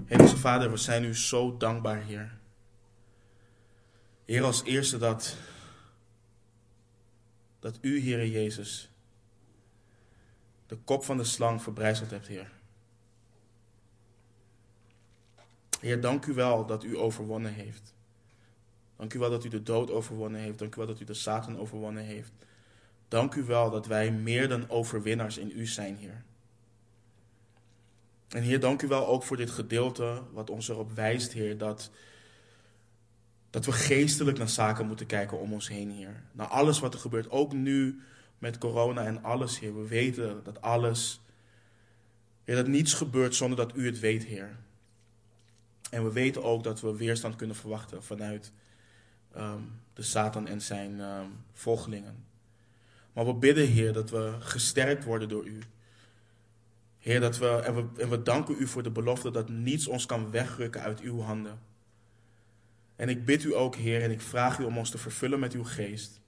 Hemelse 0.04 0.36
Vader, 0.36 0.70
we 0.70 0.76
zijn 0.76 1.04
u 1.04 1.16
zo 1.16 1.56
dankbaar, 1.56 2.02
Heer. 2.02 2.38
Heer, 4.24 4.44
als 4.44 4.64
eerste 4.64 4.98
dat, 4.98 5.36
dat 7.58 7.78
u, 7.80 7.98
Heer 7.98 8.26
Jezus, 8.26 8.90
de 10.66 10.76
kop 10.76 11.04
van 11.04 11.16
de 11.16 11.24
slang 11.24 11.62
verbrijzeld 11.62 12.10
hebt, 12.10 12.26
Heer. 12.26 12.50
Heer, 15.80 16.00
dank 16.00 16.26
u 16.26 16.34
wel 16.34 16.66
dat 16.66 16.84
u 16.84 16.96
overwonnen 16.96 17.52
heeft. 17.52 17.95
Dank 18.96 19.14
u 19.14 19.18
wel 19.18 19.30
dat 19.30 19.44
u 19.44 19.48
de 19.48 19.62
dood 19.62 19.90
overwonnen 19.90 20.40
heeft. 20.40 20.58
Dank 20.58 20.74
u 20.74 20.78
wel 20.78 20.86
dat 20.86 21.00
u 21.00 21.04
de 21.04 21.14
Satan 21.14 21.58
overwonnen 21.58 22.04
heeft. 22.04 22.32
Dank 23.08 23.34
u 23.34 23.44
wel 23.44 23.70
dat 23.70 23.86
wij 23.86 24.10
meer 24.10 24.48
dan 24.48 24.70
overwinnaars 24.70 25.38
in 25.38 25.52
u 25.54 25.66
zijn, 25.66 25.96
Heer. 25.96 26.24
En 28.28 28.42
Heer, 28.42 28.60
dank 28.60 28.82
u 28.82 28.88
wel 28.88 29.06
ook 29.06 29.22
voor 29.22 29.36
dit 29.36 29.50
gedeelte 29.50 30.22
wat 30.32 30.50
ons 30.50 30.68
erop 30.68 30.92
wijst, 30.92 31.32
Heer, 31.32 31.58
dat, 31.58 31.90
dat 33.50 33.64
we 33.64 33.72
geestelijk 33.72 34.38
naar 34.38 34.48
zaken 34.48 34.86
moeten 34.86 35.06
kijken 35.06 35.38
om 35.38 35.52
ons 35.52 35.68
heen, 35.68 35.90
Heer. 35.90 36.22
Naar 36.32 36.46
alles 36.46 36.78
wat 36.78 36.94
er 36.94 37.00
gebeurt, 37.00 37.30
ook 37.30 37.52
nu 37.52 38.00
met 38.38 38.58
corona 38.58 39.04
en 39.04 39.22
alles, 39.22 39.58
Heer. 39.58 39.76
We 39.76 39.86
weten 39.88 40.40
dat 40.44 40.60
alles 40.60 41.20
Heer, 42.44 42.56
dat 42.56 42.66
niets 42.66 42.94
gebeurt 42.94 43.34
zonder 43.34 43.56
dat 43.56 43.76
u 43.76 43.86
het 43.86 43.98
weet, 43.98 44.24
Heer. 44.24 44.56
En 45.90 46.04
we 46.04 46.12
weten 46.12 46.42
ook 46.42 46.64
dat 46.64 46.80
we 46.80 46.96
weerstand 46.96 47.36
kunnen 47.36 47.56
verwachten 47.56 48.02
vanuit 48.02 48.52
ehm, 49.36 49.60
de 49.92 50.02
Satan 50.02 50.46
en 50.46 50.60
zijn 50.60 51.00
um, 51.00 51.44
volgelingen. 51.52 52.24
Maar 53.12 53.26
we 53.26 53.34
bidden, 53.34 53.66
Heer, 53.66 53.92
dat 53.92 54.10
we 54.10 54.36
gesterkt 54.38 55.04
worden 55.04 55.28
door 55.28 55.46
u. 55.46 55.58
Heer, 56.98 57.20
dat 57.20 57.38
we 57.38 57.48
en, 57.48 57.74
we, 57.74 58.02
en 58.02 58.08
we 58.08 58.22
danken 58.22 58.56
u 58.58 58.66
voor 58.66 58.82
de 58.82 58.90
belofte 58.90 59.30
dat 59.30 59.48
niets 59.48 59.86
ons 59.86 60.06
kan 60.06 60.30
wegrukken 60.30 60.80
uit 60.80 61.00
uw 61.00 61.20
handen. 61.20 61.58
En 62.96 63.08
ik 63.08 63.24
bid 63.24 63.44
u 63.44 63.54
ook, 63.54 63.74
Heer, 63.74 64.02
en 64.02 64.10
ik 64.10 64.20
vraag 64.20 64.58
u 64.58 64.64
om 64.64 64.78
ons 64.78 64.90
te 64.90 64.98
vervullen 64.98 65.40
met 65.40 65.52
uw 65.52 65.64
geest. 65.64 66.20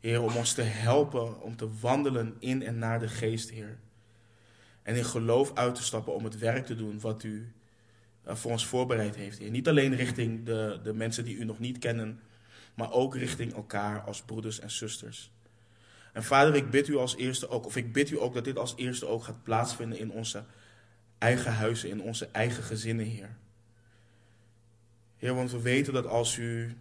Heer, 0.00 0.22
om 0.22 0.36
ons 0.36 0.52
te 0.52 0.62
helpen 0.62 1.40
om 1.40 1.56
te 1.56 1.78
wandelen 1.80 2.36
in 2.38 2.62
en 2.62 2.78
naar 2.78 3.00
de 3.00 3.08
geest, 3.08 3.50
Heer. 3.50 3.78
En 4.82 4.96
in 4.96 5.04
geloof 5.04 5.54
uit 5.54 5.74
te 5.74 5.82
stappen 5.82 6.14
om 6.14 6.24
het 6.24 6.38
werk 6.38 6.66
te 6.66 6.74
doen 6.74 7.00
wat 7.00 7.22
u 7.22 7.52
voor 8.26 8.50
ons 8.50 8.66
voorbereid 8.66 9.16
heeft, 9.16 9.38
Heer. 9.38 9.50
Niet 9.50 9.68
alleen 9.68 9.94
richting 9.94 10.44
de, 10.44 10.80
de 10.82 10.92
mensen 10.92 11.24
die 11.24 11.36
u 11.36 11.44
nog 11.44 11.58
niet 11.58 11.78
kennen, 11.78 12.20
maar 12.74 12.92
ook 12.92 13.16
richting 13.16 13.54
elkaar 13.54 14.00
als 14.00 14.22
broeders 14.22 14.60
en 14.60 14.70
zusters. 14.70 15.30
En 16.12 16.24
vader, 16.24 16.54
ik 16.54 16.70
bid 16.70 16.88
u 16.88 16.96
als 16.96 17.16
eerste 17.16 17.48
ook, 17.48 17.66
of 17.66 17.76
ik 17.76 17.92
bid 17.92 18.10
u 18.10 18.20
ook 18.20 18.34
dat 18.34 18.44
dit 18.44 18.58
als 18.58 18.76
eerste 18.76 19.06
ook 19.06 19.24
gaat 19.24 19.42
plaatsvinden 19.42 19.98
in 19.98 20.10
onze 20.10 20.44
eigen 21.18 21.52
huizen, 21.52 21.90
in 21.90 22.02
onze 22.02 22.28
eigen 22.32 22.62
gezinnen, 22.62 23.06
Heer. 23.06 23.36
Heer, 25.16 25.34
want 25.34 25.50
we 25.50 25.60
weten 25.60 25.92
dat 25.92 26.06
als 26.06 26.36
u 26.36 26.76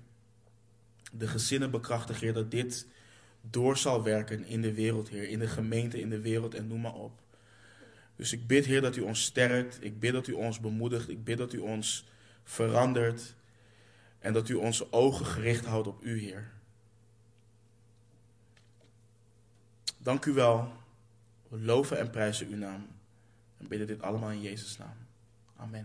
de 1.11 1.27
gezinnen 1.27 1.71
bekrachtigt, 1.71 2.21
Heer, 2.21 2.33
dat 2.33 2.51
dit 2.51 2.87
door 3.41 3.77
zal 3.77 4.03
werken 4.03 4.45
in 4.45 4.61
de 4.61 4.73
wereld, 4.73 5.09
Heer. 5.09 5.29
In 5.29 5.39
de 5.39 5.47
gemeente, 5.47 5.99
in 5.99 6.09
de 6.09 6.21
wereld 6.21 6.53
en 6.53 6.67
noem 6.67 6.81
maar 6.81 6.93
op. 6.93 7.19
Dus 8.15 8.33
ik 8.33 8.47
bid, 8.47 8.65
Heer, 8.65 8.81
dat 8.81 8.95
u 8.95 9.01
ons 9.01 9.23
sterkt. 9.23 9.83
Ik 9.83 9.99
bid 9.99 10.13
dat 10.13 10.27
u 10.27 10.33
ons 10.33 10.59
bemoedigt. 10.59 11.09
Ik 11.09 11.23
bid 11.23 11.37
dat 11.37 11.53
u 11.53 11.57
ons 11.57 12.07
verandert. 12.43 13.35
En 14.19 14.33
dat 14.33 14.49
u 14.49 14.53
onze 14.53 14.91
ogen 14.91 15.25
gericht 15.25 15.65
houdt 15.65 15.87
op 15.87 16.03
u, 16.03 16.19
Heer. 16.19 16.51
Dank 19.97 20.25
u 20.25 20.33
wel. 20.33 20.73
We 21.47 21.59
loven 21.59 21.99
en 21.99 22.09
prijzen 22.09 22.47
uw 22.47 22.57
naam. 22.57 22.87
En 23.57 23.67
bidden 23.67 23.87
dit 23.87 24.01
allemaal 24.01 24.31
in 24.31 24.41
Jezus' 24.41 24.77
naam. 24.77 24.97
Amen. 25.55 25.83